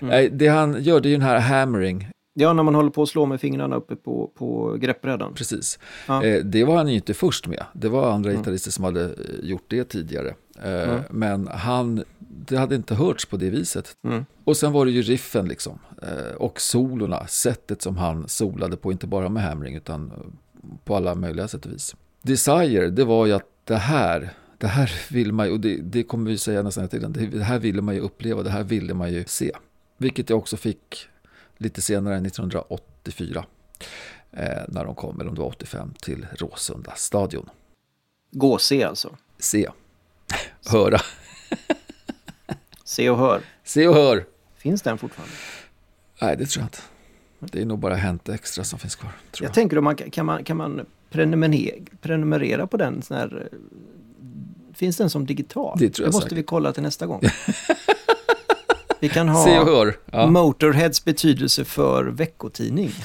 Mm. 0.00 0.38
Det 0.38 0.48
han 0.48 0.82
gör 0.82 1.00
det 1.00 1.08
är 1.08 1.10
ju 1.10 1.16
den 1.16 1.26
här 1.26 1.38
hammering. 1.40 2.08
Ja, 2.34 2.52
när 2.52 2.62
man 2.62 2.74
håller 2.74 2.90
på 2.90 3.02
att 3.02 3.08
slå 3.08 3.26
med 3.26 3.40
fingrarna 3.40 3.76
uppe 3.76 3.96
på, 3.96 4.30
på 4.34 4.76
greppbrädan. 4.80 5.34
Precis. 5.34 5.78
Ja. 6.08 6.24
Eh, 6.24 6.44
det 6.44 6.64
var 6.64 6.76
han 6.76 6.88
ju 6.88 6.94
inte 6.94 7.14
först 7.14 7.46
med. 7.46 7.64
Det 7.72 7.88
var 7.88 8.10
andra 8.12 8.30
Mm. 8.30 8.42
gitarrister 8.42 8.70
som 8.70 8.84
hade 8.84 9.04
eh, 9.04 9.10
gjort 9.42 9.64
det 9.68 9.84
tidigare. 9.84 10.34
Eh, 10.62 10.88
Mm. 10.88 11.00
Men 11.10 11.46
han, 11.48 12.04
det 12.18 12.56
hade 12.56 12.74
inte 12.74 12.94
hörts 12.94 13.26
på 13.26 13.36
det 13.36 13.50
viset. 13.50 13.96
Mm. 14.04 14.24
Och 14.44 14.56
sen 14.56 14.72
var 14.72 14.84
det 14.84 14.90
ju 14.90 15.02
riffen 15.02 15.48
liksom. 15.48 15.78
Eh, 16.02 16.34
och 16.36 16.60
solorna, 16.60 17.26
sättet 17.26 17.82
som 17.82 17.96
han 17.96 18.28
solade 18.28 18.76
på, 18.76 18.92
inte 18.92 19.06
bara 19.06 19.28
med 19.28 19.42
hammering 19.42 19.74
utan 19.76 20.12
på 20.84 20.96
alla 20.96 21.14
möjliga 21.14 21.48
sätt 21.48 21.66
och 21.66 21.72
vis. 21.72 21.96
Desire, 22.22 22.90
det 22.90 23.04
var 23.04 23.26
ju 23.26 23.32
att 23.32 23.46
det 23.64 23.76
här, 23.76 24.30
det 24.58 24.66
här 24.66 24.92
vill 25.12 25.32
man 25.32 25.46
ju, 25.46 25.52
och 25.52 25.60
det, 25.60 25.76
det 25.76 26.02
kommer 26.02 26.30
vi 26.30 26.38
säga 26.38 26.62
nästan 26.62 26.88
hela 26.92 27.08
tiden, 27.10 27.30
det 27.38 27.44
här 27.44 27.58
ville 27.58 27.82
man 27.82 27.94
ju 27.94 28.00
uppleva, 28.00 28.42
det 28.42 28.50
här 28.50 28.62
ville 28.64 28.94
man 28.94 29.12
ju 29.12 29.24
se. 29.26 29.52
Vilket 29.98 30.30
jag 30.30 30.38
också 30.38 30.56
fick 30.56 31.06
lite 31.60 31.82
senare, 31.82 32.16
1984. 32.16 33.44
Eh, 34.32 34.46
när 34.68 34.84
de 34.84 34.94
kom, 34.94 35.20
eller 35.20 35.28
om 35.28 35.34
det 35.34 35.40
var 35.40 35.48
85, 35.48 35.94
till 36.00 36.26
Råsunda 36.38 36.92
stadion. 36.96 37.50
Gå 38.30 38.52
och 38.52 38.60
se 38.60 38.84
alltså. 38.84 39.16
Se, 39.38 39.68
höra, 40.66 40.98
Se 42.84 43.10
och 43.10 43.18
hör. 43.18 43.40
se 43.64 43.88
och 43.88 43.94
hör. 43.94 44.24
Finns 44.56 44.82
den 44.82 44.98
fortfarande? 44.98 45.34
Nej, 46.22 46.36
det 46.36 46.46
tror 46.46 46.62
jag 46.62 46.66
inte. 46.66 46.78
Det 47.56 47.62
är 47.62 47.66
nog 47.66 47.78
bara 47.78 47.94
Hänt 47.94 48.28
Extra 48.28 48.64
som 48.64 48.78
finns 48.78 48.96
kvar. 48.96 49.10
Tror 49.10 49.44
Jag 49.44 49.48
jag. 49.48 49.54
tänker 49.54 49.78
om 49.78 49.84
man 49.84 49.96
kan 49.96 50.26
man, 50.26 50.44
kan 50.44 50.56
man 50.56 50.86
prenumerera, 51.10 51.74
prenumerera 52.00 52.66
på 52.66 52.76
den 52.76 53.02
sån 53.02 53.16
här, 53.16 53.48
eh, 53.52 53.58
Finns 54.74 54.96
den 54.96 55.10
som 55.10 55.26
digital? 55.26 55.76
Det 55.80 55.90
tror 55.90 56.06
jag 56.06 56.12
måste 56.12 56.24
säkert. 56.26 56.38
vi 56.38 56.42
kolla 56.42 56.72
till 56.72 56.82
nästa 56.82 57.06
gång. 57.06 57.20
vi 59.00 59.08
kan 59.08 59.28
ha 59.28 59.44
Se 59.44 59.58
och 59.58 59.66
hör. 59.66 59.98
Ja. 60.12 60.26
Motorheads 60.26 61.04
betydelse 61.04 61.64
för 61.64 62.04
veckotidning. 62.04 62.90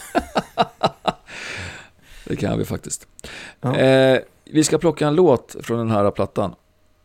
Det 2.27 2.35
kan 2.35 2.57
vi 2.57 2.65
faktiskt. 2.65 3.07
Ja. 3.61 3.75
Eh, 3.75 4.19
vi 4.45 4.63
ska 4.63 4.77
plocka 4.77 5.07
en 5.07 5.15
låt 5.15 5.55
från 5.61 5.77
den 5.77 5.91
här 5.91 6.11
plattan. 6.11 6.55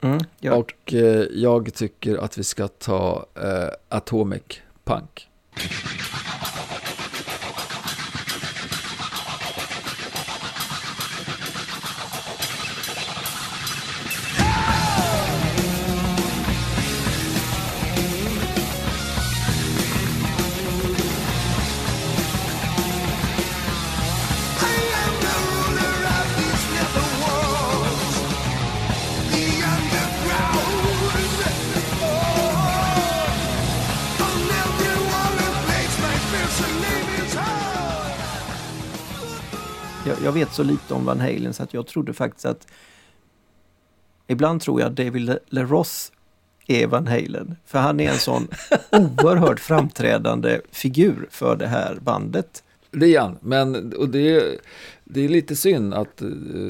Mm, 0.01 0.19
ja. 0.41 0.55
Och 0.55 0.95
eh, 0.95 1.25
jag 1.33 1.75
tycker 1.75 2.17
att 2.17 2.39
vi 2.39 2.45
ska 2.45 2.69
ta 2.69 3.27
eh, 3.35 3.97
Atomic 3.97 4.43
Punk. 4.85 5.29
Jag, 40.07 40.17
jag 40.25 40.33
vet 40.33 40.53
så 40.53 40.63
lite 40.63 40.95
om 40.95 41.05
Van 41.05 41.21
Halen 41.21 41.55
så 41.55 41.63
att 41.63 41.75
jag 41.75 41.87
trodde 41.87 42.13
faktiskt 42.13 42.47
att 42.47 42.67
Ibland 44.27 44.61
tror 44.61 44.81
jag 44.81 44.91
att 44.91 44.97
David 44.97 45.23
Le- 45.23 45.39
LeRoth 45.49 45.91
är 46.67 46.87
Van 46.87 47.07
Halen. 47.07 47.57
För 47.67 47.79
han 47.79 48.01
är 48.01 48.11
en 48.11 48.19
sån 48.19 48.49
oerhört 48.93 49.61
framträdande 49.61 50.61
figur 50.73 51.29
för 51.31 51.57
det 51.57 51.67
här 51.67 51.99
bandet. 52.03 52.65
Det 52.91 53.15
är 53.17 53.21
han, 53.21 53.37
men 53.41 53.93
och 53.93 54.09
det, 54.09 54.61
det 55.05 55.21
är 55.25 55.29
lite 55.29 55.57
synd 55.57 55.95
att 55.95 56.23
eh, 56.23 56.29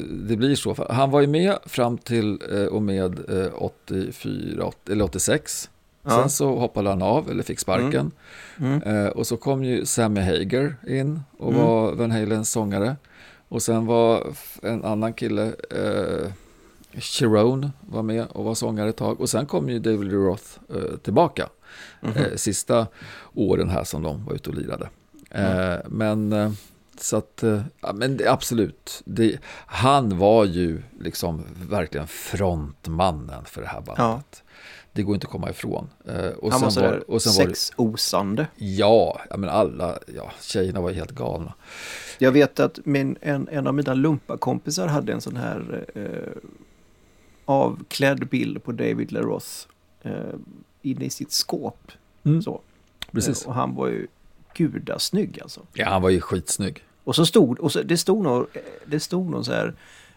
det 0.09 0.35
blir 0.37 0.55
så. 0.55 0.85
Han 0.89 1.11
var 1.11 1.21
ju 1.21 1.27
med 1.27 1.57
fram 1.65 1.97
till 1.97 2.39
eh, 2.51 2.65
och 2.65 2.81
med 2.81 3.29
eh, 3.43 3.51
84, 3.55 4.65
åt- 4.65 4.89
eller 4.89 5.05
86. 5.05 5.69
Ja. 6.03 6.09
Sen 6.09 6.29
så 6.29 6.55
hoppade 6.59 6.89
han 6.89 7.01
av, 7.01 7.29
eller 7.31 7.43
fick 7.43 7.59
sparken. 7.59 8.11
Mm. 8.57 8.81
Eh, 8.83 9.07
och 9.07 9.27
så 9.27 9.37
kom 9.37 9.63
ju 9.63 9.85
Sammy 9.85 10.21
Hager 10.21 10.75
in 10.87 11.19
och 11.37 11.51
Mm. 11.53 11.65
var 11.65 11.91
Van 11.91 12.11
Halens 12.11 12.51
sångare. 12.51 12.95
Och 13.51 13.61
sen 13.61 13.85
var 13.85 14.33
en 14.61 14.83
annan 14.85 15.13
kille, 15.13 15.53
eh, 15.69 16.31
Sharon, 16.99 17.71
var 17.81 18.03
med 18.03 18.25
och 18.27 18.43
var 18.45 18.55
sångare 18.55 18.89
ett 18.89 18.95
tag. 18.97 19.21
Och 19.21 19.29
sen 19.29 19.45
kom 19.45 19.69
ju 19.69 19.79
David 19.79 20.07
Lee 20.07 20.15
Roth 20.17 20.43
eh, 20.69 20.97
tillbaka. 21.03 21.49
Mhm. 22.01 22.13
Eh, 22.17 22.35
sista 22.35 22.87
åren 23.33 23.69
här 23.69 23.83
som 23.83 24.01
de 24.03 24.25
var 24.25 24.33
ute 24.33 24.49
och 24.49 24.55
lirade. 24.55 24.89
Eh, 25.31 25.75
Men 25.85 26.33
eh, 26.33 26.51
så 26.99 27.17
att, 27.17 27.43
eh, 27.43 27.61
ja, 27.81 27.93
men 27.93 28.17
det, 28.17 28.27
absolut. 28.31 29.01
Det, 29.05 29.37
han 29.65 30.17
var 30.17 30.45
ju 30.45 30.81
liksom 30.99 31.45
verkligen 31.69 32.07
frontmannen 32.07 33.45
för 33.45 33.61
det 33.61 33.67
här 33.67 33.81
bandet. 33.81 34.43
Det 34.93 35.03
går 35.03 35.15
inte 35.15 35.25
att 35.27 35.31
komma 35.31 35.49
ifrån. 35.49 35.89
Eh, 36.07 36.25
Och 36.29 36.51
Han 36.51 36.61
var 36.61 36.69
sen 36.69 36.83
var, 37.07 37.19
sådär 37.19 37.47
sexosande. 37.47 38.47
Ja, 38.55 39.21
ja 39.29 39.37
men 39.37 39.49
alla, 39.49 39.97
ja, 40.15 40.31
tjejerna 40.41 40.81
var 40.81 40.91
helt 40.91 41.11
galna. 41.11 41.53
Jag 42.21 42.31
vet 42.31 42.59
att 42.59 42.79
min, 42.85 43.17
en, 43.21 43.47
en 43.51 43.67
av 43.67 43.73
mina 43.73 43.93
lumparkompisar 43.93 44.87
hade 44.87 45.13
en 45.13 45.21
sån 45.21 45.35
här 45.35 45.85
eh, 45.95 46.49
avklädd 47.45 48.27
bild 48.27 48.63
på 48.63 48.71
David 48.71 49.11
LeRoth 49.11 49.47
eh, 50.01 50.11
inne 50.81 51.05
i 51.05 51.09
sitt 51.09 51.31
skåp. 51.31 51.91
Mm. 52.23 52.41
Så. 52.41 52.61
Precis. 53.11 53.43
Eh, 53.43 53.47
och 53.47 53.55
han 53.55 53.75
var 53.75 53.87
ju 53.87 54.07
gudasnygg 54.53 55.39
alltså. 55.41 55.61
Ja, 55.73 55.89
han 55.89 56.01
var 56.01 56.09
ju 56.09 56.21
skitsnygg. 56.21 56.83
Och 57.03 57.15
så 57.15 57.25
stod, 57.25 57.59
och 57.59 57.71
så, 57.71 57.81
det 57.81 57.97
stod 57.97 58.23
nog, 58.23 58.45
det 58.85 58.99
stod 58.99 59.29
någon 59.29 59.45
så 59.45 59.51
här 59.51 59.73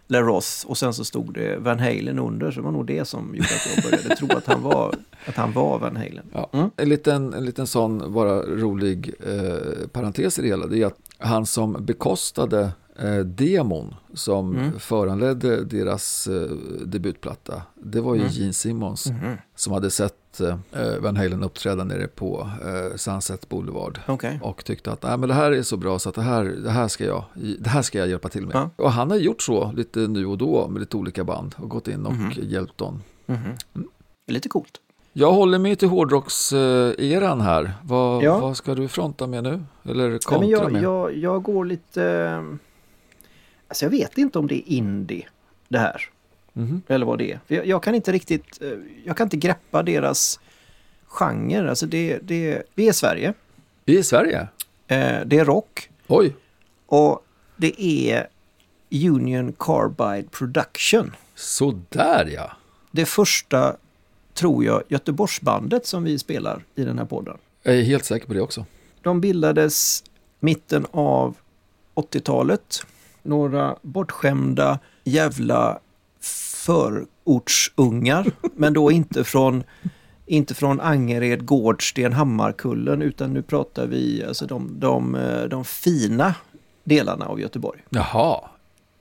LaRoth 0.06 0.66
och 0.66 0.78
sen 0.78 0.94
så 0.94 1.04
stod 1.04 1.34
det 1.34 1.58
Van 1.58 1.78
Halen 1.78 2.18
under. 2.18 2.50
Så 2.50 2.60
det 2.60 2.64
var 2.64 2.72
nog 2.72 2.86
det 2.86 3.04
som 3.04 3.34
gjorde 3.34 3.48
att 3.48 3.74
jag 3.74 3.84
började 3.84 4.16
tro 4.16 4.28
att 4.36 4.46
han 4.46 4.62
var, 4.62 4.94
att 5.26 5.36
han 5.36 5.52
var 5.52 5.78
Van 5.78 5.96
Halen. 5.96 6.26
Ja. 6.32 6.50
Mm. 6.52 6.70
En, 6.76 6.88
liten, 6.88 7.34
en 7.34 7.44
liten 7.44 7.66
sån 7.66 8.12
bara 8.12 8.42
rolig 8.42 9.14
eh, 9.26 9.88
parentes 9.92 10.38
i 10.38 10.42
det 10.42 10.48
hela. 10.48 10.66
Det 10.66 10.82
är 10.82 10.86
att 10.86 10.98
han 11.24 11.46
som 11.46 11.84
bekostade 11.84 12.72
eh, 12.98 13.16
demon 13.18 13.94
som 14.14 14.56
Mm. 14.56 14.78
föranledde 14.78 15.64
deras 15.64 16.26
eh, 16.26 16.50
debutplatta. 16.86 17.62
Det 17.74 18.00
var 18.00 18.14
ju 18.14 18.20
Mm. 18.20 18.32
Gene 18.32 18.52
Simmons 18.52 19.06
Mhm. 19.06 19.36
som 19.54 19.72
hade 19.72 19.90
sett 19.90 20.40
eh, 20.40 20.56
Van 21.00 21.16
Halen 21.16 21.42
uppträda 21.42 21.84
nere 21.84 22.06
på 22.06 22.50
eh, 22.64 22.96
Sunset 22.96 23.48
Boulevard. 23.48 24.00
Okej. 24.08 24.38
Och 24.42 24.64
tyckte 24.64 24.92
att 24.92 25.02
Nej, 25.02 25.18
men 25.18 25.28
det 25.28 25.34
här 25.34 25.52
är 25.52 25.62
så 25.62 25.76
bra 25.76 25.98
så 25.98 26.08
att 26.08 26.14
det 26.14 26.22
här, 26.22 26.44
det, 26.44 26.70
här 26.70 26.88
ska 26.88 27.04
jag, 27.04 27.24
det 27.58 27.68
här 27.70 27.82
ska 27.82 27.98
jag 27.98 28.08
hjälpa 28.08 28.28
till 28.28 28.46
med. 28.46 28.54
Ja. 28.56 28.70
Och 28.76 28.92
han 28.92 29.10
har 29.10 29.16
gjort 29.18 29.42
så 29.42 29.72
lite 29.72 29.98
nu 29.98 30.26
och 30.26 30.38
då 30.38 30.68
med 30.68 30.80
lite 30.80 30.96
olika 30.96 31.24
band 31.24 31.54
och 31.58 31.68
gått 31.68 31.88
in 31.88 32.06
och 32.06 32.12
Mhm. 32.12 32.32
hjälpt 32.42 32.78
dem. 32.78 33.02
Mhm. 33.26 33.40
Det 34.26 34.30
är 34.30 34.34
Lite 34.34 34.48
coolt. 34.48 34.80
Jag 35.16 35.32
håller 35.32 35.58
mig 35.58 35.76
till 35.76 35.88
hårdrockseran 35.88 37.40
här. 37.40 37.72
Vad, 37.82 38.22
Ja. 38.22 38.38
vad 38.38 38.56
ska 38.56 38.74
du 38.74 38.88
fronta 38.88 39.26
med 39.26 39.42
nu? 39.42 39.62
Eller 39.84 40.18
kontra 40.18 40.38
men 40.40 40.48
jag, 40.48 40.72
med? 40.72 40.82
jag, 40.82 41.16
jag 41.16 41.42
går 41.42 41.64
lite... 41.64 42.04
eh, 42.04 42.42
Alltså 43.68 43.84
jag 43.84 43.90
vet 43.90 44.18
inte 44.18 44.38
om 44.38 44.46
det 44.46 44.54
är 44.54 44.72
indie 44.72 45.26
det 45.68 45.78
här. 45.78 46.02
Mhm. 46.52 46.82
Eller 46.88 47.06
vad 47.06 47.18
det 47.18 47.32
är. 47.32 47.40
Jag, 47.46 47.66
jag 47.66 47.82
kan 47.82 47.94
inte 47.94 48.12
riktigt... 48.12 48.62
eh, 48.62 48.68
Jag 49.04 49.16
kan 49.16 49.26
inte 49.26 49.36
greppa 49.36 49.82
deras 49.82 50.40
genre. 51.06 51.68
Alltså 51.68 51.86
det, 51.86 52.18
det, 52.22 52.62
vi 52.74 52.88
är 52.88 52.92
Sverige. 52.92 53.34
Vi 53.84 53.98
är 53.98 54.02
Sverige? 54.02 54.48
Eh, 54.86 55.20
Det 55.26 55.38
är 55.38 55.44
rock. 55.44 55.90
Oj, 56.06 56.36
Och 56.86 57.24
det 57.56 57.82
är 58.10 58.26
Union 58.90 59.52
Carbide 59.58 60.28
Production. 60.30 61.12
så 61.34 61.80
där 61.88 62.30
ja. 62.34 62.52
Det 62.90 63.06
första, 63.06 63.76
tror 64.34 64.64
jag, 64.64 64.82
Göteborgsbandet 64.88 65.86
som 65.86 66.04
vi 66.04 66.18
spelar 66.18 66.64
i 66.74 66.84
den 66.84 66.98
här 66.98 67.06
podden. 67.06 67.38
Jag 67.62 67.76
är 67.76 67.82
helt 67.82 68.04
säker 68.04 68.26
på 68.26 68.34
det 68.34 68.40
också. 68.40 68.66
De 69.02 69.20
bildades 69.20 70.04
mitten 70.40 70.86
av 70.90 71.36
80-talet. 71.94 72.86
Några 73.22 73.76
bortskämda 73.82 74.78
jävla 75.04 75.78
förortsungar. 76.64 78.30
men 78.56 78.72
då 78.72 78.92
inte 78.92 79.24
från, 79.24 79.64
inte 80.26 80.54
från 80.54 80.80
Angered, 80.80 81.46
Gårdsten, 81.46 82.12
Hammarkullen. 82.12 83.02
Utan 83.02 83.32
nu 83.32 83.42
pratar 83.42 83.86
vi 83.86 84.24
alltså 84.24 84.46
de, 84.46 84.80
de, 84.80 85.18
de 85.50 85.64
fina 85.64 86.34
delarna 86.84 87.26
av 87.26 87.40
Göteborg. 87.40 87.80
Jaha, 87.88 88.40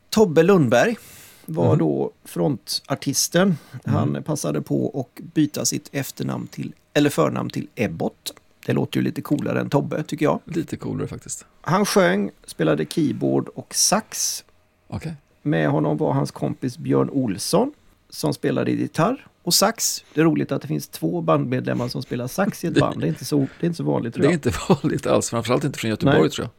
Tobbe 0.09 0.43
Lundberg 0.43 0.97
var 1.45 1.69
Mhm. 1.69 1.77
då 1.77 2.11
frontartisten. 2.25 3.57
Han 3.85 4.23
passade 4.23 4.61
på 4.61 5.05
att 5.15 5.23
byta 5.33 5.65
sitt 5.65 5.89
efternamn 5.91 6.47
till, 6.47 6.73
eller 6.93 7.09
förnamn 7.09 7.49
till 7.49 7.67
Ebbot. 7.75 8.33
Det 8.65 8.73
låter 8.73 8.97
ju 8.99 9.03
lite 9.03 9.21
coolare 9.21 9.59
än 9.59 9.69
Tobbe 9.69 10.03
tycker 10.03 10.25
jag. 10.25 10.39
lite 10.45 10.77
coolare 10.77 11.07
faktiskt. 11.07 11.45
Han 11.61 11.85
sjöng, 11.85 12.31
spelade 12.45 12.85
keyboard 12.85 13.47
och 13.55 13.75
sax. 13.75 14.43
Okej. 14.87 15.13
Med 15.41 15.69
honom 15.69 15.97
var 15.97 16.13
hans 16.13 16.31
kompis 16.31 16.77
Björn 16.77 17.09
Olsson 17.09 17.73
som 18.09 18.33
spelade 18.33 18.71
gitarr 18.71 19.27
och 19.43 19.53
sax. 19.53 20.03
Det 20.13 20.21
är 20.21 20.25
roligt 20.25 20.51
att 20.51 20.61
det 20.61 20.67
finns 20.67 20.87
två 20.87 21.21
bandmedlemmar 21.21 21.87
som 21.87 22.01
spelar 22.01 22.27
sax 22.27 22.63
i 22.63 22.67
ett 22.67 22.73
band. 22.79 22.99
Det 23.01 23.05
är 23.05 23.09
inte 23.09 23.25
så, 23.25 23.37
det 23.37 23.65
är 23.65 23.65
inte 23.65 23.77
så 23.77 23.83
vanligt 23.83 24.13
tror 24.13 24.21
Det 24.21 24.27
är 24.27 24.31
jag. 24.31 24.37
inte 24.37 24.51
vanligt 24.83 25.07
alls, 25.07 25.29
framförallt 25.29 25.63
inte 25.63 25.79
från 25.79 25.89
Göteborg 25.89 26.19
Nej. 26.21 26.29
tror 26.29 26.49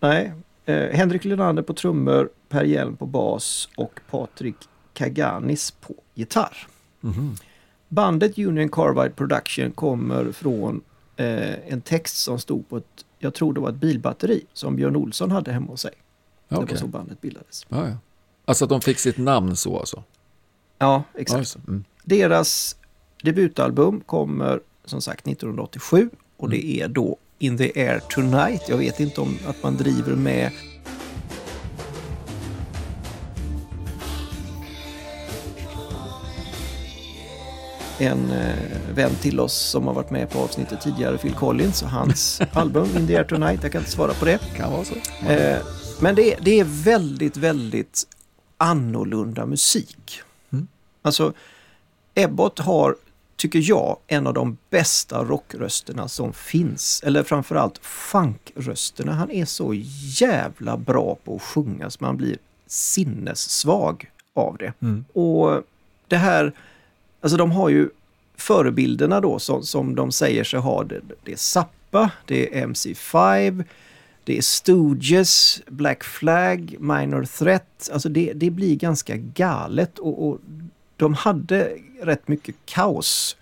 jag. 0.00 0.08
Nej. 0.10 0.32
Eh, 0.68 0.96
Henrik 0.96 1.24
Lynander 1.24 1.62
på 1.62 1.74
trummor, 1.74 2.28
Per 2.48 2.64
Hjelm 2.64 2.96
på 2.96 3.06
bas 3.06 3.68
och 3.76 4.00
Patrik 4.10 4.56
Kaganis 4.94 5.70
på 5.70 5.94
gitarr. 6.14 6.66
Mhm. 7.00 7.34
Bandet 7.88 8.38
Union 8.38 8.68
Carbide 8.68 9.10
Production 9.10 9.70
kommer 9.72 10.32
från 10.32 10.80
eh, 11.16 11.72
en 11.72 11.80
text 11.80 12.16
som 12.16 12.38
stod 12.38 12.68
på 12.68 12.76
ett, 12.76 13.04
jag 13.18 13.34
tror 13.34 13.52
det 13.54 13.60
var 13.60 13.68
ett 13.68 13.74
bilbatteri 13.74 14.44
som 14.52 14.76
Björn 14.76 14.96
Olsson 14.96 15.30
hade 15.30 15.52
hemma 15.52 15.66
hos 15.66 15.80
sig. 15.80 15.92
Ja, 16.48 16.60
Det 16.60 16.70
var 16.72 16.78
så 16.78 16.86
bandet 16.86 17.20
bildades. 17.20 17.66
Ja, 17.68 17.88
ja. 17.88 17.94
Alltså 18.44 18.64
att 18.64 18.70
de 18.70 18.80
fick 18.80 18.98
sitt 18.98 19.18
namn 19.18 19.56
så 19.56 19.78
alltså? 19.78 20.02
Ja, 20.78 21.02
exakt. 21.14 21.56
det. 21.66 21.68
mm. 21.70 21.84
Deras 22.04 22.76
debutalbum 23.22 24.00
kommer 24.00 24.60
som 24.84 25.00
sagt 25.00 25.26
1987 25.28 26.10
och 26.36 26.46
Mm. 26.46 26.58
det 26.58 26.80
är 26.80 26.88
då 26.88 27.16
In 27.38 27.56
the 27.58 27.72
Air 27.80 28.00
Tonight. 28.00 28.62
Jag 28.68 28.76
vet 28.76 29.00
inte 29.00 29.20
om 29.20 29.38
att 29.46 29.62
man 29.62 29.76
driver 29.76 30.14
med 30.16 30.50
en 37.98 38.30
eh, 38.30 38.54
vän 38.94 39.10
till 39.20 39.40
oss 39.40 39.54
som 39.54 39.86
har 39.86 39.94
varit 39.94 40.10
med 40.10 40.30
på 40.30 40.38
avsnittet 40.38 40.80
tidigare, 40.80 41.18
Phil 41.18 41.34
Collins, 41.34 41.82
och 41.82 41.88
hans 41.88 42.40
album 42.52 42.96
In 42.96 43.06
the 43.06 43.16
Air 43.16 43.24
Tonight. 43.24 43.62
Jag 43.62 43.72
kan 43.72 43.80
inte 43.80 43.90
svara 43.90 44.14
på 44.14 44.24
det. 44.24 44.38
Kan 44.56 44.72
vara 44.72 44.84
så. 44.84 44.94
Eh, 45.28 45.58
men 46.00 46.14
det, 46.14 46.34
är- 46.34 46.38
det 46.42 46.60
är 46.60 46.64
väldigt, 46.64 47.36
väldigt 47.36 48.04
annorlunda 48.56 49.46
musik. 49.46 50.20
Mm. 50.52 50.68
Alltså, 51.02 51.32
Ebbot 52.14 52.58
har, 52.58 52.96
tycker 53.38 53.60
jag, 53.62 53.96
en 54.06 54.26
av 54.26 54.34
de 54.34 54.56
bästa 54.70 55.24
rockrösterna 55.24 56.08
som 56.08 56.32
finns. 56.32 57.02
Eller 57.04 57.22
framförallt 57.22 57.78
funkrösterna. 57.82 59.12
Han 59.12 59.30
är 59.30 59.44
så 59.44 59.74
jävla 60.20 60.76
bra 60.76 61.16
på 61.24 61.36
att 61.36 61.42
sjunga 61.42 61.90
så 61.90 61.98
man 62.00 62.16
blir 62.16 62.38
sinnessvag 62.66 64.10
av 64.34 64.56
det. 64.56 64.72
Mm. 64.82 65.04
Och 65.12 65.62
det 66.08 66.16
här, 66.16 66.52
alltså 67.20 67.36
de 67.36 67.50
har 67.50 67.68
ju 67.68 67.88
förebilderna 68.36 69.20
då 69.20 69.38
som, 69.38 69.62
som 69.62 69.94
de 69.94 70.12
säger 70.12 70.44
sig 70.44 70.60
ha. 70.60 70.84
Det, 70.84 71.00
det 71.24 71.32
är 71.32 71.36
Zappa, 71.36 72.10
det 72.26 72.58
är 72.58 72.66
MC5, 72.66 73.64
det 74.24 74.38
är 74.38 74.42
Stooges, 74.42 75.62
Black 75.66 76.04
Flag, 76.04 76.76
Minor 76.78 77.24
Threat. 77.24 77.90
Alltså 77.92 78.08
det, 78.08 78.32
det 78.32 78.50
blir 78.50 78.76
ganska 78.76 79.16
galet 79.16 79.98
och, 79.98 80.28
och 80.28 80.38
de 80.98 81.14
hade 81.14 81.70
rätt 82.02 82.28
mycket 82.28 82.54
kaos 82.66 83.36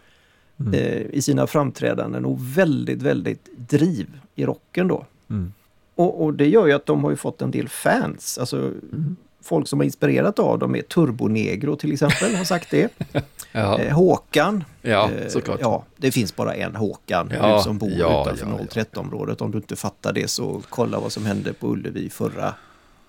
Mm. 0.61 0.75
eh, 0.75 1.01
i 1.13 1.23
sina 1.23 1.47
framträdanden 1.47 2.25
och 2.25 2.39
väldigt, 2.59 3.03
väldigt 3.03 3.49
driv 3.57 4.07
i 4.35 4.45
rocken 4.47 4.89
då. 4.89 5.07
Mm. 5.31 5.53
Och, 5.95 6.25
och 6.25 6.35
det 6.35 6.49
gör 6.49 6.67
ju 6.67 6.73
att 6.73 6.87
de 6.87 7.05
har 7.05 7.11
ju 7.11 7.17
fått 7.17 7.43
en 7.43 7.51
del 7.51 7.69
fans. 7.69 8.39
Alltså 8.39 8.57
Mm. 8.57 9.17
folk 9.43 9.69
som 9.69 9.79
har 9.81 9.85
inspirerat 9.85 10.39
av 10.39 10.59
dem 10.59 10.77
är 10.77 10.83
Turbonegro 10.83 11.77
till 11.77 11.93
exempel, 11.93 12.35
har 12.35 12.45
sagt 12.45 12.71
det. 12.71 12.93
Ja, 13.53 13.79
Eh, 13.79 13.95
Håkan. 13.95 14.65
ja 14.83 15.11
eh, 15.11 15.29
såklart. 15.29 15.59
Ja, 15.61 15.85
det 15.97 16.11
finns 16.13 16.37
bara 16.37 16.55
en 16.55 16.77
Håkan 16.77 17.31
Ja, 17.35 17.63
som 17.63 17.79
bor 17.79 17.91
ja, 17.91 18.23
utanför 18.23 18.47
ja, 18.47 18.59
ja. 18.75 18.83
013-området. 18.85 19.41
Om 19.41 19.51
du 19.51 19.59
inte 19.59 19.77
fattar 19.77 20.13
det 20.13 20.29
så 20.31 20.63
kolla 20.69 21.01
vad 21.01 21.13
som 21.13 21.27
hände 21.27 21.53
på 21.53 21.69
Ullevi 21.69 22.11
förra 22.11 22.55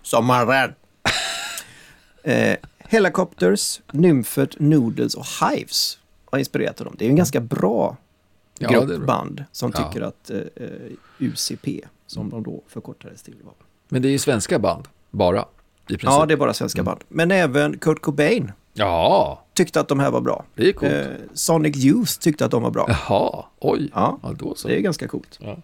sommaren. 0.01 0.73
eh, 2.23 2.55
Helicopters, 2.87 3.81
Nymfet, 3.91 4.59
Noodles 4.59 5.15
och 5.15 5.25
Hives 5.41 5.99
har 6.25 6.39
inspirerat 6.39 6.77
dem. 6.77 6.95
Det 6.99 7.05
är 7.05 7.09
en 7.09 7.15
ganska 7.15 7.39
bra 7.41 7.97
Ja, 8.59 8.69
grupp 8.69 9.05
band 9.05 9.43
som 9.51 9.71
Ja. 9.75 9.83
tycker 9.83 10.05
att 10.05 10.29
eh, 10.29 10.37
eh, 10.55 10.67
UCP, 11.19 11.81
som 12.07 12.29
de 12.29 12.43
då 12.43 12.61
förkortades 12.67 13.21
till, 13.23 13.35
var. 13.43 13.53
Men 13.89 14.01
det 14.01 14.07
är 14.07 14.11
ju 14.11 14.19
svenska 14.19 14.59
band, 14.59 14.87
bara. 15.11 15.45
Ja, 15.87 16.25
det 16.25 16.33
är 16.33 16.37
bara 16.37 16.53
svenska 16.53 16.81
Mm. 16.81 16.85
band. 16.85 17.03
Men 17.07 17.31
även 17.31 17.77
Kurt 17.77 18.01
Cobain 18.01 18.51
Ja, 18.73 19.41
tyckte 19.53 19.79
att 19.79 19.87
de 19.87 19.99
här 19.99 20.11
var 20.11 20.21
bra. 20.21 20.45
det 20.55 20.69
är 20.69 20.73
coolt. 20.73 20.91
Eh, 20.93 21.05
Sonic 21.33 21.85
Youth 21.85 22.11
tyckte 22.19 22.45
att 22.45 22.51
de 22.51 22.63
var 22.63 22.71
bra. 22.71 22.85
Jaha, 22.89 23.45
oj. 23.59 23.89
Ja, 23.93 24.19
Ja, 24.23 24.33
då 24.39 24.55
så. 24.55 24.67
det 24.67 24.75
är 24.75 24.79
ganska 24.81 25.07
coolt. 25.07 25.37
Ja. 25.41 25.57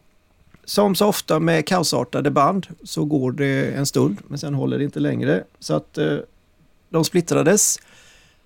Som 0.65 0.95
så 0.95 1.07
ofta 1.07 1.39
med 1.39 1.67
kaosartade 1.67 2.31
band 2.31 2.67
så 2.83 3.05
går 3.05 3.31
det 3.31 3.71
en 3.75 3.85
stund, 3.85 4.17
men 4.27 4.37
sen 4.37 4.53
håller 4.53 4.77
det 4.77 4.83
inte 4.83 4.99
längre. 4.99 5.43
Så 5.59 5.73
att 5.75 5.97
eh, 5.97 6.17
de 6.93 7.03
splittrades 7.05 7.79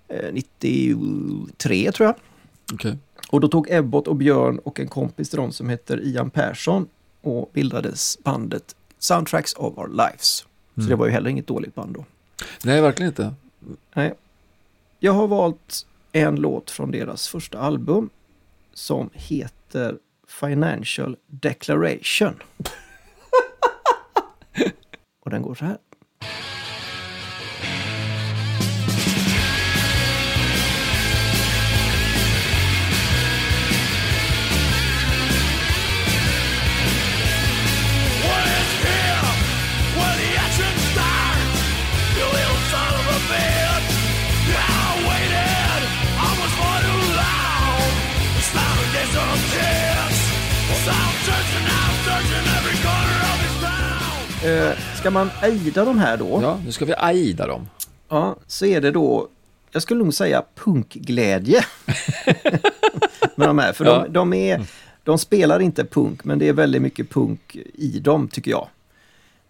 eh, 0.07 0.33
93 0.33 1.91
tror 1.91 2.05
jag. 2.05 2.15
Okej. 2.73 2.97
Och 3.29 3.41
då 3.41 3.47
tog 3.47 3.67
Ebbot 3.69 4.07
och 4.07 4.15
Björn 4.15 4.60
och 4.60 4.79
en 4.79 4.88
kompis 4.88 5.29
till 5.29 5.38
dem 5.38 5.51
som 5.51 5.69
heter 5.69 5.99
Ian 6.03 6.29
Persson 6.29 6.88
och 7.21 7.49
bildades 7.53 8.17
bandet 8.23 8.75
Soundtracks 8.99 9.53
of 9.53 9.77
Our 9.77 9.88
Lives. 9.88 10.45
Så 10.75 10.81
Mm. 10.81 10.89
det 10.89 10.95
var 10.95 11.05
ju 11.05 11.12
heller 11.12 11.29
inget 11.29 11.47
dåligt 11.47 11.75
band 11.75 11.93
då. 11.93 12.05
Nej, 12.63 12.81
verkligen 12.81 13.12
inte. 13.12 13.33
Nej. 13.95 14.13
Jag 14.99 15.13
har 15.13 15.27
valt 15.27 15.86
en 16.12 16.36
låt 16.36 16.71
från 16.71 16.91
deras 16.91 17.27
första 17.27 17.60
album 17.60 18.10
som 18.73 19.10
heter 19.13 19.97
Financial 20.27 21.17
Declaration. 21.27 22.33
och 25.23 25.29
den 25.29 25.41
går 25.41 25.55
så 25.55 25.65
här. 25.65 25.77
Ska 54.97 55.10
man 55.12 55.29
ejda 55.41 55.86
de 55.86 55.99
här 55.99 56.17
då? 56.17 56.39
Ja, 56.41 56.60
nu 56.65 56.71
ska 56.71 56.86
vi 56.86 56.93
aida 56.97 57.47
dem. 57.47 57.69
Ja, 58.10 58.36
så 58.47 58.65
är 58.65 58.81
det 58.81 58.91
då, 58.91 59.27
jag 59.71 59.81
skulle 59.81 60.03
nog 60.03 60.13
säga 60.13 60.43
punkglädje. 60.55 61.62
med 63.36 63.47
de 63.47 63.57
här, 63.60 63.73
för 63.73 63.86
Ja. 63.86 63.99
de, 64.03 64.13
de, 64.13 64.33
är, 64.33 64.65
de 65.03 65.17
spelar 65.17 65.60
inte 65.60 65.86
punk, 65.86 66.23
men 66.23 66.39
det 66.39 66.47
är 66.47 66.53
väldigt 66.53 66.81
mycket 66.81 67.10
punk 67.10 67.55
i 67.73 67.99
dem 67.99 68.27
tycker 68.27 68.51
jag. 68.51 68.67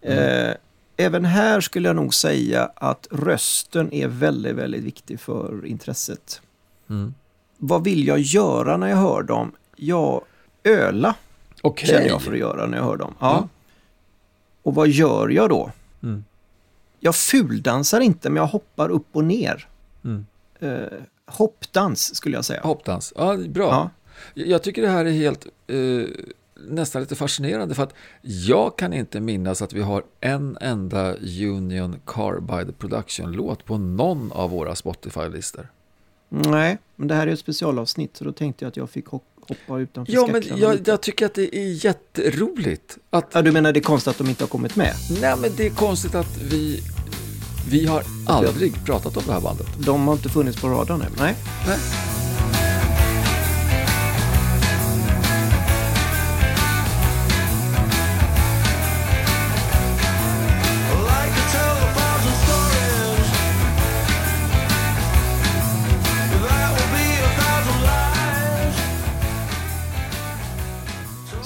Eh, 0.02 0.54
även 0.98 1.26
här 1.26 1.62
skulle 1.62 1.90
jag 1.90 1.96
nog 1.96 2.14
säga 2.14 2.72
att 2.76 3.08
rösten 3.12 3.94
är 3.94 4.08
väldigt, 4.08 4.56
väldigt 4.56 4.84
viktig 4.84 5.20
för 5.20 5.66
intresset. 5.66 6.42
Mm. 6.90 7.14
Vad 7.58 7.84
vill 7.84 8.08
jag 8.08 8.20
göra 8.20 8.78
när 8.78 8.88
jag 8.88 8.98
hör 8.98 9.24
dem? 9.24 9.52
Ja, 9.76 10.22
öla 10.64 11.16
Okej. 11.62 11.88
känner 11.90 12.08
jag 12.08 12.22
för 12.22 12.32
att 12.34 12.40
göra 12.40 12.66
när 12.66 12.78
jag 12.78 12.86
hör 12.86 12.98
dem. 12.98 13.14
Ja. 13.20 13.28
Ja. 13.42 13.50
Och 14.68 14.76
vad 14.76 14.88
gör 14.88 15.30
jag 15.30 15.50
då? 15.50 15.72
Mm. 16.04 16.24
Jag 17.00 17.16
fuldansar 17.16 18.00
inte, 18.00 18.30
men 18.30 18.38
jag 18.42 18.48
hoppar 18.48 18.90
upp 18.90 19.08
och 19.12 19.24
ner. 19.24 19.68
Mm. 20.04 20.26
Eh, 20.60 21.00
hoppdans 21.26 22.16
skulle 22.16 22.36
jag 22.38 22.46
säga. 22.46 22.62
Hoppdans. 22.62 23.14
Ja, 23.16 23.38
bra. 23.38 23.68
Ja. 23.70 23.90
Jag 24.44 24.64
tycker 24.64 24.82
det 24.82 24.88
här 24.88 25.06
är 25.06 25.12
helt 25.12 25.46
eh, 25.68 25.78
nästan 26.70 27.02
lite 27.02 27.16
fascinerande 27.16 27.76
för 27.76 27.84
att 27.84 27.94
jag 28.22 28.78
kan 28.78 28.94
inte 28.94 29.20
minnas 29.20 29.62
att 29.62 29.74
vi 29.74 29.82
har 29.82 30.04
en 30.20 30.58
enda 30.62 31.16
Union 31.42 31.96
Carbide 32.06 32.74
Production-låt 32.74 33.66
på 33.66 33.78
någon 33.78 34.32
av 34.32 34.50
våra 34.50 34.76
Spotify-listor. 34.76 35.68
Nej, 36.30 36.78
men 36.96 37.08
det 37.08 37.16
här 37.16 37.28
är 37.28 37.32
ett 37.32 37.40
specialavsnitt 37.40 38.18
så 38.18 38.24
då 38.24 38.32
tänkte 38.32 38.66
jag 38.66 38.70
att 38.70 38.78
jag 38.78 38.90
fick 38.90 39.06
hop- 39.06 39.37
hoppa 39.48 39.80
utanför 39.80 40.14
Ja, 40.14 40.28
men 40.28 40.44
jag, 40.60 40.88
jag 40.88 41.02
tycker 41.02 41.26
att 41.26 41.34
det 41.34 41.56
är 41.56 41.86
jätteroligt 41.86 42.98
att... 43.10 43.30
Ja, 43.34 43.42
du 43.42 43.52
menar 43.52 43.72
det 43.74 43.80
är 43.80 43.82
konstigt 43.82 44.12
att 44.12 44.18
de 44.18 44.30
inte 44.30 44.44
har 44.44 44.50
kommit 44.50 44.76
med? 44.76 44.94
Nej, 45.22 45.36
men 45.42 45.52
det 45.58 45.66
är 45.66 45.70
konstigt 45.70 46.16
att 46.16 46.38
vi... 46.38 46.84
Vi 47.70 47.86
har 47.86 48.04
aldrig 48.28 48.86
pratat 48.86 49.18
om 49.18 49.24
det 49.26 49.34
här 49.34 49.42
bandet. 49.42 49.68
De 49.80 50.08
har 50.08 50.14
inte 50.14 50.30
funnits 50.30 50.62
på 50.62 50.68
radarn 50.68 51.02
än. 51.02 51.12
Nej. 51.18 51.36
Nej. 51.68 51.78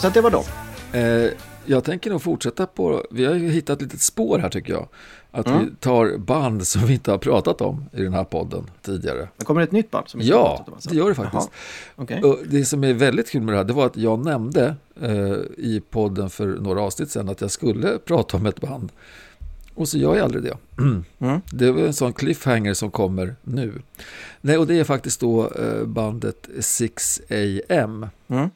Så 0.02 0.08
att 0.08 0.14
det 0.14 0.22
var 0.22 0.32
dem. 0.32 0.44
Eh, 0.94 1.32
jag 1.66 1.84
tänker 1.84 2.10
nog 2.10 2.22
fortsätta 2.22 2.66
på... 2.66 3.06
Vi 3.12 3.26
har 3.26 3.36
ju 3.36 3.50
hittat 3.50 3.76
ett 3.76 3.82
litet 3.82 4.02
spår 4.02 4.40
här 4.40 4.50
tycker 4.50 4.74
jag. 4.74 4.88
Att 5.32 5.48
vi 5.48 5.70
tar 5.80 6.18
band 6.18 6.68
som 6.68 6.86
vi 6.86 6.94
inte 6.94 7.12
har 7.12 7.18
pratat 7.18 7.62
om 7.62 7.86
i 7.94 8.02
den 8.02 8.14
här 8.14 8.24
podden 8.24 8.64
tidigare. 8.82 9.30
Det 9.38 9.46
kommer 9.46 9.62
ett 9.62 9.72
nytt 9.72 9.92
band 9.92 10.10
som 10.10 10.20
vi 10.20 10.28
Ja, 10.28 10.56
prata 10.58 10.72
om, 10.72 10.74
alltså. 10.74 10.90
det 10.90 10.96
gör 10.96 11.10
det 11.10 11.16
faktiskt. 11.16 11.50
Jaha, 11.96 12.04
Okej. 12.04 12.24
Och 12.24 12.38
det 12.50 12.66
som 12.66 12.84
är 12.84 12.94
väldigt 12.94 13.30
kul 13.32 13.42
med 13.42 13.54
det 13.54 13.58
här, 13.58 13.64
det 13.64 13.74
var 13.74 13.86
att 13.86 13.98
jag 13.98 14.26
nämnde 14.26 14.76
eh, 15.02 15.12
i 15.58 15.82
podden 15.90 16.30
för 16.30 16.48
några 16.48 16.82
avsnitt 16.82 17.12
sedan 17.12 17.30
att 17.30 17.42
jag 17.42 17.52
skulle 17.52 17.98
prata 17.98 18.38
om 18.38 18.46
ett 18.46 18.62
band. 18.62 18.92
Och 19.76 19.88
så 19.88 19.98
gör 19.98 20.16
jag 20.16 20.24
aldrig 20.24 20.44
det. 20.44 20.58
Mm. 20.78 21.42
Det 21.52 21.72
var 21.72 21.82
en 21.82 21.94
sån 21.94 22.14
cliffhanger 22.14 22.74
som 22.74 22.92
kommer 22.92 23.36
nu. 23.44 23.82
Nej, 24.42 24.58
och 24.58 24.68
det 24.68 24.80
är 24.80 24.84
faktiskt 24.84 25.20
då 25.20 25.48
eh, 25.48 25.86
bandet 25.86 26.50
6AM 26.60 28.08
Mm. 28.28 28.50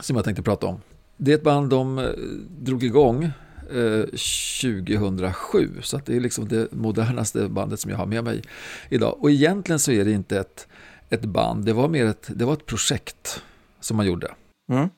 Som 0.00 0.16
jag 0.16 0.24
tänkte 0.24 0.42
prata 0.42 0.66
om. 0.66 0.80
Det 1.16 1.32
är 1.32 1.34
ett 1.34 1.42
band 1.42 1.70
de 1.70 1.98
eh, 1.98 2.04
drog 2.48 2.84
igång 2.84 3.24
eh, 3.70 4.04
2007, 4.04 5.70
så 5.82 5.96
att 5.96 6.06
det 6.06 6.16
är 6.16 6.20
liksom 6.20 6.48
det 6.48 6.72
modernaste 6.72 7.48
bandet 7.48 7.80
som 7.80 7.90
jag 7.90 7.98
har 7.98 8.06
med 8.06 8.24
mig 8.24 8.42
idag. 8.88 9.16
Och 9.20 9.30
egentligen 9.30 9.78
så 9.78 9.92
är 9.92 10.04
det 10.04 10.12
inte 10.12 10.38
ett, 10.38 10.68
ett 11.10 11.24
band, 11.24 11.64
det 11.64 11.72
var 11.72 11.88
mer 11.88 12.06
ett, 12.06 12.30
det 12.34 12.44
var 12.44 12.52
ett 12.52 12.66
projekt 12.66 13.42
som 13.80 13.96
man 13.96 14.06
gjorde. 14.06 14.34
Mm. 14.72 14.88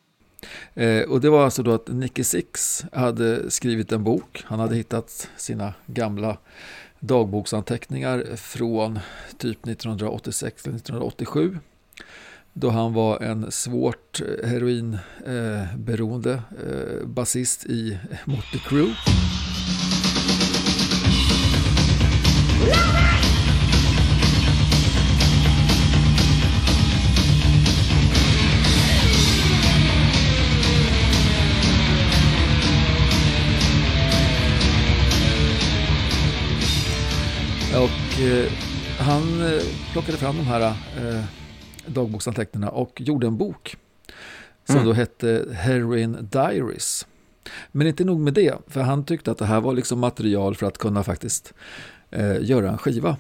Eh, 0.75 1.03
och 1.11 1.21
det 1.21 1.31
var 1.31 1.45
alltså 1.45 1.63
då 1.63 1.73
att 1.73 1.89
Nicky 1.89 2.25
Six 2.25 2.85
hade 2.93 3.51
skrivit 3.51 3.93
en 3.93 4.05
bok. 4.05 4.45
Han 4.47 4.61
hade 4.61 4.77
hittat 4.77 5.29
sina 5.37 5.75
gamla 5.87 6.39
dagboksanteckningar 7.01 8.37
från 8.37 8.99
typ 9.39 9.67
1986 9.67 10.65
eller 10.65 10.77
1987. 10.77 11.59
Då 12.61 12.71
han 12.71 12.93
var 12.93 13.23
en 13.23 13.53
svårt 13.53 14.21
heroinberoende 14.45 16.31
eh, 16.31 16.39
eh, 16.63 17.01
eh, 17.01 17.07
basist 17.07 17.67
i 17.67 17.99
Motley 18.25 18.61
Crue. 18.61 18.95
Och 37.75 38.21
eh, 38.21 38.53
han 38.99 39.47
eh, 39.47 39.63
plockade 39.93 40.19
fram 40.19 40.37
de 40.37 40.47
här 40.47 40.61
eh, 40.61 41.25
dagboksanteckningarna 41.89 42.73
och 42.73 43.01
gjorde 43.01 43.27
en 43.27 43.37
bok. 43.37 43.77
Som 44.65 44.75
Mm. 44.77 44.87
då 44.87 44.93
hette 44.93 45.47
Heroin 45.53 46.17
Diaries. 46.21 47.07
Men 47.73 47.87
inte 47.87 48.05
nog 48.05 48.21
med 48.21 48.35
det, 48.35 48.55
för 48.67 48.81
han 48.81 49.05
tyckte 49.05 49.31
att 49.31 49.39
det 49.39 49.45
här 49.47 49.61
var 49.61 49.73
liksom 49.73 49.99
material 49.99 50.55
för 50.55 50.67
att 50.67 50.79
kunna 50.79 51.03
faktiskt 51.05 51.53
eh, 52.11 52.43
göra 52.45 52.71
en 52.71 52.79
skiva. 52.79 53.17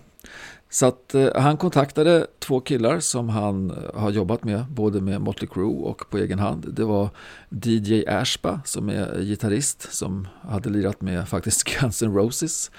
Så 0.70 0.86
att 0.86 1.14
eh, 1.14 1.28
han 1.36 1.56
kontaktade 1.56 2.26
två 2.38 2.60
killar 2.60 3.00
som 3.00 3.28
han 3.28 3.70
eh, 3.70 4.00
har 4.00 4.10
jobbat 4.10 4.44
med, 4.44 4.64
både 4.70 5.00
med 5.00 5.20
Motley 5.20 5.48
Crue 5.48 5.82
och 5.82 6.10
på 6.10 6.18
egen 6.18 6.38
hand. 6.38 6.66
Det 6.72 6.84
var 6.84 7.08
DJ 7.50 8.06
Ashba 8.08 8.60
som 8.64 8.88
är 8.88 9.20
gitarrist 9.20 9.92
som 9.92 10.28
hade 10.42 10.70
lirat 10.70 11.00
med 11.00 11.28
faktiskt 11.28 11.64
Guns 11.80 12.02
N' 12.02 12.14
Roses 12.14 12.70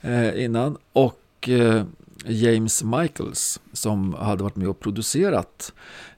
eh, 0.00 0.44
innan. 0.44 0.76
Och 0.92 1.48
eh, 1.48 1.84
James 2.26 2.82
Michaels 2.84 3.60
som 3.72 4.14
hade 4.14 4.42
varit 4.42 4.56
med 4.56 4.68
och 4.68 4.80
producerat 4.80 5.72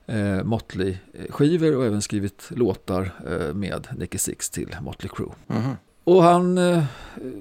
eh, 0.07 0.45
Motley-skivor 0.45 1.77
och 1.77 1.85
även 1.85 2.03
skrivit 2.03 2.51
låtar 2.51 3.11
eh, 3.31 3.55
med 3.55 3.89
Nicky 3.99 4.19
Six 4.19 4.51
till 4.51 4.77
Motley 4.83 5.11
Crue. 5.15 5.33
Mhm. 5.47 5.77
Och 6.05 6.23
han 6.23 6.59
eh, 6.59 6.85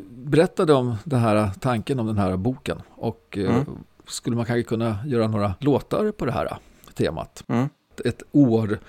berättade 0.10 0.74
om 0.74 0.96
den 1.04 1.20
här 1.20 1.52
tanken 1.60 2.00
om 2.00 2.08
den 2.08 2.18
här 2.18 2.38
boken 2.38 2.82
och 2.90 3.38
eh, 3.38 3.56
Mm. 3.56 3.66
skulle 4.08 4.36
man 4.36 4.46
kanske 4.46 4.64
kunna 4.64 4.98
göra 5.06 5.28
några 5.28 5.54
låtar 5.60 6.12
på 6.12 6.26
det 6.26 6.32
här 6.32 6.58
temat. 6.94 7.44
Mm. 7.48 7.70
Ett 8.06 8.24
år 8.32 8.80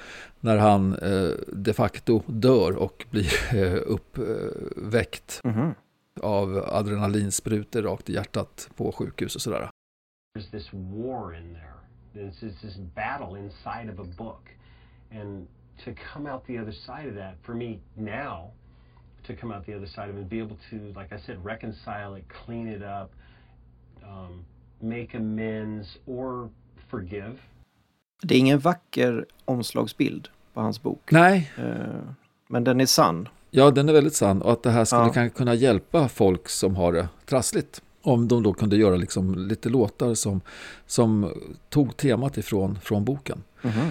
när 0.41 0.57
han 0.57 0.95
eh, 0.95 1.31
de 1.53 1.73
facto 1.73 2.23
dör 2.27 2.77
och 2.77 3.05
blir 3.11 3.33
eh, 3.55 3.79
uppväckt 3.87 5.41
Mhm. 5.45 5.75
Av 6.23 6.65
adrenalinsprutor 6.73 7.83
rakt 7.83 8.11
i 8.11 8.15
hjärtat 8.15 8.71
på 8.77 8.93
sjukhus 8.93 9.37
och 9.37 9.43
sådär. 9.43 9.69
this 10.51 10.73
war 10.73 11.35
in 11.35 11.55
there. 11.55 11.75
There's 12.15 12.41
this, 12.41 12.61
this 12.61 12.77
battle 12.77 13.39
inside 13.39 13.91
of 13.93 13.99
a 14.01 14.11
book. 14.19 14.49
And 15.11 15.47
to 15.85 15.91
come 16.13 16.31
out 16.33 16.47
the 16.47 16.59
other 16.59 16.73
side 16.73 17.09
of 17.09 17.15
that, 17.17 17.35
for 17.43 17.55
me 17.55 17.79
now, 17.95 18.51
to 19.27 19.37
come 19.41 19.55
out 19.57 19.67
the 19.67 19.75
other 19.77 19.87
side 19.87 20.11
of 20.11 20.17
it 20.17 20.21
and 20.21 20.29
be 20.29 20.39
able 20.41 20.57
to, 20.71 21.01
like 21.01 21.15
I 21.15 21.19
said, 21.27 21.45
reconcile 21.45 22.19
it, 22.19 22.25
clean 22.47 22.69
it 22.69 22.83
up, 22.83 23.11
um, 24.03 24.45
make 24.81 25.15
amends, 25.19 25.99
or 26.07 26.51
forgive. 26.91 27.39
Det 28.23 28.35
är 28.35 28.39
ingen 28.39 28.59
vacker 28.59 29.27
omslagsbild 29.45 30.29
på 30.55 30.61
hans 30.61 30.83
bok. 30.83 31.13
Nej, 31.13 31.51
Eh, 31.59 32.01
Men 32.49 32.65
den 32.65 32.81
är 32.81 32.87
sann. 32.87 33.29
Ja 33.57 33.71
den 33.71 33.89
är 33.89 33.93
väldigt 33.93 34.15
sann 34.15 34.43
och 34.43 34.53
att 34.53 34.63
det 34.63 34.71
här 34.71 34.85
skulle 34.85 35.25
Ja. 35.25 35.29
kunna 35.29 35.55
hjälpa 35.55 36.09
folk 36.09 36.49
som 36.49 36.77
har 36.77 36.93
det 36.93 37.09
trassligt. 37.27 37.83
Om 38.03 38.29
de 38.29 38.43
då 38.43 38.53
kunde 38.53 38.77
göra 38.77 38.97
liksom 38.97 39.35
lite 39.49 39.69
låtar 39.69 40.15
som, 40.15 40.41
som 40.87 41.31
tog 41.69 41.97
temat 41.97 42.39
ifrån 42.39 42.79
från 42.83 43.05
boken. 43.05 43.43
Mhm. 43.63 43.91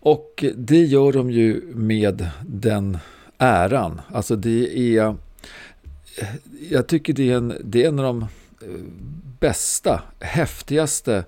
Och 0.00 0.44
det 0.56 0.84
gör 0.84 1.12
de 1.12 1.30
ju 1.30 1.62
med 1.74 2.28
den 2.46 2.98
äran. 3.38 4.00
Alltså 4.12 4.36
det 4.36 4.78
är... 4.98 5.16
Jag 6.70 6.86
tycker 6.86 7.12
det 7.12 7.30
är 7.32 7.36
en, 7.36 7.54
det 7.64 7.84
är 7.84 7.88
en 7.88 7.98
av 7.98 8.04
de 8.04 8.22
eh, 8.22 8.28
bästa, 9.40 10.02
häftigaste, 10.20 11.24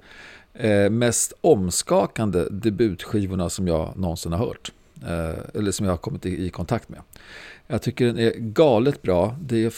eh, 0.54 0.90
mest 0.90 1.32
omskakande 1.40 2.44
debutskivorna 2.50 3.50
som 3.50 3.68
jag 3.68 3.92
någonsin 3.96 4.32
har 4.32 4.38
hört. 4.46 4.72
Eh, 5.02 5.58
eller 5.60 5.70
som 5.70 5.86
jag 5.86 5.92
har 5.92 5.98
kommit 5.98 6.26
i, 6.26 6.46
i 6.46 6.50
kontakt 6.50 6.88
med. 6.88 7.00
Jag 7.66 7.82
tycker 7.82 8.06
den 8.06 8.18
är 8.18 8.32
galet 8.36 9.02
bra. 9.02 9.36
Det 9.40 9.64
är 9.64 9.70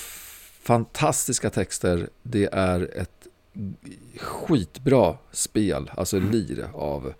fantastiska 0.62 1.50
texter. 1.50 2.08
Det 2.22 2.48
är 2.52 2.98
ett 2.98 3.26
skitbra 4.18 5.16
spel, 5.32 5.90
alltså 5.96 6.18
lir 6.18 6.66
av 6.74 7.12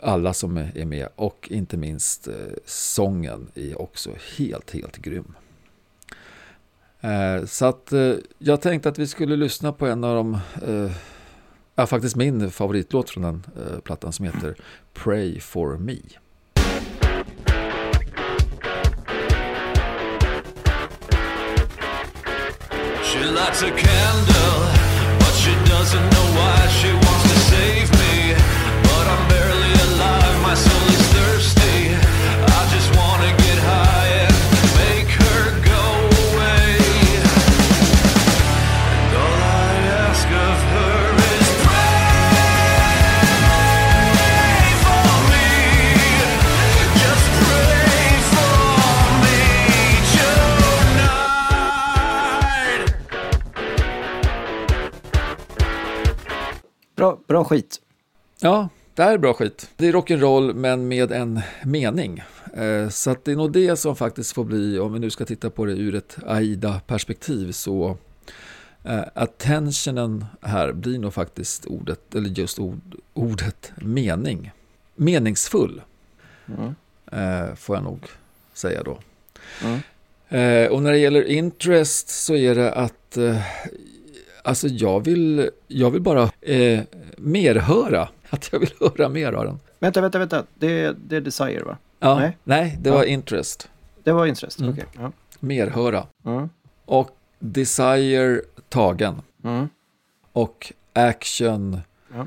alla 0.00 0.34
som 0.34 0.56
är 0.56 0.84
med 0.84 1.08
och 1.16 1.48
inte 1.50 1.76
minst 1.76 2.28
eh, 2.28 2.34
sången 2.64 3.48
är 3.54 3.80
också 3.80 4.10
helt, 4.36 4.70
helt 4.70 4.96
grym. 4.96 5.34
Eh, 7.00 7.44
så 7.44 7.66
att 7.66 7.92
eh, 7.92 8.14
jag 8.38 8.60
tänkte 8.60 8.88
att 8.88 8.98
vi 8.98 9.06
skulle 9.06 9.36
lyssna 9.36 9.72
på 9.72 9.86
en 9.86 10.04
av 10.04 10.16
de, 10.16 10.38
ja 11.74 11.86
faktiskt 11.86 12.16
min 12.16 12.50
favoritlåt 12.50 13.10
från 13.10 13.22
den 13.22 13.42
plattan 13.84 14.12
som 14.12 14.24
heter 14.24 14.56
Pray 14.94 15.40
for 15.40 15.78
me. 15.78 15.98
She 23.16 23.24
lights 23.24 23.62
a 23.62 23.70
candle, 23.70 24.60
but 25.18 25.32
she 25.32 25.54
doesn't 25.64 26.06
know 26.12 26.26
why 26.36 26.68
she 26.68 26.92
wants 26.92 27.22
to 27.22 27.38
save 27.50 27.90
me. 27.90 27.95
Bra, 56.96 57.18
bra 57.26 57.44
skit. 57.44 57.80
Ja, 58.40 58.68
det 58.94 59.02
här 59.02 59.12
är 59.14 59.18
bra 59.18 59.34
skit. 59.34 59.70
Det 59.76 59.86
är 59.88 59.92
rock'n'roll 59.92 60.54
men 60.54 60.88
med 60.88 61.12
en 61.12 61.40
mening. 61.64 62.22
Eh, 62.54 62.88
Så 62.88 63.10
att 63.10 63.24
det 63.24 63.32
är 63.32 63.36
nog 63.36 63.52
det 63.52 63.76
som 63.76 63.96
faktiskt 63.96 64.32
får 64.32 64.44
bli, 64.44 64.78
om 64.78 64.92
vi 64.92 64.98
nu 64.98 65.10
ska 65.10 65.24
titta 65.24 65.50
på 65.50 65.64
det 65.64 65.72
ur 65.72 65.94
ett 65.94 66.16
AIDA-perspektiv, 66.26 67.52
så 67.52 67.96
eh, 68.84 69.00
attentionen 69.14 70.24
här 70.40 70.72
blir 70.72 70.98
nog 70.98 71.14
faktiskt 71.14 71.66
ordet, 71.66 72.14
eller 72.14 72.28
just 72.30 72.58
ord, 72.58 72.94
ordet 73.14 73.72
mening. 73.76 74.50
Meningsfull, 74.94 75.82
Mm. 76.48 76.74
eh, 77.12 77.54
får 77.54 77.76
jag 77.76 77.84
nog 77.84 78.00
säga 78.52 78.82
då. 78.82 78.98
Mm. 79.64 79.80
Och 80.72 80.82
när 80.82 80.92
det 80.92 80.98
gäller 80.98 81.22
interest 81.24 82.08
så 82.08 82.34
är 82.34 82.54
det 82.54 82.72
att 82.72 83.18
alltså 84.46 84.68
jag 84.68 85.04
vill, 85.04 85.50
jag 85.68 85.90
vill 85.90 86.02
bara 86.02 86.30
eh, 86.40 86.80
mer 87.18 87.54
höra. 87.54 88.08
Att 88.30 88.48
jag 88.52 88.58
vill 88.60 88.70
höra 88.80 89.08
mer 89.08 89.32
av 89.32 89.44
den. 89.44 89.60
Vänta, 89.78 90.00
vänta, 90.00 90.18
vänta. 90.18 90.44
Det, 90.54 90.96
det 91.08 91.16
är 91.16 91.20
Desire 91.20 91.62
va? 91.64 91.78
Ja, 91.98 92.18
Nej. 92.18 92.36
nej. 92.44 92.78
det 92.80 92.90
var 92.90 92.98
Ja. 92.98 93.04
interest. 93.04 93.70
Det 94.04 94.12
var 94.12 94.26
Interest? 94.26 94.60
Mm. 94.60 94.72
Okej. 94.72 94.84
Ja. 94.98 95.12
Mer 95.40 95.66
höra. 95.66 96.06
Mm. 96.24 96.48
Och 96.84 97.10
desire 97.38 98.40
tagen. 98.68 99.22
Mm. 99.44 99.68
Och 100.32 100.72
action. 100.92 101.80
Ja. 102.14 102.26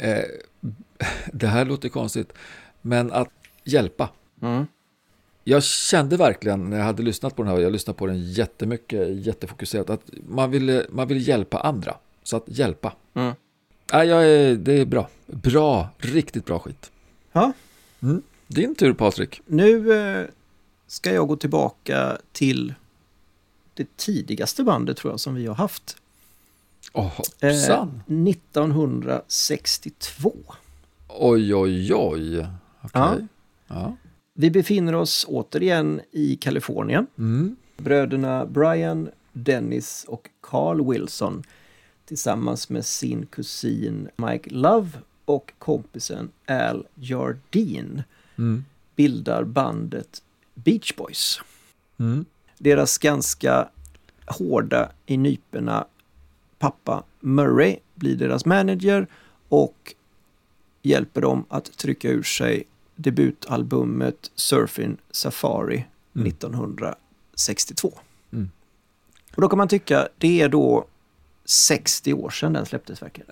Eh, 0.00 0.24
det 1.32 1.46
här 1.46 1.64
låter 1.64 1.88
konstigt. 1.88 2.32
Men 2.80 3.12
att 3.12 3.28
hjälpa. 3.64 4.08
Mm. 4.42 4.66
Jag 5.50 5.62
kände 5.62 6.16
verkligen 6.16 6.70
när 6.70 6.76
jag 6.78 6.84
hade 6.84 7.02
lyssnat 7.02 7.36
på 7.36 7.42
den 7.42 7.52
här, 7.52 7.60
jag 7.60 7.72
lyssnade 7.72 7.98
på 7.98 8.06
den 8.06 8.32
jättemycket, 8.32 9.26
jättefokuserat, 9.26 9.90
att 9.90 10.10
man 10.28 10.50
vill, 10.50 10.86
man 10.90 11.08
vill 11.08 11.28
hjälpa 11.28 11.60
andra. 11.60 11.96
Så 12.22 12.36
att 12.36 12.44
hjälpa. 12.46 12.92
Mm. 13.14 13.34
Nej, 13.92 14.08
jag 14.08 14.28
är, 14.28 14.54
det 14.54 14.72
är 14.72 14.84
bra. 14.84 15.08
Bra, 15.26 15.88
riktigt 15.98 16.44
bra 16.44 16.58
skit. 16.58 16.90
Ja. 17.32 17.52
Mm. 18.02 18.22
Din 18.46 18.74
tur 18.74 18.92
Patrik. 18.92 19.42
Nu 19.46 19.92
eh, 19.92 20.26
ska 20.86 21.14
jag 21.14 21.28
gå 21.28 21.36
tillbaka 21.36 22.18
till 22.32 22.74
det 23.74 23.96
tidigaste 23.96 24.64
bandet 24.64 24.96
tror 24.96 25.12
jag 25.12 25.20
som 25.20 25.34
vi 25.34 25.46
har 25.46 25.54
haft. 25.54 25.96
Åh, 26.92 27.04
Eh, 27.04 27.10
hoppsan. 27.48 28.02
1962. 28.06 30.32
Oj, 31.08 31.54
oj, 31.54 31.94
oj. 31.94 32.38
Okej. 32.38 32.48
Ja. 32.92 33.16
Ja. 33.66 33.96
Vi 34.34 34.50
befinner 34.50 34.94
oss 34.94 35.24
återigen 35.28 36.00
i 36.10 36.36
Kalifornien. 36.36 37.06
Mm. 37.18 37.56
Bröderna 37.76 38.46
Brian, 38.46 39.10
Dennis 39.32 40.04
och 40.08 40.28
Carl 40.40 40.90
Wilson 40.90 41.42
tillsammans 42.04 42.68
med 42.68 42.84
sin 42.86 43.26
kusin 43.26 44.08
Mike 44.16 44.50
Love 44.50 44.88
och 45.24 45.52
kompisen 45.58 46.30
Al 46.46 46.86
Jardine 46.94 48.04
Mm. 48.38 48.64
bildar 48.96 49.44
bandet 49.44 50.22
Beach 50.54 50.94
Boys. 50.96 51.40
Mm. 51.98 52.24
Deras 52.58 52.98
ganska 52.98 53.68
hårda 54.26 54.92
i 55.06 55.16
nyporna 55.16 55.86
pappa 56.58 57.04
Murray 57.20 57.76
blir 57.94 58.16
deras 58.16 58.46
manager 58.46 59.06
och 59.48 59.94
hjälper 60.82 61.20
dem 61.20 61.44
att 61.48 61.64
trycka 61.76 62.08
ur 62.08 62.22
sig 62.22 62.64
debutalbumet 63.02 64.30
Surfing 64.34 64.96
Safari 65.10 65.84
Mm. 66.14 66.26
1962. 66.28 67.92
Mm. 68.32 68.50
Och 69.34 69.42
då 69.42 69.48
kan 69.48 69.58
man 69.58 69.68
tycka 69.68 70.08
det 70.18 70.40
är 70.40 70.48
då 70.48 70.86
60 71.44 72.12
år 72.12 72.30
sedan 72.30 72.52
den 72.52 72.66
släpptes 72.66 73.02
verkligen. 73.02 73.30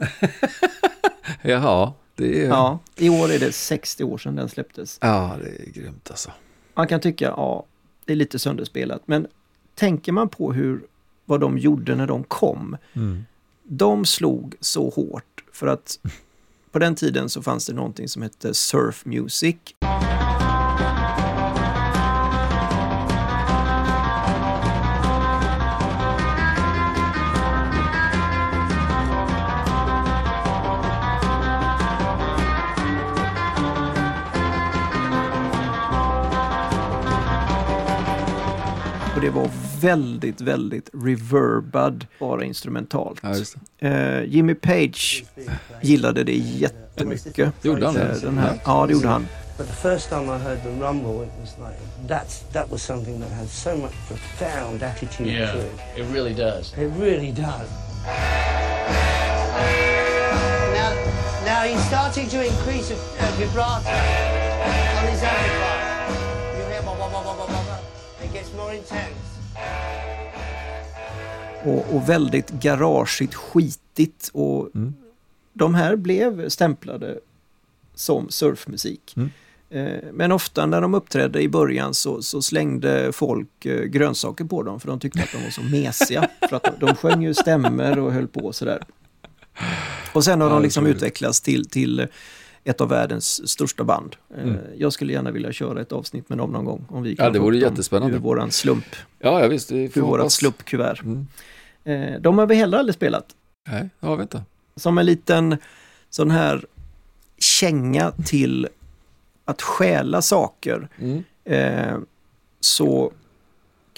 Jaha, 1.43 1.93
det 2.14 2.43
är, 2.43 2.49
ja. 2.49 2.81
Ja, 2.97 3.05
i 3.05 3.09
år 3.11 3.31
är 3.33 3.39
det 3.39 3.53
60 3.53 4.05
år 4.05 4.19
sedan 4.19 4.37
den 4.37 4.49
släpptes. 4.49 4.99
det 5.01 5.07
är 5.09 5.71
grymt 5.73 6.11
alltså. 6.11 6.31
Man 6.75 6.87
kan 6.89 7.01
tycka, 7.01 7.25
ja, 7.25 7.64
det 8.05 8.12
är 8.12 8.16
lite 8.16 8.39
sönderspelat, 8.39 9.03
men 9.07 9.27
tänker 9.75 10.12
man 10.12 10.29
på 10.29 10.53
hur, 10.53 10.83
vad 11.25 11.41
de 11.41 11.59
gjorde 11.59 11.95
när 11.95 12.07
de 12.07 12.25
kom, 12.25 12.77
Mm. 12.93 13.25
de 13.62 14.05
slog 14.05 14.55
så 14.61 14.91
hårt 14.91 15.45
för 15.53 15.66
att 15.66 15.99
på 16.73 16.79
den 16.79 16.95
tiden 16.95 17.29
så 17.29 17.43
fanns 17.43 17.66
det 17.66 17.73
någonting 17.73 18.09
som 18.09 18.23
hette 18.23 18.55
surf 18.55 19.05
music. 19.05 19.57
Och 39.14 39.25
det 39.25 39.31
var 39.31 39.68
väldigt, 39.81 40.41
väldigt 40.41 40.91
reverbad, 41.05 42.07
bara 42.20 42.45
instrumentalt. 42.45 43.18
Ja, 43.22 43.35
just 43.37 43.57
det. 43.79 43.89
Eh, 43.89 44.24
Jimmy 44.24 44.55
Page 44.55 45.24
gillade 45.83 46.24
det 46.24 46.37
jättemycket. 46.37 47.53
Gjorde 47.62 47.87
han 47.87 47.95
det? 47.95 48.20
Den 48.22 48.39
här, 48.39 48.61
ja, 48.64 48.87
det 48.87 48.93
gjorde 48.93 49.09
han. 49.09 49.26
But 49.59 49.66
the 49.66 49.74
first 49.74 50.09
time 50.09 50.22
I 50.37 50.39
heard 50.39 50.62
the 50.62 50.70
rumble, 50.87 51.24
it 51.24 51.33
was 51.41 51.57
like 51.59 51.79
that's 52.09 52.45
that 52.53 52.70
was 52.70 52.83
something 52.83 53.20
that 53.20 53.33
has 53.33 53.53
so 53.53 53.76
much 53.76 53.93
profound 54.09 54.83
attitude 54.83 55.26
Yeah, 55.33 55.53
to 55.53 55.59
it. 55.59 55.72
it 55.97 56.07
really 56.14 56.35
does. 56.35 56.72
It 56.79 56.91
really 57.01 57.33
does. 57.33 57.68
Now 61.45 61.62
he's 61.64 61.83
starting 61.87 62.29
to 62.29 62.39
increase 62.47 62.91
uh, 62.93 62.97
vibrato 63.37 63.91
on 63.91 65.05
his 65.11 65.22
amplifier. 65.22 66.59
You 66.59 66.64
hear 66.70 66.83
blah, 66.83 66.95
blah, 66.95 67.09
blah, 67.11 67.22
blah, 67.22 67.35
blah, 67.35 67.47
blah. 67.47 68.24
It 68.24 68.33
gets 68.33 68.53
more 68.55 68.72
intense. 68.72 69.18
Och, 71.65 71.95
och 71.95 72.09
väldigt 72.09 72.51
garageigt, 72.51 73.35
skitigt. 73.35 74.31
Och 74.33 74.69
De 75.53 75.75
här 75.75 75.97
blev 75.97 76.49
stämplade 76.49 77.19
som 77.95 78.31
surfmusik. 78.31 79.15
Mm. 79.17 79.31
Eh, 79.71 80.03
Men 80.13 80.33
ofta 80.33 80.67
när 80.67 80.81
de 80.81 80.95
uppträdde 80.95 81.43
i 81.43 81.49
början 81.49 81.95
så, 81.95 82.23
så 82.23 82.43
slängde 82.43 83.13
folk 83.13 83.67
eh, 83.67 83.83
grönsaker 83.85 84.45
på 84.45 84.63
dem 84.63 84.81
för 84.81 84.89
de 84.89 85.01
tyckte 85.01 85.23
att 85.23 85.33
de 85.33 85.43
var 85.45 85.51
så 85.51 85.63
mesiga. 85.63 86.29
för 86.49 86.57
att 86.57 86.65
de, 86.65 86.87
de 86.87 86.95
sjöng 86.95 87.23
ju 87.23 87.35
stämmer 87.35 87.99
och 87.99 88.13
höll 88.13 88.29
på 88.29 88.53
sådär. 88.53 88.83
Och 90.13 90.25
sen 90.25 90.41
har 90.41 90.49
Ja, 90.49 90.55
de 90.55 90.63
liksom 90.63 90.87
utvecklats 90.87 91.41
till, 91.41 91.65
till 91.65 92.07
ett 92.69 92.81
av 92.81 92.89
världens 92.89 93.49
största 93.51 93.85
band. 93.85 94.16
Eh, 94.37 94.43
Mm. 94.43 94.57
Jag 94.77 94.93
skulle 94.93 95.12
gärna 95.12 95.31
vilja 95.31 95.53
köra 95.53 95.81
ett 95.81 95.93
avsnitt 95.93 96.29
med 96.29 96.39
dem 96.39 96.51
någon 96.53 96.64
gång. 96.64 96.87
Om 96.89 97.03
vi 97.03 97.11
Ja, 97.11 97.16
kan 97.25 97.33
det 97.33 97.39
få 97.39 97.45
vore 97.45 97.57
jättespännande. 97.57 98.16
Ur 98.16 98.21
våran 98.21 98.51
slump, 98.51 98.85
Ja, 99.19 99.41
ja 99.43 99.49
visst. 99.49 99.71
Vi 99.71 99.85
ur 99.95 100.01
vårat 100.01 100.33
slumpkuvert. 100.33 101.03
Mm. 101.03 101.27
Eh, 101.85 102.21
De 102.21 102.39
har 102.39 102.47
vi 102.47 102.55
heller 102.55 102.79
aldrig 102.79 102.95
spelat. 102.95 103.25
Nej, 103.69 103.89
det 104.01 104.07
har 104.07 104.16
vi 104.16 104.23
inte. 104.23 104.43
Som 104.77 104.99
en 104.99 105.07
liten 105.07 105.57
sån 106.11 106.31
här 106.31 106.64
känga 107.39 108.11
till 108.11 108.69
att 109.45 109.62
stjäla 109.62 110.23
saker. 110.23 110.89
Mm. 110.99 111.25
Eh, 111.45 111.99
så 112.61 113.12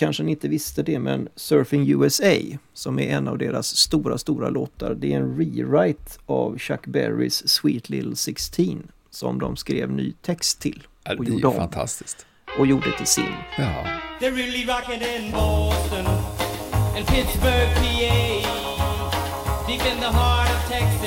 kanske 0.01 0.23
ni 0.23 0.31
inte 0.31 0.49
visste 0.49 0.83
det, 0.83 0.99
men 0.99 1.29
Surfing 1.37 1.91
USA, 1.91 2.35
som 2.73 2.99
är 2.99 3.17
en 3.17 3.29
av 3.29 3.39
deras 3.39 3.77
stora, 3.77 4.19
stora 4.19 4.49
låtar, 4.49 4.95
det 4.95 5.13
är 5.13 5.17
en 5.17 5.37
rewrite 5.37 6.13
av 6.27 6.59
Chuck 6.59 6.87
Berrys 6.87 7.49
Sweet 7.49 7.91
Little 7.91 8.17
16 8.17 8.89
som 9.11 9.39
de 9.39 9.57
skrev 9.57 9.93
ny 9.93 10.13
text 10.23 10.61
till 10.61 10.87
och 11.19 11.25
det 11.25 11.31
är 11.31 11.35
gjorde 11.35 11.57
fantastiskt. 11.57 12.27
och 12.59 12.67
gjorde 12.67 12.97
till 12.97 13.07
sin. 13.07 13.25
Ja. 13.59 13.85
They're 14.21 14.35
really 14.35 14.65
rocking 14.65 15.03
in 15.17 15.33
Boston 15.33 16.07
and 16.97 17.07
Pittsburgh, 17.07 17.75
PA. 17.75 18.61
Deep 19.69 19.87
in 19.93 20.01
the 20.01 20.13
heart 20.19 20.51
of 20.51 20.69
Texas 20.71 21.00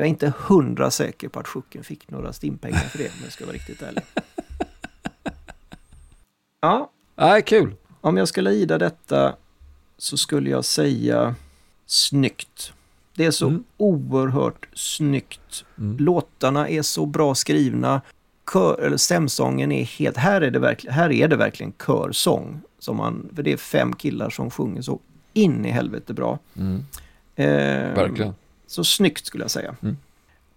Jag 0.00 0.06
är 0.06 0.10
inte 0.10 0.32
hundra 0.38 0.90
säker 0.90 1.28
på 1.28 1.40
att 1.40 1.48
Sjucken 1.48 1.84
fick 1.84 2.10
några 2.10 2.32
stimpengar 2.32 2.78
för 2.78 2.98
det, 2.98 3.04
om 3.08 3.14
jag 3.22 3.32
ska 3.32 3.44
vara 3.46 3.54
riktigt 3.54 3.82
ärlig. 3.82 4.02
Ja, 6.60 6.90
Nej, 7.16 7.42
kul. 7.42 7.74
Om 8.00 8.16
jag 8.16 8.28
skulle 8.28 8.50
ida 8.50 8.78
detta 8.78 9.34
så 9.98 10.16
skulle 10.16 10.50
jag 10.50 10.64
säga 10.64 11.34
snyggt. 11.86 12.72
Det 13.14 13.24
är 13.24 13.30
så 13.30 13.46
Mm. 13.48 13.64
oerhört 13.76 14.66
snyggt. 14.74 15.64
Mm. 15.78 15.96
Låtarna 15.98 16.68
är 16.68 16.82
så 16.82 17.06
bra 17.06 17.34
skrivna. 17.34 18.00
Kör, 18.52 18.80
eller 18.80 18.96
stämsången 18.96 19.72
är 19.72 19.84
helt... 19.84 20.16
Här 20.16 20.40
är 20.40 20.50
det 20.50 20.58
verkligen, 20.58 20.94
här 20.94 21.12
är 21.12 21.28
det 21.28 21.36
verkligen 21.36 21.72
körsång. 21.86 22.60
Som 22.78 22.96
man, 22.96 23.28
för 23.34 23.42
det 23.42 23.52
är 23.52 23.56
fem 23.56 23.92
killar 23.96 24.30
som 24.30 24.50
sjunger 24.50 24.82
så 24.82 25.00
in 25.32 25.66
i 25.66 25.70
helvete 25.70 26.12
bra. 26.14 26.38
Mm. 26.56 26.84
Eh, 27.36 27.94
Verkligen. 27.94 28.34
Så 28.70 28.84
snyggt 28.84 29.26
skulle 29.26 29.44
jag 29.44 29.50
säga. 29.50 29.76
Mm. 29.82 29.96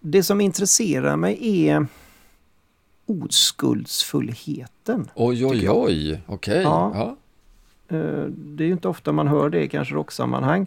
Det 0.00 0.22
som 0.22 0.40
intresserar 0.40 1.16
mig 1.16 1.66
är 1.68 1.86
oskuldsfullheten. 3.06 5.10
Oj, 5.14 5.46
oj, 5.46 5.70
oj. 5.70 6.20
Okej. 6.26 6.62
Ja. 6.62 6.92
Ja. 6.94 7.16
Eh, 7.96 8.24
Det 8.28 8.64
är 8.64 8.66
ju 8.66 8.72
inte 8.72 8.88
ofta 8.88 9.12
man 9.12 9.28
hör 9.28 9.50
det 9.50 9.62
i 9.64 9.68
kanske 9.68 9.94
rocksammanhang. 9.94 10.66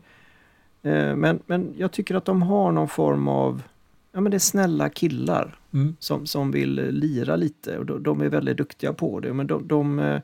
Eh, 0.84 1.16
Men, 1.16 1.40
men 1.46 1.74
jag 1.78 1.92
tycker 1.92 2.16
att 2.16 2.26
de 2.26 2.42
har 2.42 2.72
någon 2.72 2.88
form 2.88 3.28
av, 3.28 3.62
ja 4.12 4.22
men 4.22 4.32
det 4.32 4.38
är 4.38 4.40
snälla 4.40 4.90
killar 4.90 5.60
Mm. 5.74 5.96
som, 6.00 6.26
som 6.26 6.52
vill 6.52 6.74
lira 6.90 7.36
lite 7.36 7.78
och 7.78 7.86
de, 7.86 8.04
de 8.04 8.22
är 8.22 8.30
väldigt 8.30 8.58
duktiga 8.58 8.94
på 8.94 9.20
det. 9.20 9.34
Men 9.34 9.48
de, 9.48 9.68
de, 9.68 10.00
eh, 10.00 10.22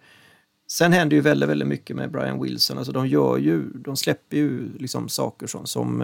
sen 0.68 0.94
händer 0.94 1.16
ju 1.16 1.22
väldigt, 1.22 1.50
väldigt 1.50 1.68
mycket 1.68 1.96
med 1.96 2.12
Brian 2.12 2.42
Wilson. 2.44 2.78
Alltså 2.78 2.92
de 2.94 3.08
gör 3.08 3.38
ju, 3.38 3.64
de 3.74 3.98
släpper 3.98 4.38
ju 4.38 4.70
liksom 4.78 5.10
saker 5.10 5.48
som, 5.48 5.66
som 5.66 6.02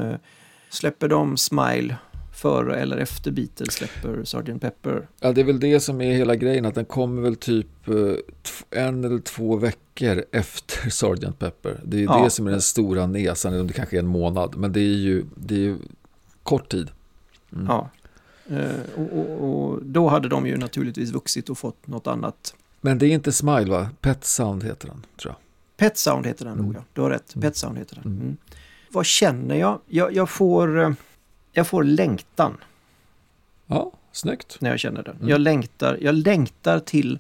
släpper 0.70 1.08
de 1.08 1.38
Smile 1.38 1.96
före 2.34 2.76
eller 2.76 2.98
efter 2.98 3.32
Beatles 3.32 3.74
släpper 3.74 4.24
Sgt. 4.26 4.62
Pepper. 4.62 5.08
ja, 5.20 5.32
det 5.32 5.42
är 5.42 5.46
väl 5.46 5.60
det 5.60 5.80
som 5.80 6.02
är 6.02 6.14
hela 6.14 6.36
grejen. 6.36 6.66
Att 6.66 6.76
den 6.76 6.86
kommer 6.86 7.22
väl 7.22 7.36
typ 7.36 7.88
eh, 7.88 8.80
en 8.86 9.04
eller 9.04 9.20
två 9.20 9.56
veckor 9.56 10.24
efter 10.32 10.90
Sgt. 10.90 11.40
Pepper. 11.40 11.80
Det 11.86 11.98
är 11.98 12.04
Ja. 12.04 12.24
det 12.24 12.30
som 12.30 12.48
är 12.48 12.52
den 12.52 12.62
stora 12.62 13.08
nesan. 13.08 13.52
Eller 13.52 13.62
om 13.62 13.68
det 13.68 13.74
kanske 13.74 13.96
är 13.96 14.00
en 14.00 14.08
månad. 14.08 14.56
Men 14.58 14.74
det 14.74 14.80
är 14.80 14.98
ju, 14.98 15.26
det 15.36 15.56
är 15.56 15.60
ju 15.60 15.78
kort 16.44 16.70
tid. 16.72 16.88
Mm. 17.54 17.66
Ja. 17.68 17.90
Eh, 18.50 18.76
och, 18.96 19.20
och, 19.20 19.70
och 19.72 19.80
då 19.86 20.08
hade 20.08 20.30
de 20.30 20.48
ju 20.48 20.58
naturligtvis 20.58 21.12
vuxit 21.12 21.50
och 21.50 21.58
fått 21.58 21.88
något 21.88 22.08
annat 22.08 22.56
Men 22.82 22.98
det 22.98 23.06
är 23.06 23.12
inte 23.12 23.32
Smile 23.32 23.72
va? 23.72 23.90
Pet 24.02 24.26
Sound 24.26 24.64
heter 24.64 24.88
den, 24.88 25.06
tror 25.22 25.34
jag. 25.34 25.38
Pet 25.78 25.98
Sound 25.98 26.26
heter 26.26 26.46
den 26.46 26.58
nog, 26.58 26.66
Mm. 26.66 26.76
ja. 26.78 26.84
Du 26.94 27.02
har 27.02 27.10
rätt. 27.10 27.36
Mm. 27.36 27.42
Pet 27.42 27.56
Sound 27.58 27.78
heter 27.78 27.96
den. 27.96 28.06
Mm. 28.14 28.38
Mm. 28.90 28.94
Vad 28.94 29.06
känner 29.06 29.56
jag? 29.56 29.80
jag? 29.88 30.16
Jag 30.16 30.30
får, 30.30 30.80
eh, 30.82 30.92
jag 31.52 31.68
får 31.68 31.84
längtan 31.84 32.58
Ja, 33.68 33.92
snyggt. 34.12 34.58
när 34.62 34.70
jag 34.70 34.80
känner 34.80 35.04
den. 35.04 35.16
Mm. 35.16 35.30
Jag, 35.30 35.42
längtar, 35.42 35.98
jag 36.02 36.16
längtar 36.16 36.80
till 36.80 37.20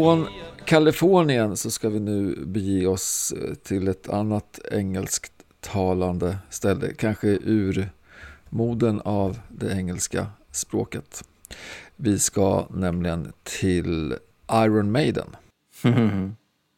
Från 0.00 0.26
Kalifornien 0.64 1.56
så 1.56 1.70
ska 1.70 1.88
vi 1.88 2.00
nu 2.00 2.44
bege 2.46 2.86
oss 2.86 3.32
eh, 3.32 3.54
till 3.54 3.88
ett 3.88 4.08
annat 4.08 4.60
engelskt 4.72 5.32
talande 5.60 6.38
ställe, 6.50 6.92
kanske 6.94 7.28
ur 7.28 7.90
moden 8.48 9.00
av 9.00 9.38
det 9.48 9.72
engelska 9.72 10.26
språket. 10.50 11.24
Vi 11.96 12.18
ska 12.18 12.66
nämligen 12.70 13.32
till 13.42 14.14
Iron 14.52 14.92
Maiden. 14.92 15.36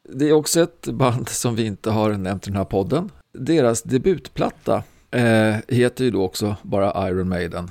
Det 0.09 0.29
är 0.29 0.33
också 0.33 0.61
ett 0.61 0.87
band 0.87 1.29
som 1.29 1.57
vi 1.57 1.67
inte 1.67 1.91
har 1.91 2.13
nämnt 2.13 2.47
i 2.47 2.51
den 2.51 2.57
här 2.57 2.65
podden. 2.65 3.11
Deras 3.39 3.83
debutplatta 3.83 4.83
eh, 5.11 5.57
heter 5.69 6.05
ju 6.05 6.11
då 6.11 6.25
också 6.25 6.57
bara 6.63 7.09
Iron 7.09 7.29
Maiden. 7.29 7.71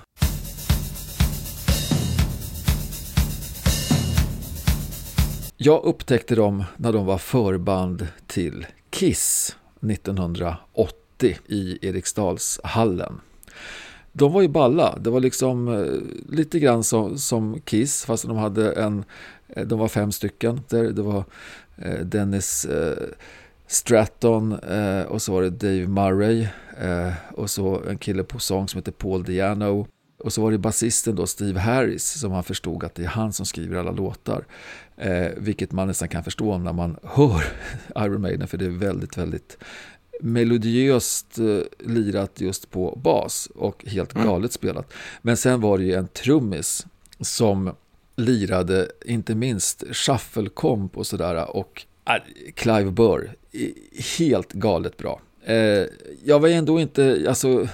Jag 5.64 5.84
upptäckte 5.84 6.36
dem 6.36 6.64
när 6.78 6.94
de 6.94 7.06
var 7.06 7.18
förband 7.18 8.08
till 8.28 8.66
Kiss 8.90 9.56
1980 9.92 11.38
i 11.48 11.88
Eriksdalshallen. 11.88 13.22
De 14.12 14.34
var 14.34 14.42
ju 14.42 14.48
balla, 14.48 14.98
det 14.98 15.10
var 15.10 15.20
liksom 15.20 15.68
eh, 15.68 16.36
lite 16.36 16.60
grann 16.60 16.84
som, 16.84 17.18
som 17.18 17.62
Kiss 17.62 18.06
fast 18.06 18.28
de 18.28 18.38
hade 18.38 18.72
en, 18.72 19.04
eh, 19.48 19.68
de 19.68 19.80
var 19.80 19.88
fem 19.88 20.12
stycken. 20.12 20.62
Där 20.68 20.84
det 20.84 21.02
var 21.02 21.24
eh, 21.78 22.00
Dennis 22.00 22.68
Stratton 23.68 24.54
och 25.08 25.22
så 25.22 25.34
var 25.34 25.42
det 25.42 25.50
Dave 25.50 25.88
Murray 25.88 26.48
och 27.32 27.50
så 27.50 27.82
en 27.90 27.98
kille 27.98 28.24
på 28.24 28.40
sång 28.40 28.68
som 28.68 28.78
heter 28.78 28.92
Paul 28.92 29.24
Diano. 29.24 29.88
Och 30.24 30.34
så 30.34 30.42
var 30.42 30.52
det 30.52 30.58
basisten 30.58 31.16
då, 31.16 31.28
Steve 31.28 31.60
Harris, 31.60 32.20
som 32.20 32.32
han 32.32 32.44
förstod 32.44 32.84
att 32.84 32.96
det 32.96 33.04
är 33.04 33.08
han 33.08 33.34
som 33.34 33.46
skriver 33.46 33.78
alla 33.78 33.92
låtar. 33.92 34.46
Eh, 35.02 35.32
vilket 35.38 35.72
man 35.72 35.88
nästan 35.88 36.08
kan 36.08 36.24
förstå 36.24 36.58
när 36.58 36.74
man 36.74 36.98
hör 37.04 37.44
Iron 38.06 38.22
Maiden, 38.22 38.48
för 38.48 38.58
det 38.58 38.66
är 38.66 38.70
väldigt, 38.70 39.18
väldigt 39.18 39.58
melodiöst 40.22 41.40
eh, 41.40 41.88
lirat 41.88 42.42
just 42.42 42.72
på 42.72 43.00
bas 43.04 43.50
och 43.56 43.86
helt 43.86 44.14
galet 44.14 44.54
spelat. 44.54 44.94
Men 45.22 45.38
sen 45.38 45.62
var 45.62 45.78
det 45.78 45.84
ju 45.84 45.94
en 45.94 46.08
trummis 46.08 46.86
som 47.20 47.72
lirade 48.16 48.92
inte 49.06 49.36
minst 49.36 49.84
shuffle-komp 49.92 50.98
och 50.98 51.08
sådär 51.08 51.56
och 51.56 51.86
äh, 52.08 52.52
Clive 52.54 52.92
Burr, 52.92 53.36
helt 54.20 54.54
galet 54.54 54.98
bra. 54.98 55.22
Eh, 55.44 55.86
jag 56.24 56.40
var 56.40 56.48
ändå 56.48 56.80
inte, 56.80 57.26
alltså 57.28 57.68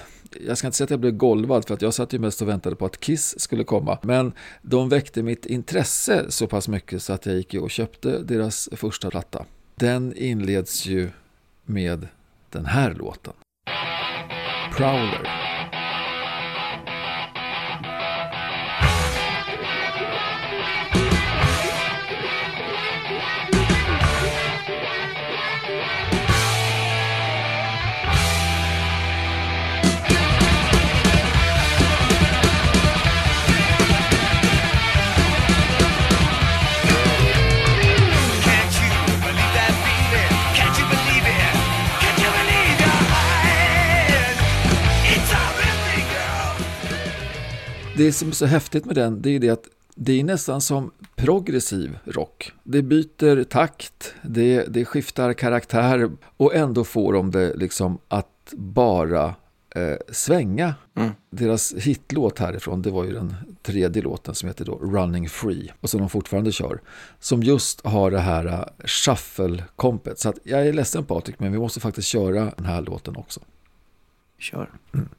jag 0.46 0.58
ska 0.58 0.66
inte 0.66 0.76
säga 0.76 0.84
att 0.84 0.90
jag 0.90 1.00
blev 1.00 1.16
golvad 1.16 1.66
för 1.66 1.74
att 1.74 1.82
jag 1.82 1.94
satt 1.94 2.12
ju 2.12 2.18
mest 2.18 2.42
och 2.42 2.48
väntade 2.48 2.76
på 2.76 2.86
att 2.86 3.00
Kiss 3.00 3.40
skulle 3.40 3.64
komma. 3.64 3.98
Men 4.02 4.32
de 4.62 4.88
väckte 4.88 5.22
mitt 5.22 5.46
intresse 5.46 6.30
så 6.30 6.46
pass 6.46 6.68
mycket 6.68 7.02
så 7.02 7.12
att 7.12 7.26
jag 7.26 7.36
gick 7.36 7.54
ju 7.54 7.60
och 7.60 7.70
köpte 7.70 8.18
deras 8.18 8.68
första 8.72 9.10
platta. 9.10 9.44
Den 9.74 10.16
inleds 10.16 10.86
ju 10.86 11.10
med 11.64 12.08
den 12.50 12.66
här 12.66 12.94
låten. 12.94 13.32
Prowler. 14.76 15.47
Det 47.98 48.12
som 48.12 48.28
är 48.28 48.32
så 48.32 48.46
häftigt 48.46 48.84
med 48.84 48.94
den, 48.94 49.22
det 49.22 49.30
är 49.30 49.40
det 49.40 49.50
att 49.50 49.68
det 49.94 50.20
är 50.20 50.24
nästan 50.24 50.60
som 50.60 50.90
progressiv 51.16 51.98
rock. 52.04 52.52
Det 52.64 52.82
byter 52.82 53.44
takt, 53.44 54.14
det, 54.22 54.64
det 54.64 54.84
skiftar 54.84 55.32
karaktär 55.32 56.10
och 56.36 56.54
ändå 56.54 56.84
får 56.84 57.12
de 57.12 57.30
det 57.30 57.54
liksom 57.54 57.98
att 58.08 58.52
bara 58.52 59.34
eh, 59.74 59.96
svänga. 60.12 60.74
Deras 61.30 61.74
hitlåt 61.74 62.38
härifrån, 62.38 62.82
det 62.82 62.90
var 62.90 63.04
ju 63.04 63.12
den 63.12 63.34
tredje 63.62 64.02
låten 64.02 64.34
som 64.34 64.48
heter 64.48 64.64
då 64.64 64.74
Running 64.74 65.28
Free 65.28 65.72
och 65.80 65.90
som 65.90 66.00
de 66.00 66.08
fortfarande 66.08 66.52
kör. 66.52 66.80
Som 67.20 67.42
just 67.42 67.86
har 67.86 68.10
det 68.10 68.20
här 68.20 68.46
uh, 68.46 68.64
shuffle-kompet. 68.84 70.18
Så 70.18 70.28
att 70.28 70.38
jag 70.42 70.66
är 70.66 70.72
ledsen 70.72 71.04
Patrik, 71.04 71.38
men 71.38 71.52
vi 71.52 71.58
måste 71.58 71.80
faktiskt 71.80 72.08
köra 72.08 72.52
den 72.56 72.66
här 72.66 72.82
låten 72.82 73.16
också. 73.16 73.40
Kör. 74.38 74.70
I'm 74.92 75.17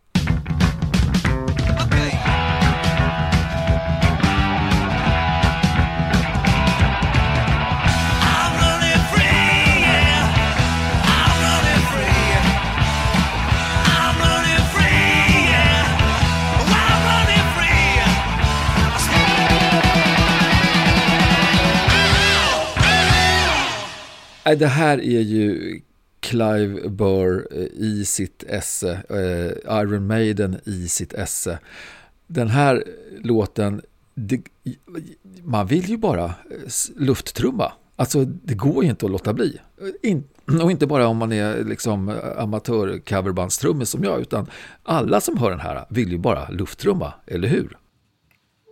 det 24.55 24.67
här 24.67 24.97
är 24.97 25.21
ju 25.21 25.79
Clive 26.19 26.89
Burr 26.89 27.47
eh, 27.51 27.63
i 27.63 28.05
sitt 28.05 28.43
esse, 28.43 28.91
eh, 29.09 29.79
Iron 29.81 30.07
Maiden 30.07 30.57
i 30.63 30.87
sitt 30.87 31.13
esse. 31.13 31.59
Den 32.27 32.47
här 32.47 32.83
låten, 33.23 33.81
det, 34.13 34.41
man 35.43 35.67
vill 35.67 35.89
ju 35.89 35.97
bara 35.97 36.25
eh, 36.25 36.31
lufttrumma. 36.95 37.71
Alltså 37.95 38.25
det 38.25 38.53
går 38.53 38.83
ju 38.83 38.89
inte 38.89 39.05
att 39.05 39.11
låta 39.11 39.33
bli. 39.33 39.59
In, 40.01 40.23
och 40.63 40.71
inte 40.71 40.87
bara 40.87 41.07
om 41.07 41.17
man 41.17 41.31
är 41.31 41.63
liksom 41.63 42.09
amatör-coverbandstrummis 42.37 43.85
som 43.85 44.03
jag, 44.03 44.21
utan 44.21 44.47
alla 44.83 45.21
som 45.21 45.37
hör 45.37 45.49
den 45.49 45.59
här 45.59 45.85
vill 45.89 46.11
ju 46.11 46.17
bara 46.17 46.49
lufttrumma, 46.49 47.13
eller 47.27 47.47
hur? 47.47 47.77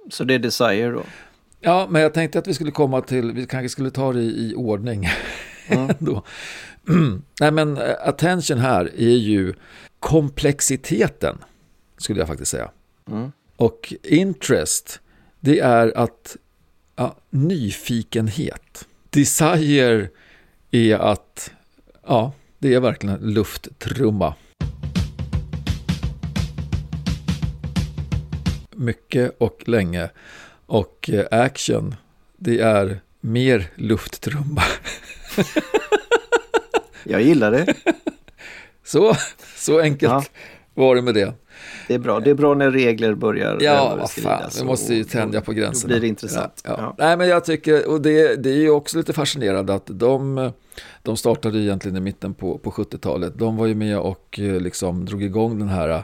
Så 0.09 0.23
det 0.23 0.33
är 0.33 0.39
Desire 0.39 0.91
då? 0.91 1.03
Ja, 1.61 1.87
men 1.89 2.01
jag 2.01 2.13
tänkte 2.13 2.39
att 2.39 2.47
vi 2.47 2.53
skulle 2.53 2.71
komma 2.71 3.01
till, 3.01 3.31
vi 3.31 3.45
kanske 3.45 3.69
skulle 3.69 3.91
ta 3.91 4.13
det 4.13 4.21
i, 4.21 4.51
i 4.51 4.55
ordning. 4.55 5.07
då. 5.99 6.23
Nej, 7.39 7.51
men 7.51 7.77
eh, 7.77 7.95
attention 7.99 8.57
här 8.57 8.85
är 8.97 9.17
ju 9.17 9.53
komplexiteten, 9.99 11.37
skulle 11.97 12.19
jag 12.19 12.27
faktiskt 12.27 12.51
säga. 12.51 12.71
Och 13.55 13.93
interest, 14.03 14.99
det 15.39 15.59
är 15.59 15.97
att, 15.97 16.37
ja, 16.95 17.15
nyfikenhet. 17.29 18.87
Desire 19.09 20.09
är 20.71 20.95
att, 20.95 21.51
ja, 22.07 22.33
det 22.59 22.73
är 22.73 22.79
verkligen 22.79 23.19
lufttrumma. 23.19 24.35
Mycket 28.71 29.35
och 29.37 29.63
länge. 29.65 30.09
Och 30.65 31.09
eh, 31.13 31.25
action, 31.31 31.95
det 32.37 32.59
är 32.59 32.99
mer 33.21 33.71
lufttrumma. 33.75 34.63
Jag 37.03 37.21
gillar 37.21 37.51
det. 37.51 37.73
Så, 38.85 39.13
så 39.55 39.79
enkelt 39.79 40.11
Ja. 40.11 40.23
var 40.73 40.95
det 40.95 41.01
med 41.01 41.13
det. 41.13 41.33
Det 41.87 41.93
är 41.93 41.99
bra. 41.99 42.19
Det 42.19 42.29
är 42.29 42.33
bra 42.35 42.53
när 42.53 42.71
regler 42.71 43.13
börjar 43.15 43.57
Ja, 43.61 43.95
vad 43.99 44.11
fan, 44.11 44.49
vi 44.59 44.63
måste 44.65 44.95
ju 44.95 45.03
tänja 45.03 45.41
på 45.41 45.53
gränserna. 45.53 45.81
Då 45.81 45.87
blir 45.93 46.01
det 46.01 46.07
intressant. 46.07 46.61
Ja, 46.65 46.75
ja. 46.77 46.95
Nej, 46.97 47.17
men 47.17 47.27
jag 47.27 47.45
tycker, 47.45 47.87
och 47.89 48.01
det, 48.01 48.35
det 48.35 48.49
är 48.49 48.55
ju 48.57 48.69
också 48.69 48.97
lite 48.97 49.13
fascinerande 49.13 49.73
att 49.73 49.85
de, 49.85 50.51
de 51.03 51.17
startade 51.17 51.59
egentligen 51.59 51.97
i 51.97 51.99
mitten 51.99 52.33
på, 52.33 52.57
på 52.57 52.71
70-talet. 52.71 53.33
De 53.37 53.57
var 53.57 53.65
ju 53.65 53.75
med 53.75 53.99
och 53.99 54.39
eh, 54.39 54.59
liksom 54.59 55.05
drog 55.05 55.23
igång 55.23 55.59
den 55.59 55.67
här 55.69 56.03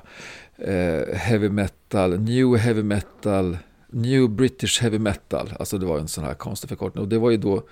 eh, 0.57 1.15
heavy 1.15 1.49
metal, 1.49 2.19
new 2.19 2.57
heavy 2.57 2.84
metal, 2.84 3.57
new 3.89 4.29
British 4.29 4.81
heavy 4.81 4.99
metal. 4.99 5.53
Alltså 5.59 5.77
det 5.77 5.86
var 5.86 5.99
en 5.99 6.07
sån 6.07 6.23
här 6.23 6.34
konstig 6.34 6.69
förkortning. 6.69 7.01
Och 7.01 7.07
det 7.09 7.17
var 7.19 7.31
ju 7.31 7.38
då, 7.38 7.63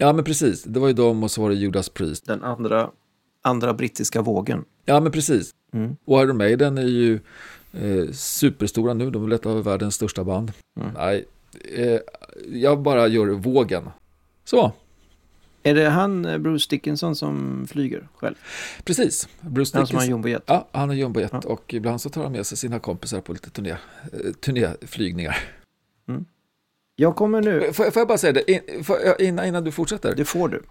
ja 0.00 0.12
men 0.12 0.24
precis, 0.24 0.62
det 0.64 0.80
var 0.80 0.88
ju 0.88 0.94
de 0.94 1.22
och 1.22 1.30
så 1.30 1.42
var 1.42 1.48
det 1.50 1.54
Judas 1.56 1.88
Priest. 1.88 2.26
Den 2.26 2.42
andra, 2.42 2.90
andra 3.42 3.74
brittiska 3.74 4.22
vågen. 4.22 4.64
Ja, 4.84 5.00
men 5.00 5.12
precis. 5.12 5.50
Mm. 5.72 5.96
Och 6.04 6.22
Iron 6.22 6.36
Maiden 6.36 6.78
är 6.78 6.82
ju 6.82 7.20
eh, 7.72 8.12
superstora 8.12 8.94
nu. 8.94 9.10
De 9.10 9.30
är 9.32 9.34
ett 9.34 9.46
av 9.46 9.64
världens 9.64 9.94
största 9.94 10.24
band. 10.24 10.52
Mm. 10.80 10.90
Nej, 10.94 11.24
eh, 11.74 11.98
jag 12.52 12.82
bara 12.82 13.08
gör 13.08 13.26
vågen. 13.26 13.90
Så, 14.44 14.72
Är 15.62 15.74
det 15.74 15.88
han, 15.88 16.24
eh, 16.24 16.38
Bruce 16.38 16.66
Dickinson, 16.70 17.16
som 17.16 17.66
flyger 17.70 18.08
själv? 18.16 18.34
precis. 18.84 19.28
Bruce 19.40 19.78
Han 19.78 19.86
som 19.86 19.96
har 19.96 20.00
Dickinson. 20.02 20.08
jumbojet? 20.10 20.42
Ja, 20.46 20.68
han 20.72 20.90
är 20.90 20.94
jumbojet 20.94 21.30
Ja. 21.32 21.38
och 21.44 21.74
ibland 21.74 22.00
så 22.00 22.10
tar 22.10 22.22
han 22.22 22.32
med 22.32 22.46
sig 22.46 22.58
sina 22.58 22.78
kompisar 22.78 23.20
på 23.20 23.32
lite 23.32 23.50
turné, 23.50 23.70
eh, 23.70 23.78
turnéflygningar. 24.40 25.36
Jag 27.00 27.16
kommer 27.16 27.40
nu. 27.42 27.72
Får, 27.72 27.84
får 27.90 28.00
jag 28.00 28.08
bara 28.08 28.18
säga 28.18 28.32
det, 28.32 28.50
in, 28.52 28.60
jag- 28.88 29.20
innan, 29.20 29.46
innan 29.46 29.64
du 29.64 29.72
fortsätter. 29.72 30.14
Det 30.14 30.24
får 30.24 30.48
du. 30.48 30.62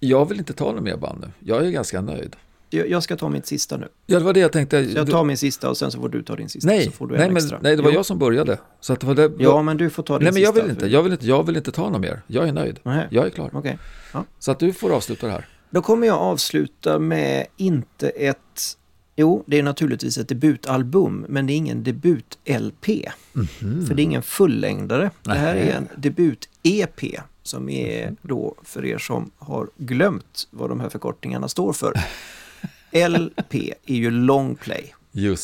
Jag 0.00 0.28
vill 0.28 0.38
inte 0.38 0.52
ta 0.52 0.64
några 0.64 0.80
mer 0.80 0.96
band 0.96 1.20
nu. 1.20 1.30
Jag 1.52 1.66
är 1.66 1.70
ganska 1.70 2.00
nöjd. 2.00 2.36
Jag 2.70 2.88
jag 2.90 3.02
ska 3.02 3.16
ta 3.16 3.28
mitt 3.28 3.46
sista 3.46 3.76
nu. 3.76 3.88
Ja, 4.06 4.18
det 4.18 4.24
var 4.24 4.32
det 4.32 4.40
jag 4.40 4.52
tänkte. 4.52 4.88
Så 4.88 4.98
jag 4.98 5.10
tar 5.10 5.24
min 5.24 5.36
sista 5.36 5.70
och 5.70 5.76
sen 5.76 5.90
så 5.90 6.00
får 6.00 6.08
du 6.08 6.22
ta 6.22 6.36
din 6.36 6.48
sista. 6.48 6.68
nej, 6.68 6.84
så 6.84 6.90
får 6.90 7.06
du 7.06 7.14
nej, 7.16 7.22
en 7.26 7.28
men, 7.32 7.36
extra. 7.36 7.58
nej, 7.62 7.76
det 7.76 7.82
var 7.82 7.90
Jo. 7.90 7.96
jag 7.96 8.06
som 8.06 8.18
började. 8.18 8.58
Så 8.80 8.92
att 8.92 9.00
det 9.00 9.06
var 9.06 9.14
det, 9.14 9.32
Ja, 9.38 9.62
men 9.62 9.76
du 9.76 9.90
får 9.90 10.02
ta 10.02 10.18
din 10.18 10.24
nej, 10.24 10.32
men 10.32 10.34
sista. 10.34 10.46
jag 10.58 10.62
vill 10.62 10.70
inte, 10.70 10.86
jag 10.86 11.02
vill 11.02 11.12
inte, 11.12 11.26
jag 11.26 11.46
vill 11.46 11.56
inte 11.56 11.72
ta 11.72 11.90
något 11.90 12.00
mer. 12.00 12.22
Jag 12.26 12.48
är 12.48 12.52
nöjd. 12.52 12.78
Nej. 12.82 13.06
Jag 13.10 13.26
är 13.26 13.30
klar. 13.30 13.50
Okej. 13.52 13.78
Så 14.38 14.50
att 14.50 14.58
du 14.58 14.72
får 14.72 14.90
avsluta 14.96 15.26
det 15.26 15.32
här. 15.32 15.48
Då 15.70 15.82
kommer 15.82 16.06
jag 16.06 16.16
avsluta 16.18 16.98
med 16.98 17.46
inte 17.56 18.08
ett... 18.08 18.38
Jo, 19.16 19.44
det 19.46 19.58
är 19.58 19.62
naturligtvis 19.62 20.18
ett 20.18 20.28
debutalbum, 20.28 21.26
men 21.28 21.46
det 21.46 21.52
är 21.52 21.56
ingen 21.56 21.82
debut-LP. 21.82 22.86
För 23.88 23.94
det 23.94 24.02
är 24.02 24.04
ingen 24.04 24.22
fullängdare. 24.22 25.10
Det 25.22 25.34
här 25.34 25.54
är 25.56 25.72
en 25.76 25.88
debut-EP 25.96 27.20
som 27.42 27.68
är 27.68 28.16
då, 28.22 28.54
för 28.62 28.84
er 28.84 28.98
som 28.98 29.30
har 29.38 29.68
glömt 29.76 30.48
vad 30.50 30.68
de 30.68 30.80
här 30.80 30.88
förkortningarna 30.88 31.48
står 31.48 31.72
för. 31.72 31.94
LP 33.08 33.54
är 33.86 33.94
ju 33.94 34.10
long 34.10 34.54
play 34.56 34.94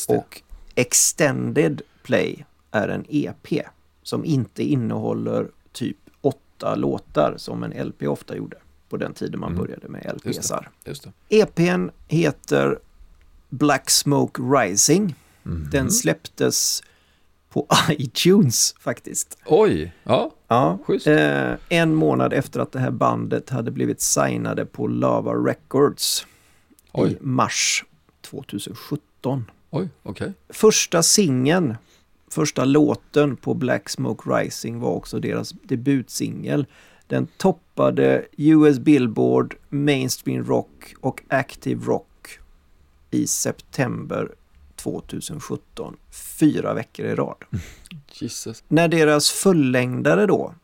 och 0.09 0.41
extended 0.75 1.81
play 2.03 2.45
är 2.71 2.87
en 2.87 3.05
EP 3.09 3.47
som 4.03 4.25
inte 4.25 4.63
innehåller 4.63 5.47
typ 5.71 5.97
åtta 6.21 6.75
låtar 6.75 7.33
som 7.37 7.63
en 7.63 7.87
LP 7.87 8.03
ofta 8.03 8.35
gjorde 8.35 8.57
på 8.89 8.97
den 8.97 9.13
tiden 9.13 9.39
man 9.39 9.55
började 9.55 9.87
med 9.89 10.01
Mm. 10.05 10.19
Just 10.23 10.35
det. 10.35 10.39
LPsar. 10.39 10.69
Just 10.85 11.03
det. 11.29 11.39
EPn 11.39 11.89
heter 12.07 12.79
Black 13.53 13.89
Smoke 13.89 14.41
Rising. 14.41 15.15
Mhm. 15.43 15.69
Den 15.71 15.91
släpptes 15.91 16.83
på 17.49 17.67
iTunes 17.89 18.75
faktiskt. 18.79 19.37
Oj, 19.45 19.93
ja, 20.03 20.31
Ja, 20.47 20.77
Schysst. 20.87 21.07
eh, 21.07 21.51
en 21.69 21.95
månad 21.95 22.33
efter 22.33 22.59
att 22.59 22.71
det 22.71 22.79
här 22.79 22.91
bandet 22.91 23.49
hade 23.49 23.71
blivit 23.71 24.01
signade 24.01 24.65
på 24.65 24.87
Lava 24.87 25.31
Records 25.33 26.25
i 26.25 26.87
oj, 26.93 27.17
mars 27.21 27.83
2017. 28.21 29.51
oj, 29.69 29.89
okej. 30.03 30.33
Första 30.49 31.03
singeln, 31.03 31.75
första 32.31 32.65
låten 32.65 33.35
på 33.35 33.53
Black 33.53 33.89
Smoke 33.89 34.29
Rising 34.29 34.79
var 34.79 34.89
också 34.89 35.19
deras 35.19 35.49
debutsingel. 35.63 36.65
Den 37.07 37.27
toppade 37.37 38.25
US 38.37 38.79
Billboard, 38.79 39.55
Mainstream 39.69 40.43
Rock 40.45 40.93
och 41.01 41.21
Active 41.27 41.85
Rock 41.85 42.07
i 43.13 43.27
september 43.27 44.31
2017. 44.75 45.97
Fyra 46.11 46.73
veckor 46.73 47.05
i 47.05 47.15
rad. 47.15 47.37
Jesus. 48.13 48.63
När 48.67 48.87
deras 48.87 49.29
fullängdare 49.31 50.25
då 50.25 50.55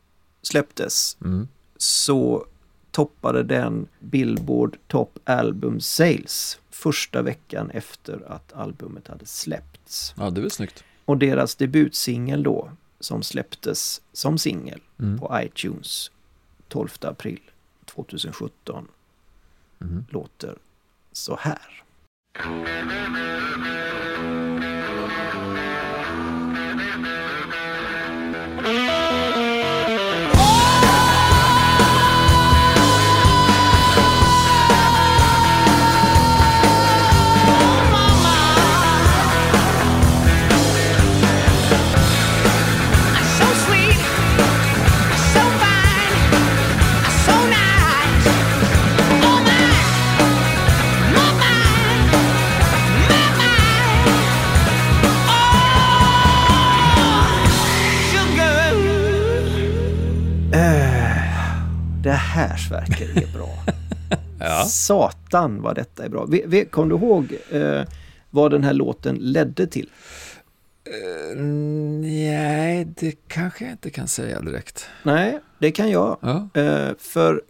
släpptes 0.42 1.18
Mm. 1.22 1.48
så 1.78 2.46
toppade 2.92 3.44
den 3.44 3.88
Billboard 4.00 4.78
Top 4.88 5.20
Album 5.24 5.82
Sales 5.82 6.60
första 6.70 7.22
veckan 7.22 7.72
efter 7.72 8.32
att 8.32 8.54
albumet 8.54 9.08
hade 9.08 9.26
släppts. 9.26 10.14
Ja, 10.18 10.30
det 10.30 10.42
väl 10.42 10.52
snyggt. 10.52 10.84
Och 11.06 11.18
deras 11.18 11.56
debutsingel 11.56 12.44
då, 12.44 12.72
som 13.00 13.24
släpptes 13.24 14.02
som 14.14 14.38
singel 14.38 14.82
Mm. 15.00 15.20
på 15.20 15.40
iTunes 15.44 16.12
12 16.68 16.90
april 17.02 17.40
2017, 17.86 18.88
Mm. 19.82 20.06
låter 20.10 20.56
så 21.12 21.36
här. 21.36 21.84
So 22.38 22.70
här 62.76 62.86
sverker 62.86 63.24
är 63.24 63.34
bra. 63.38 63.50
Ja. 64.42 64.66
Satan 64.66 65.62
vad 65.62 65.76
detta 65.76 66.06
är 66.06 66.10
bra. 66.10 66.28
Kom 66.72 66.90
du 66.90 66.96
ihåg 66.96 67.38
eh, 67.52 67.82
vad 68.30 68.52
den 68.52 68.64
här 68.64 68.74
låten 68.74 69.16
ledde 69.16 69.68
till? 69.68 69.90
Mm, 71.34 72.02
Nej, 72.02 72.88
det 73.00 73.16
kanske 73.28 73.64
jag 73.66 73.72
inte 73.74 73.90
kan 73.90 74.08
säga 74.08 74.42
direkt. 74.42 74.86
Nej, 75.04 75.40
det 75.60 75.72
kan 75.72 75.90
jag. 75.90 76.18
Ja, 76.22 76.62
Eh, 76.62 76.90
för 77.00 77.42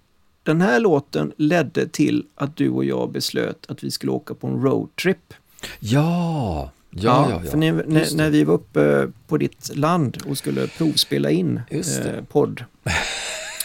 den 0.44 0.62
här 0.62 0.80
låten 0.80 1.34
ledde 1.38 1.88
till 1.88 2.26
att 2.36 2.58
du 2.58 2.70
och 2.70 2.86
jag 2.86 3.12
beslöt 3.12 3.66
att 3.68 3.84
vi 3.84 3.92
skulle 3.92 4.12
åka 4.12 4.34
på 4.34 4.48
en 4.48 4.62
roadtrip. 4.62 5.34
ja, 5.80 6.72
ja, 6.90 7.28
ja. 7.30 7.42
ja. 7.44 7.52
För 7.52 7.58
när, 7.58 7.74
när, 7.88 8.16
när 8.16 8.30
vi 8.30 8.44
var 8.44 8.54
uppe 8.54 9.08
på 9.28 9.38
ditt 9.38 9.76
land 9.76 10.18
och 10.30 10.38
skulle 10.38 10.68
provspela 10.68 11.30
in 11.30 11.62
eh, 11.70 12.24
podd 12.32 12.64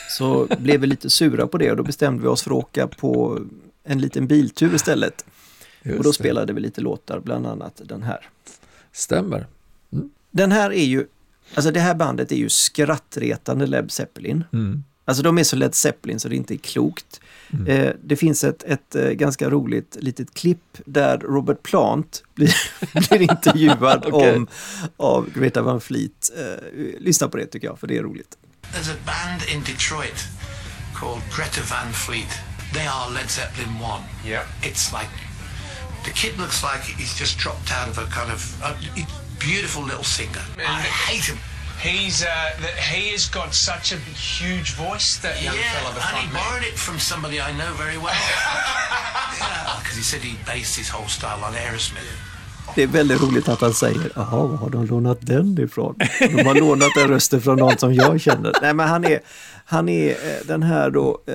så 0.08 0.48
blev 0.58 0.80
vi 0.80 0.86
lite 0.86 1.10
sura 1.10 1.46
på 1.46 1.58
det 1.58 1.70
och 1.70 1.76
då 1.76 1.82
bestämde 1.82 2.22
vi 2.22 2.28
oss 2.28 2.42
för 2.42 2.50
att 2.50 2.56
åka 2.56 2.86
på 2.86 3.40
en 3.84 4.00
liten 4.00 4.26
biltur 4.26 4.74
istället. 4.74 5.24
Just 5.82 5.98
och 5.98 6.04
då 6.04 6.10
det. 6.10 6.14
spelade 6.14 6.52
vi 6.52 6.60
lite 6.60 6.80
låtar, 6.80 7.20
bland 7.20 7.46
annat 7.46 7.80
den 7.84 8.02
här. 8.02 8.28
Stämmer. 8.92 9.46
Den 10.30 10.52
här 10.52 10.72
är 10.72 10.84
ju, 10.84 11.06
alltså 11.54 11.70
det 11.70 11.80
här 11.80 11.94
bandet 11.94 12.32
är 12.32 12.36
ju 12.36 12.48
skrattretande 12.48 13.66
Led 13.66 13.90
Zeppelin. 13.90 14.44
Mm. 14.52 14.84
Alltså 15.04 15.22
de 15.22 15.38
är 15.38 15.44
så 15.44 15.56
Led 15.56 15.74
Zeppelin 15.74 16.20
så 16.20 16.28
det 16.28 16.36
inte 16.36 16.54
är 16.54 16.58
klokt. 16.58 17.20
Eh, 17.66 17.92
det 18.02 18.16
finns 18.16 18.44
ett, 18.44 18.62
ett 18.62 18.94
eh, 18.94 19.10
ganska 19.10 19.50
roligt 19.50 19.96
litet 20.00 20.34
klipp 20.34 20.78
där 20.84 21.18
Robert 21.18 21.62
Plant 21.62 22.22
blir, 22.34 22.54
blir 23.08 23.22
intervjuad 23.22 24.04
Okej. 24.12 24.36
om, 24.36 24.46
av 24.96 25.30
Greta 25.34 25.62
Van 25.62 25.80
Fleet. 25.80 26.30
Eh, 26.38 26.84
lyssna 26.98 27.28
på 27.28 27.36
det 27.36 27.46
tycker 27.46 27.66
jag, 27.66 27.78
för 27.78 27.86
det 27.86 27.98
är 27.98 28.02
roligt. 28.02 28.38
There's 28.72 28.88
a 28.88 28.96
band 29.06 29.44
in 29.52 29.62
Detroit 29.62 30.26
called 30.94 31.22
Greta 31.30 31.60
Van 31.60 31.92
Fleet. 31.92 32.28
They 32.72 32.86
are 32.86 33.10
Led 33.10 33.30
Zeppelin 33.30 33.78
1. 33.78 34.02
Yeah. 34.24 34.46
It's 34.62 34.92
like, 34.92 35.08
the 36.04 36.10
kid 36.10 36.38
looks 36.38 36.62
like 36.62 36.82
he's 36.82 37.14
just 37.14 37.38
dropped 37.38 37.72
out 37.72 37.88
of 37.88 37.98
a 37.98 38.06
kind 38.06 38.30
of 38.30 38.40
a 38.62 38.76
beautiful 39.38 39.82
little 39.82 40.04
singer. 40.04 40.42
I 40.58 40.80
hate 40.80 41.24
him. 41.24 41.38
He's 41.80 42.24
uh, 42.24 42.50
he 42.80 43.10
has 43.10 43.26
got 43.26 43.54
such 43.54 43.92
a 43.92 43.96
huge 43.96 44.72
voice. 44.72 45.18
That 45.18 45.42
young 45.42 45.54
yeah, 45.54 45.80
fella, 45.80 45.94
the 45.94 46.06
and 46.08 46.16
he 46.16 46.32
borrowed 46.32 46.62
it 46.62 46.78
from 46.78 46.98
somebody 46.98 47.40
I 47.40 47.52
know 47.52 47.72
very 47.74 47.98
well. 47.98 48.14
yeah, 49.38 49.78
because 49.82 49.96
he 49.96 50.02
said 50.02 50.22
he 50.22 50.38
based 50.46 50.76
his 50.76 50.88
whole 50.88 51.08
style 51.08 51.44
on 51.44 51.52
Aerosmith. 51.52 52.00
Det 52.74 52.82
är 52.82 52.86
väldigt 52.86 53.22
roligt 53.22 53.48
att 53.48 53.60
han 53.60 53.74
säger, 53.74 54.12
jaha, 54.14 54.46
var 54.46 54.56
har 54.56 54.70
de 54.70 54.86
lånat 54.86 55.18
den 55.20 55.58
ifrån? 55.58 55.94
De 56.20 56.44
har 56.44 56.54
lånat 56.54 56.88
den 56.96 57.08
rösten 57.08 57.40
från 57.40 57.58
någon 57.58 57.78
som 57.78 57.94
jag 57.94 58.20
känner. 58.20 58.52
Nej, 58.62 58.74
men 58.74 58.88
han 58.88 59.04
är, 59.04 59.20
han 59.64 59.88
är 59.88 60.10
eh, 60.10 60.46
den 60.46 60.62
här 60.62 60.90
då, 60.90 61.18
eh, 61.26 61.34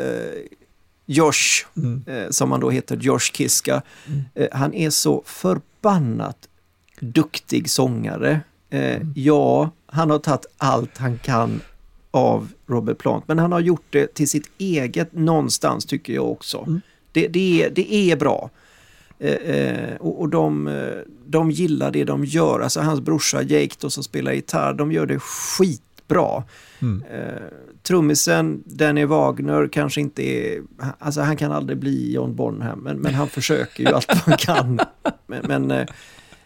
Josh, 1.05 1.65
eh, 2.07 2.29
som 2.29 2.51
han 2.51 2.59
då 2.59 2.69
heter, 2.69 2.97
Josh 2.97 3.19
Kiska. 3.33 3.81
Eh, 4.35 4.47
han 4.51 4.73
är 4.73 4.89
så 4.89 5.23
förbannat 5.25 6.37
duktig 6.99 7.69
sångare. 7.69 8.41
Eh, 8.69 9.01
ja, 9.15 9.71
han 9.85 10.09
har 10.09 10.19
tagit 10.19 10.45
allt 10.57 10.97
han 10.97 11.17
kan 11.17 11.61
av 12.11 12.49
Robert 12.67 12.97
Plant, 12.97 13.27
men 13.27 13.39
han 13.39 13.51
har 13.51 13.59
gjort 13.59 13.85
det 13.89 14.13
till 14.13 14.29
sitt 14.29 14.51
eget 14.57 15.13
någonstans 15.13 15.85
tycker 15.85 16.13
jag 16.13 16.31
också. 16.31 16.81
Det, 17.11 17.27
det, 17.27 17.63
är, 17.63 17.69
det 17.69 17.93
är 17.93 18.15
bra. 18.15 18.49
Eh, 19.19 19.33
eh, 19.33 19.95
och 19.95 20.19
och 20.21 20.29
de, 20.29 20.67
eh, 20.67 20.97
de 21.25 21.51
gillar 21.51 21.91
det 21.91 22.03
de 22.03 22.25
gör. 22.25 22.59
Alltså 22.59 22.79
hans 22.79 23.01
brorsa 23.01 23.41
Jake 23.41 23.75
då 23.79 23.89
som 23.89 24.03
spelar 24.03 24.33
gitarr, 24.33 24.73
de 24.73 24.91
gör 24.91 25.05
det 25.05 25.19
skitbra. 25.19 26.43
Eh, 27.11 27.43
trummisen 27.83 28.63
Danny 28.65 29.05
Wagner 29.05 29.69
kanske 29.71 30.01
inte 30.01 30.23
är, 30.23 30.61
alltså 30.99 31.21
han 31.21 31.37
kan 31.37 31.51
aldrig 31.51 31.77
bli 31.77 32.13
John 32.13 32.35
Bonham, 32.35 32.79
men, 32.79 32.97
men 32.97 33.13
han 33.13 33.27
försöker 33.27 33.83
ju 33.83 33.89
allt 33.89 34.11
han 34.11 34.37
kan. 34.37 34.79
Men, 35.27 35.45
men 35.47 35.71
eh, 35.71 35.87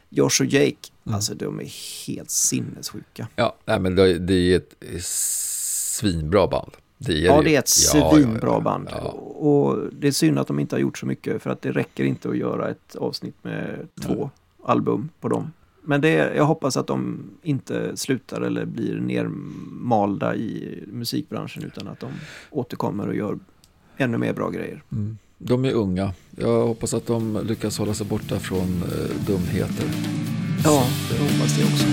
Josh 0.09 0.41
och 0.41 0.45
Jake, 0.45 0.89
alltså 1.09 1.35
de 1.35 1.59
är 1.59 2.05
helt 2.07 2.29
sinnessjuka. 2.29 3.27
Ja, 3.35 3.55
nej, 3.65 3.79
men 3.79 3.95
det, 3.95 4.19
det 4.19 4.53
är 4.53 4.57
ett 4.57 5.03
svinbra 5.03 6.47
band. 6.47 6.71
Det 6.97 7.13
Ja, 7.19 7.41
det 7.41 7.55
är 7.55 7.59
ett 7.59 7.69
Ja, 7.93 7.99
ja, 7.99 8.11
svinbra 8.15 8.49
ja, 8.51 8.59
band. 8.59 8.89
Och 9.35 9.77
det 9.99 10.07
är 10.07 10.11
synd 10.11 10.39
att 10.39 10.47
de 10.47 10.59
inte 10.59 10.75
har 10.75 10.79
gjort 10.81 10.97
så 10.97 11.05
mycket 11.05 11.41
för 11.41 11.49
att 11.49 11.61
det 11.61 11.71
räcker 11.71 12.03
inte 12.03 12.29
att 12.29 12.37
göra 12.37 12.69
ett 12.69 12.95
avsnitt 12.95 13.35
med 13.41 13.87
två 14.01 14.29
album 14.63 15.09
på 15.19 15.27
dem. 15.29 15.51
Men 15.85 16.01
det, 16.01 16.09
är- 16.09 16.33
jag 16.35 16.45
hoppas 16.45 16.77
att 16.77 16.87
de 16.87 17.17
inte 17.43 17.97
slutar 17.97 18.41
eller 18.41 18.65
blir 18.65 18.99
nermalda 18.99 20.35
i 20.35 20.79
musikbranschen 20.87 21.63
utan 21.63 21.87
att 21.87 21.99
de 21.99 22.11
återkommer 22.49 23.07
och 23.07 23.15
gör 23.15 23.39
ännu 23.97 24.17
mer 24.17 24.33
bra 24.33 24.49
grejer. 24.49 24.83
Mm. 24.91 25.17
De 25.37 25.65
är 25.65 25.71
unga. 25.73 26.13
Jag 26.37 26.67
hoppas 26.67 26.93
att 26.93 27.05
de 27.07 27.39
lyckas 27.43 27.77
hålla 27.77 27.93
sig 27.93 28.07
borta 28.07 28.39
från 28.39 28.59
eh, 28.83 29.25
dumheter. 29.27 29.85
Ja, 30.63 30.83
jag 31.11 31.19
hoppas 31.19 31.57
det 31.57 31.63
också. 31.63 31.85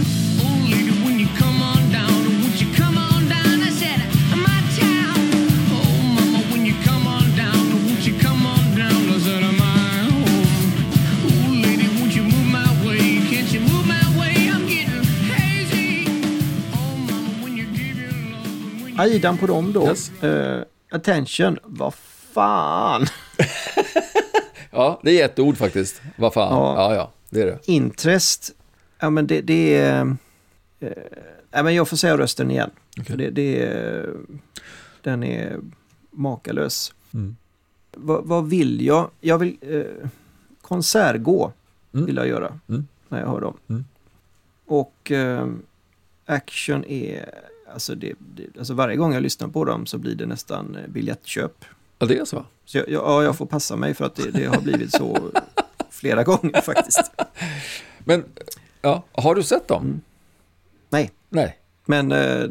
Aidan 19.00 19.38
på 19.38 19.46
dem 19.46 19.72
då. 19.72 19.86
Yes. 19.86 20.22
Eh, 20.22 20.62
attention, 20.90 21.58
vad 21.62 21.94
fan. 21.94 23.06
Ja, 24.72 25.00
det 25.04 25.20
är 25.20 25.24
ett 25.24 25.38
ord 25.38 25.56
faktiskt. 25.56 26.02
Vad 26.16 26.34
fan. 26.34 26.52
Ja. 26.52 26.74
Ja, 26.76 26.94
ja, 26.94 27.12
det 27.30 27.42
är 27.42 27.46
det. 27.46 27.58
Interest, 27.64 28.50
ja 29.00 29.10
men 29.10 29.26
det, 29.26 29.40
det 29.40 29.76
är... 29.78 30.16
Eh, 30.80 30.88
ja, 31.50 31.62
men 31.62 31.74
jag 31.74 31.88
får 31.88 31.96
säga 31.96 32.18
rösten 32.18 32.50
igen. 32.50 32.70
För 33.06 33.16
det, 33.16 33.30
det 33.30 33.62
är, 33.62 34.10
den 35.02 35.22
är 35.24 35.56
makalös. 36.10 36.92
Mm. 37.14 37.36
Vad, 37.96 38.24
vad 38.24 38.48
vill 38.48 38.86
jag? 38.86 39.10
Jag 39.20 39.38
vill 39.38 39.56
eh, 39.60 40.08
konsertgå 40.62 41.52
Mm. 41.94 42.06
vill 42.06 42.16
jag 42.16 42.28
göra 42.28 42.58
Mm. 42.68 42.86
när 43.08 43.20
jag 43.20 43.26
hör 43.28 43.40
dem. 43.40 43.56
Mm. 43.68 43.84
Och 44.66 45.10
eh, 45.10 45.46
Action 46.30 46.84
är, 46.84 47.40
alltså, 47.72 47.94
det, 47.94 48.14
det, 48.18 48.58
alltså 48.58 48.74
varje 48.74 48.96
gång 48.96 49.14
jag 49.14 49.22
lyssnar 49.22 49.48
på 49.48 49.64
dem 49.64 49.86
så 49.86 49.98
blir 49.98 50.14
det 50.14 50.26
nästan 50.26 50.76
biljettköp. 50.88 51.64
Ja, 51.98 52.06
det 52.06 52.18
är 52.18 52.24
så. 52.24 52.44
Så 52.64 52.78
jag, 52.78 52.88
jag, 52.88 53.02
ja, 53.04 53.22
jag 53.24 53.36
får 53.36 53.46
passa 53.46 53.76
mig 53.76 53.94
för 53.94 54.04
att 54.04 54.14
det, 54.14 54.30
det 54.30 54.46
har 54.46 54.60
blivit 54.60 54.92
så 54.92 55.30
flera 55.90 56.24
gånger 56.24 56.60
faktiskt. 56.60 57.10
Men, 57.98 58.24
ja, 58.82 59.04
har 59.12 59.34
du 59.34 59.42
sett 59.42 59.68
dem? 59.68 59.82
Mm. 59.84 60.00
Nej, 60.90 61.10
Nej. 61.28 61.59
Men 61.90 62.12
eh, 62.12 62.44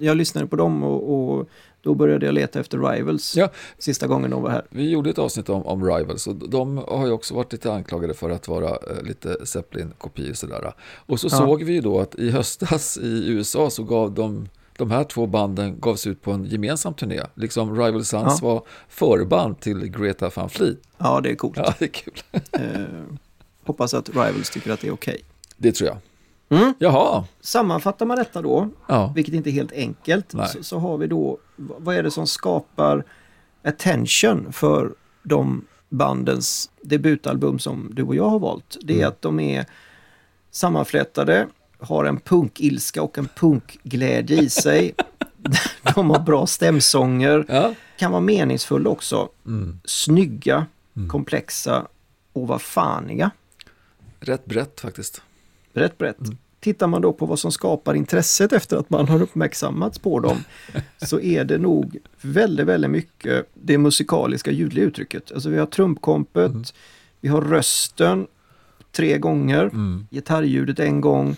jag 0.00 0.16
lyssnade 0.16 0.46
på 0.46 0.56
dem 0.56 0.82
och, 0.84 1.38
och 1.38 1.48
då 1.82 1.94
började 1.94 2.26
jag 2.26 2.32
leta 2.34 2.60
efter 2.60 2.78
Rivals 2.78 3.36
Ja. 3.36 3.48
sista 3.78 4.06
gången 4.06 4.30
de 4.30 4.42
var 4.42 4.50
här. 4.50 4.62
Vi 4.70 4.90
gjorde 4.90 5.10
ett 5.10 5.18
avsnitt 5.18 5.48
om, 5.48 5.62
om 5.66 5.84
Rivals 5.84 6.26
och 6.26 6.34
de 6.50 6.76
har 6.78 7.06
ju 7.06 7.12
också 7.12 7.34
varit 7.34 7.52
lite 7.52 7.72
anklagade 7.72 8.14
för 8.14 8.30
att 8.30 8.48
vara 8.48 8.68
eh, 8.70 9.02
lite 9.02 9.46
Zeppelin-kopior 9.46 10.34
sådär. 10.34 10.72
Och 11.06 11.20
så 11.20 11.26
Ja. 11.26 11.36
såg 11.36 11.62
vi 11.62 11.72
ju 11.72 11.80
då 11.80 12.00
att 12.00 12.14
i 12.14 12.30
höstas 12.30 12.98
i 13.02 13.28
USA 13.28 13.70
så 13.70 13.82
gav 13.84 14.14
de 14.14 14.48
de 14.76 14.90
här 14.90 15.04
två 15.04 15.26
banden 15.26 15.80
gavs 15.80 16.06
ut 16.06 16.22
på 16.22 16.32
en 16.32 16.44
gemensam 16.44 16.94
turné. 16.94 17.20
Liksom 17.34 17.80
Rival 17.80 18.04
Sons 18.04 18.42
var 18.42 18.62
förband 18.88 19.60
till 19.60 19.78
Greta 19.86 20.30
Van 20.34 20.50
Fleet. 20.50 20.78
Ja, 20.98 21.20
det 21.20 21.30
är 21.30 21.34
coolt. 21.34 21.56
Ja, 21.56 21.74
det 21.78 21.84
är 21.84 21.88
kul. 21.88 22.14
Eh, 22.52 22.60
hoppas 23.64 23.94
att 23.94 24.08
Rivals 24.08 24.50
tycker 24.50 24.72
att 24.72 24.80
det 24.80 24.86
är 24.88 24.92
okej. 24.92 25.20
Det 25.56 25.72
tror 25.72 25.88
jag. 25.88 25.96
Mm. 26.50 26.74
Jaha, 26.78 27.24
Sammanfattar 27.40 28.06
man 28.06 28.16
detta 28.16 28.42
då, 28.42 28.68
ja. 28.86 29.12
vilket 29.14 29.34
inte 29.34 29.50
är 29.50 29.52
helt 29.52 29.72
enkelt, 29.72 30.30
så, 30.52 30.62
så 30.62 30.78
har 30.78 30.98
vi 30.98 31.06
då, 31.06 31.38
vad 31.56 31.94
är 31.96 32.02
det 32.02 32.10
som 32.10 32.26
skapar 32.26 33.04
attention 33.64 34.52
för 34.52 34.94
de 35.22 35.64
bandens 35.88 36.70
debutalbum 36.82 37.58
som 37.58 37.90
du 37.94 38.02
och 38.02 38.14
jag 38.16 38.28
har 38.28 38.38
valt? 38.38 38.76
Det 38.82 38.92
är 38.92 38.96
Mm. 38.98 39.08
att 39.08 39.22
de 39.22 39.40
är 39.40 39.66
sammanflätade, 40.50 41.46
har 41.80 42.04
en 42.04 42.20
punkilska 42.20 43.02
och 43.02 43.18
en 43.18 43.28
punkglädje 43.36 44.42
i 44.42 44.50
sig. 44.50 44.94
de 45.94 46.10
har 46.10 46.18
bra 46.20 46.46
stämsånger, 46.46 47.44
ja. 47.48 47.74
kan 47.98 48.10
vara 48.10 48.20
meningsfulla 48.20 48.90
också, 48.90 49.28
Mm. 49.46 49.80
snygga, 49.84 50.66
komplexa 51.10 51.86
och 52.32 52.48
vara 52.48 52.58
faniga. 52.58 53.30
Rätt 54.20 54.44
brett 54.46 54.80
faktiskt. 54.80 55.22
Rätt 55.78 55.98
brett. 55.98 56.18
Tittar 56.60 56.86
man 56.86 57.02
då 57.02 57.12
på 57.12 57.26
vad 57.26 57.38
som 57.38 57.52
skapar 57.52 57.94
intresset 57.94 58.52
efter 58.52 58.76
att 58.76 58.90
man 58.90 59.08
har 59.08 59.22
uppmärksammats 59.22 59.98
på 59.98 60.20
dem 60.20 60.36
så 61.06 61.20
är 61.20 61.44
det 61.44 61.58
nog 61.58 61.96
väldigt, 62.20 62.66
väldigt 62.66 62.90
mycket 62.90 63.48
det 63.54 63.78
musikaliska 63.78 64.50
ljudliga 64.50 64.84
uttrycket. 64.84 65.32
Alltså 65.32 65.48
vi 65.50 65.58
har 65.58 65.66
trumpkompet, 65.66 66.74
vi 67.20 67.28
har 67.28 67.40
rösten 67.42 68.26
tre 68.92 69.18
gånger, 69.18 69.62
Mm. 69.62 70.06
gitarrljudet 70.10 70.78
en 70.80 71.00
gång 71.00 71.36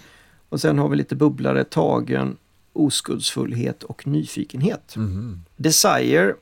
och 0.49 0.61
sen 0.61 0.79
har 0.79 0.89
vi 0.89 0.97
lite 0.97 1.17
bubblare, 1.17 1.65
tagen, 1.65 2.37
oskuldsfullhet 2.73 3.83
och 3.83 4.07
nyfikenhet. 4.07 4.97
Mhm. 4.97 5.43
Desire, 5.57 6.35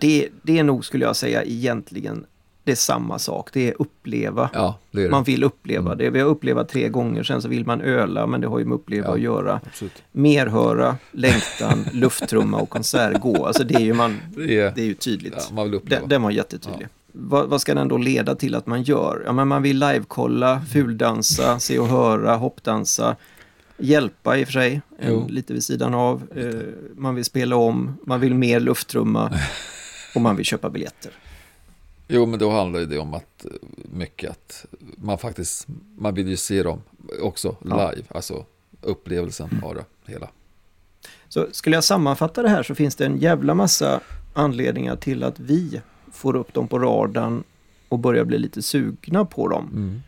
det, 0.00 0.28
det 0.42 0.58
är 0.58 0.64
nog 0.64 0.84
skulle 0.84 1.04
jag 1.04 1.16
säga 1.16 1.44
egentligen 1.44 2.26
det 2.64 2.72
är 2.72 2.76
samma 2.76 3.18
sak, 3.18 3.50
det 3.52 3.68
är 3.68 3.74
uppleva. 3.82 4.50
Ja, 4.54 4.78
det 4.90 5.00
är 5.00 5.04
det. 5.04 5.10
Man 5.10 5.24
vill 5.24 5.44
uppleva 5.44 5.94
det. 5.94 6.10
Vi 6.10 6.20
har 6.20 6.28
upplevt 6.28 6.68
tre 6.68 6.88
gånger, 6.88 7.22
sen 7.22 7.42
så 7.42 7.48
vill 7.48 7.66
man 7.66 7.80
öla, 7.80 8.26
men 8.26 8.40
det 8.40 8.46
har 8.46 8.58
ju 8.58 8.64
med 8.64 8.74
uppleva 8.74 9.06
Ja. 9.08 9.14
att 9.14 9.20
göra. 9.20 9.60
Absolut. 9.66 10.02
Merhöra, 10.12 10.96
längtan, 11.12 11.84
lufttrumma 11.92 12.58
och 12.58 12.68
konsert 12.70 13.20
gå. 13.20 13.46
Alltså 13.46 13.64
det 13.64 13.74
är 13.74 13.80
ju, 13.80 13.94
man, 13.94 14.20
Det 14.36 14.58
är, 14.60 14.72
det 14.74 14.80
är 14.80 14.86
ju 14.86 14.94
tydligt. 14.94 15.34
ja, 15.36 15.54
man 15.54 15.64
vill 15.64 15.74
uppleva. 15.74 16.00
Den, 16.00 16.08
den 16.08 16.22
var 16.22 16.30
jättetydlig. 16.30 16.88
Vad, 17.12 17.48
vad 17.48 17.60
ska 17.60 17.74
den 17.74 17.88
då 17.88 17.96
leda 17.96 18.34
till 18.34 18.54
att 18.54 18.66
man 18.66 18.82
gör? 18.82 19.22
Ja, 19.26 19.32
men 19.32 19.48
man 19.48 19.62
vill 19.62 19.78
livekolla, 19.78 20.60
fuldansa, 20.72 21.58
se 21.58 21.78
och 21.78 21.88
höra, 21.88 22.34
hoppdansa, 22.36 23.16
hjälpa 23.78 24.38
i 24.38 24.42
och 24.42 24.46
för 24.46 24.52
sig, 24.52 24.80
en, 24.98 25.26
lite 25.26 25.52
vid 25.52 25.64
sidan 25.64 25.94
av. 25.94 26.22
Eh, 26.36 26.46
man 26.96 27.14
vill 27.14 27.24
spela 27.24 27.56
om, 27.56 27.98
man 28.06 28.20
vill 28.20 28.34
mer 28.34 28.60
lufttrumma 28.60 29.32
och 30.14 30.20
man 30.20 30.36
vill 30.36 30.46
köpa 30.46 30.70
biljetter. 30.70 31.12
Jo, 32.08 32.26
men 32.26 32.38
då 32.38 32.50
handlar 32.50 32.80
det 32.80 32.98
om 32.98 33.14
att 33.14 33.44
eh, 33.44 33.50
mycket 33.92 34.30
att 34.30 34.66
man 34.96 35.18
faktiskt, 35.18 35.66
man 35.98 36.14
vill 36.14 36.28
ju 36.28 36.36
se 36.36 36.62
dem 36.62 36.82
också 37.22 37.56
Ja. 37.68 37.90
live, 37.92 38.06
alltså 38.14 38.44
upplevelsen 38.80 39.60
av 39.64 39.74
det 39.74 39.84
hela. 40.12 40.28
Så 41.28 41.46
skulle 41.52 41.76
jag 41.76 41.84
sammanfatta 41.84 42.42
det 42.42 42.48
här 42.48 42.62
så 42.62 42.74
finns 42.74 42.96
det 42.96 43.06
en 43.06 43.18
jävla 43.18 43.54
massa 43.54 44.00
anledningar 44.34 44.96
till 44.96 45.22
att 45.24 45.40
vi 45.40 45.80
får 46.12 46.36
upp 46.36 46.54
dem 46.54 46.68
på 46.68 46.78
radarn 46.78 47.44
och 47.88 47.98
börjar 47.98 48.24
bli 48.24 48.38
lite 48.38 48.62
sugna 48.62 49.24
på 49.24 49.48
dem. 49.48 49.68
Mm. 49.72 50.02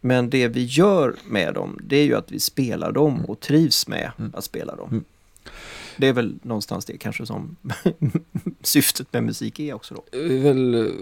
Men 0.00 0.30
det 0.30 0.48
vi 0.48 0.64
gör 0.64 1.16
med 1.28 1.54
dem, 1.54 1.78
det 1.84 1.96
är 1.96 2.04
ju 2.04 2.14
att 2.14 2.32
vi 2.32 2.40
spelar 2.40 2.92
dem 2.92 3.24
och 3.24 3.40
trivs 3.40 3.88
med 3.88 4.10
att 4.34 4.44
spela 4.44 4.76
dem. 4.76 5.04
Mm. 5.90 5.96
Det 6.00 6.08
är 6.08 6.12
väl 6.12 6.38
någonstans 6.42 6.84
det 6.84 6.98
kanske 6.98 7.26
som 7.26 7.56
syftet 8.62 9.12
med 9.12 9.22
musik 9.24 9.60
är 9.60 9.74
också 9.74 9.94
då. 9.94 10.18
Väl, 10.18 10.92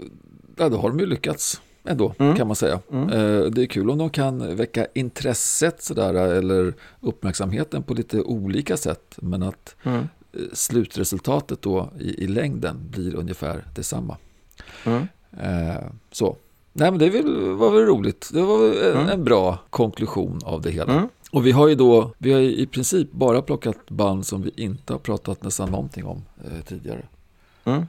ja, 0.57 0.69
då 0.69 0.77
har 0.77 0.89
de 0.89 0.99
ju 0.99 1.05
lyckats 1.05 1.61
ändå, 1.83 2.13
Mm. 2.19 2.35
kan 2.35 2.47
man 2.47 2.55
säga. 2.55 2.79
Mm. 2.91 3.09
Eh, 3.09 3.41
Det 3.45 3.61
är 3.61 3.65
kul 3.65 3.89
om 3.89 3.97
de 3.97 4.09
kan 4.09 4.55
väcka 4.55 4.87
intresset 4.95 5.83
sådär, 5.83 6.13
eller 6.13 6.73
uppmärksamheten 7.01 7.83
på 7.83 7.93
lite 7.93 8.21
olika 8.21 8.77
sätt, 8.77 9.15
men 9.21 9.43
att 9.43 9.75
Mm. 9.83 9.99
eh, 10.33 10.39
slutresultatet 10.53 11.61
då 11.61 11.89
i, 11.99 12.23
i 12.23 12.27
längden 12.27 12.77
blir 12.91 13.15
ungefär 13.15 13.65
detsamma. 13.75 14.17
Mm. 14.85 15.07
Eh, 15.41 15.83
så. 16.11 16.35
Nej 16.73 16.91
men 16.91 16.99
det 16.99 17.09
var 17.53 17.71
väl 17.71 17.85
roligt. 17.85 18.29
Det 18.33 18.41
var 18.41 18.65
en, 18.67 18.97
Mm. 18.97 19.09
en 19.09 19.23
bra 19.23 19.57
konklusion 19.69 20.39
av 20.45 20.61
det 20.61 20.71
hela. 20.71 21.09
Och 21.31 21.45
vi 21.45 21.51
har 21.51 21.67
ju 21.67 21.75
då, 21.75 22.11
vi 22.17 22.33
har 22.33 22.39
ju 22.39 22.55
i 22.55 22.65
princip 22.67 23.11
bara 23.11 23.41
plockat 23.41 23.89
band 23.89 24.25
som 24.25 24.41
vi 24.41 24.51
inte 24.55 24.93
har 24.93 24.99
pratat 24.99 25.43
nästan 25.43 25.71
någonting 25.71 26.05
om 26.05 26.21
eh, 26.45 26.61
tidigare. 26.65 27.05
Mm. 27.65 27.85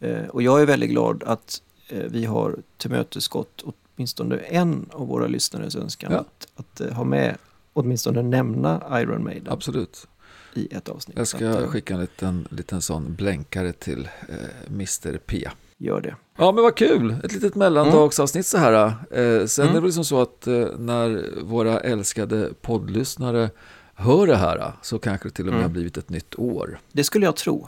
Eh, 0.00 0.26
och 0.28 0.42
jag 0.42 0.62
är 0.62 0.66
väldigt 0.66 0.90
glad 0.90 1.22
att 1.22 1.62
eh, 1.88 2.04
vi 2.08 2.24
har 2.24 2.56
tillmötesgått 2.76 3.64
åtminstone 3.96 4.36
en 4.36 4.86
av 4.92 5.06
våra 5.08 5.26
lyssnares 5.26 5.76
önskan 5.76 6.12
Ja. 6.12 6.18
att, 6.18 6.48
att 6.56 6.80
eh, 6.80 6.92
ha 6.92 7.04
med, 7.04 7.36
åtminstone 7.72 8.22
nämna 8.22 9.00
Iron 9.00 9.24
Maiden 9.24 9.52
Absolut. 9.52 10.08
i 10.54 10.74
ett 10.74 10.88
avsnitt. 10.88 11.18
Jag 11.18 11.28
ska 11.28 11.50
att, 11.50 11.60
eh, 11.60 11.66
skicka 11.66 11.94
en 11.94 12.00
liten, 12.00 12.48
liten 12.50 12.82
sån 12.82 13.14
blänkare 13.14 13.72
till 13.72 14.08
eh, 14.28 14.66
Mr 14.66 15.18
P. 15.26 15.48
Gör 15.82 16.00
det. 16.00 16.16
Ja 16.36 16.52
men 16.52 16.62
vad 16.64 16.74
kul, 16.76 17.16
ett 17.24 17.32
litet 17.32 17.54
mellandagsavsnitt 17.54 18.46
så 18.46 18.58
här. 18.58 18.72
Eh, 19.10 19.46
sen 19.46 19.64
Mm. 19.64 19.76
är 19.76 19.80
det 19.80 19.80
väl 19.80 19.92
som 19.92 20.04
så 20.04 20.20
att 20.22 20.46
eh, 20.46 20.66
när 20.78 21.40
våra 21.42 21.80
älskade 21.80 22.50
poddlyssnare 22.60 23.50
hör 23.94 24.26
det 24.26 24.36
här 24.36 24.72
så 24.82 24.98
kanske 24.98 25.28
det 25.28 25.32
till 25.34 25.44
och 25.44 25.52
med 25.52 25.58
Mm. 25.60 25.62
har 25.70 25.72
blivit 25.72 25.96
ett 25.96 26.08
nytt 26.10 26.34
år. 26.38 26.78
Det 26.92 27.04
skulle 27.04 27.26
jag 27.26 27.36
tro. 27.36 27.66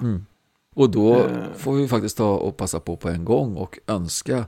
Och 0.75 0.91
då 0.91 1.15
Eh. 1.15 1.27
får 1.57 1.73
vi 1.73 1.89
faktiskt 1.89 2.17
ta 2.17 2.31
och 2.35 2.57
passa 2.57 2.81
på 2.81 2.97
på 2.97 3.09
en 3.09 3.25
gång 3.25 3.57
och 3.57 3.79
önska 3.87 4.45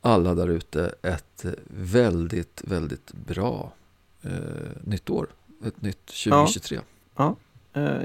alla 0.00 0.34
där 0.34 0.48
ute 0.48 0.94
ett 1.02 1.44
väldigt, 1.66 2.62
väldigt 2.64 3.12
bra 3.12 3.72
eh, 4.22 4.30
nytt 4.84 5.10
år. 5.10 5.26
Ett 5.66 5.82
nytt 5.82 6.06
2023. 6.06 6.80
Ja. 7.16 7.24
Eh, 7.24 7.32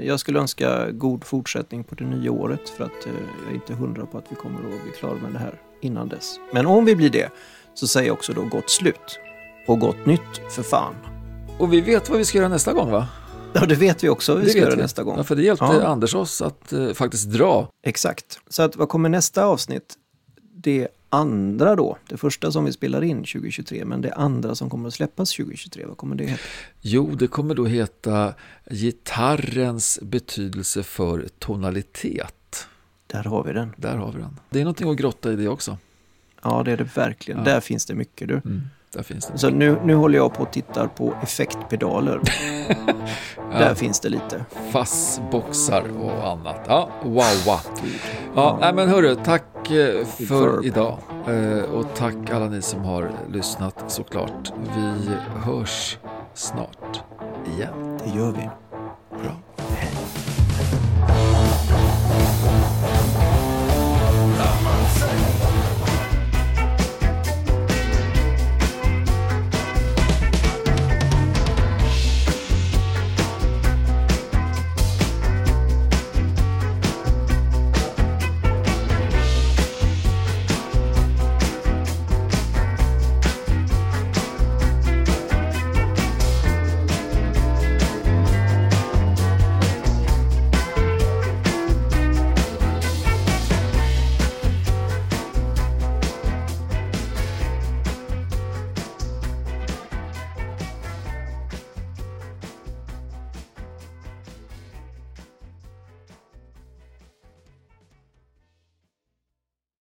Jag 0.02 0.20
skulle 0.20 0.40
önska 0.40 0.90
god 0.90 1.24
fortsättning 1.24 1.84
på 1.84 1.94
det 1.94 2.04
nya 2.04 2.32
året 2.32 2.68
för 2.68 2.84
att 2.84 3.06
eh, 3.06 3.12
jag 3.44 3.50
är 3.50 3.54
inte 3.54 3.74
hundra 3.74 4.06
på 4.06 4.18
att 4.18 4.24
vi 4.28 4.36
kommer 4.36 4.58
att 4.58 4.82
bli 4.82 4.92
klara 4.98 5.14
med 5.14 5.32
det 5.32 5.38
här 5.38 5.60
innan 5.80 6.08
dess. 6.08 6.36
Men 6.52 6.66
om 6.66 6.84
vi 6.84 6.96
blir 6.96 7.10
det 7.10 7.30
så 7.74 7.86
säger 7.86 8.06
jag 8.06 8.14
också 8.14 8.32
då 8.32 8.42
gott 8.42 8.70
slut. 8.70 9.18
Och 9.66 9.78
gott 9.80 10.06
nytt 10.06 10.40
för 10.50 10.62
fan. 10.62 10.94
Och 11.58 11.72
vi 11.72 11.80
vet 11.80 12.08
vad 12.08 12.18
vi 12.18 12.24
ska 12.24 12.38
göra 12.38 12.48
nästa 12.48 12.72
gång 12.72 12.90
va? 12.90 13.08
Ja, 13.52 13.66
det 13.66 13.74
vet 13.74 14.04
vi 14.04 14.08
också. 14.08 14.34
Vi 14.34 14.44
det 14.44 14.50
ska 14.50 14.58
göra 14.60 14.70
vi. 14.74 14.82
nästa 14.82 15.02
gång. 15.02 15.16
Ja, 15.16 15.24
för 15.24 15.36
det 15.36 15.42
hjälpte 15.42 15.64
Ja. 15.64 15.82
Anders 15.86 16.14
oss 16.14 16.42
att 16.42 16.72
eh, 16.72 16.92
faktiskt 16.92 17.28
dra. 17.30 17.68
Exakt. 17.86 18.38
Så 18.48 18.62
att 18.62 18.76
vad 18.76 18.88
kommer 18.88 19.08
nästa 19.08 19.44
avsnitt? 19.44 19.94
Det 20.56 20.88
andra 21.14 21.76
då. 21.76 21.96
Det 22.08 22.16
första 22.16 22.52
som 22.52 22.64
vi 22.64 22.72
spelar 22.72 23.04
in 23.04 23.16
2023, 23.16 23.84
men 23.84 24.00
det 24.00 24.14
andra 24.14 24.54
som 24.54 24.70
kommer 24.70 24.88
att 24.88 24.94
släppas 24.94 25.36
2023. 25.36 25.86
Vad 25.86 25.96
kommer 25.96 26.16
det 26.16 26.24
heta? 26.24 26.42
Jo, 26.80 27.10
det 27.14 27.26
kommer 27.26 27.54
då 27.54 27.64
heta 27.64 28.34
gitarrens 28.70 29.98
betydelse 30.02 30.82
för 30.82 31.28
tonalitet. 31.38 32.68
Där 33.06 33.24
har 33.24 33.44
vi 33.44 33.52
den. 33.52 33.74
Där 33.76 33.96
har 33.96 34.12
vi 34.12 34.18
den. 34.18 34.40
Det 34.50 34.60
är 34.60 34.64
någonting 34.64 34.90
att 34.90 34.96
grotta 34.96 35.32
i 35.32 35.36
det 35.36 35.48
också. 35.48 35.78
Ja, 36.42 36.62
det 36.62 36.72
är 36.72 36.76
det 36.76 36.96
verkligen. 36.96 37.38
Ja. 37.38 37.44
Där 37.44 37.60
finns 37.60 37.86
det 37.86 37.94
mycket 37.94 38.28
du. 38.28 38.34
Mm, 38.34 38.62
där 38.94 39.02
finns 39.02 39.26
det. 39.26 39.38
Så 39.38 39.50
nu, 39.50 39.76
nu 39.84 39.94
håller 39.94 40.18
jag 40.18 40.34
på 40.34 40.42
och 40.42 40.50
tittar 40.52 40.86
på 40.86 41.14
effektpedaler. 41.22 42.20
Där 43.58 43.74
finns 43.74 44.00
det 44.00 44.08
lite. 44.08 44.44
Fassboxar 44.72 45.84
och 46.02 46.28
annat. 46.30 46.56
Ja, 46.68 46.88
wow, 47.02 47.14
wow. 47.46 47.60
Ja, 48.34 48.58
nej, 48.60 48.74
men 48.74 48.88
hörru, 48.88 49.14
tack 49.24 49.70
eh, 49.70 50.04
för 50.06 50.66
idag. 50.66 50.98
Eh, 51.28 51.58
Och 51.70 51.86
tack 51.96 52.30
alla 52.32 52.46
ni 52.48 52.62
som 52.62 52.84
har 52.84 53.10
lyssnat 53.32 53.84
såklart. 53.86 54.52
Vi 54.76 55.10
hörs 55.44 55.98
snart 56.34 57.02
igen. 57.56 57.98
Det 58.04 58.18
gör 58.18 58.32
vi. 58.32 58.48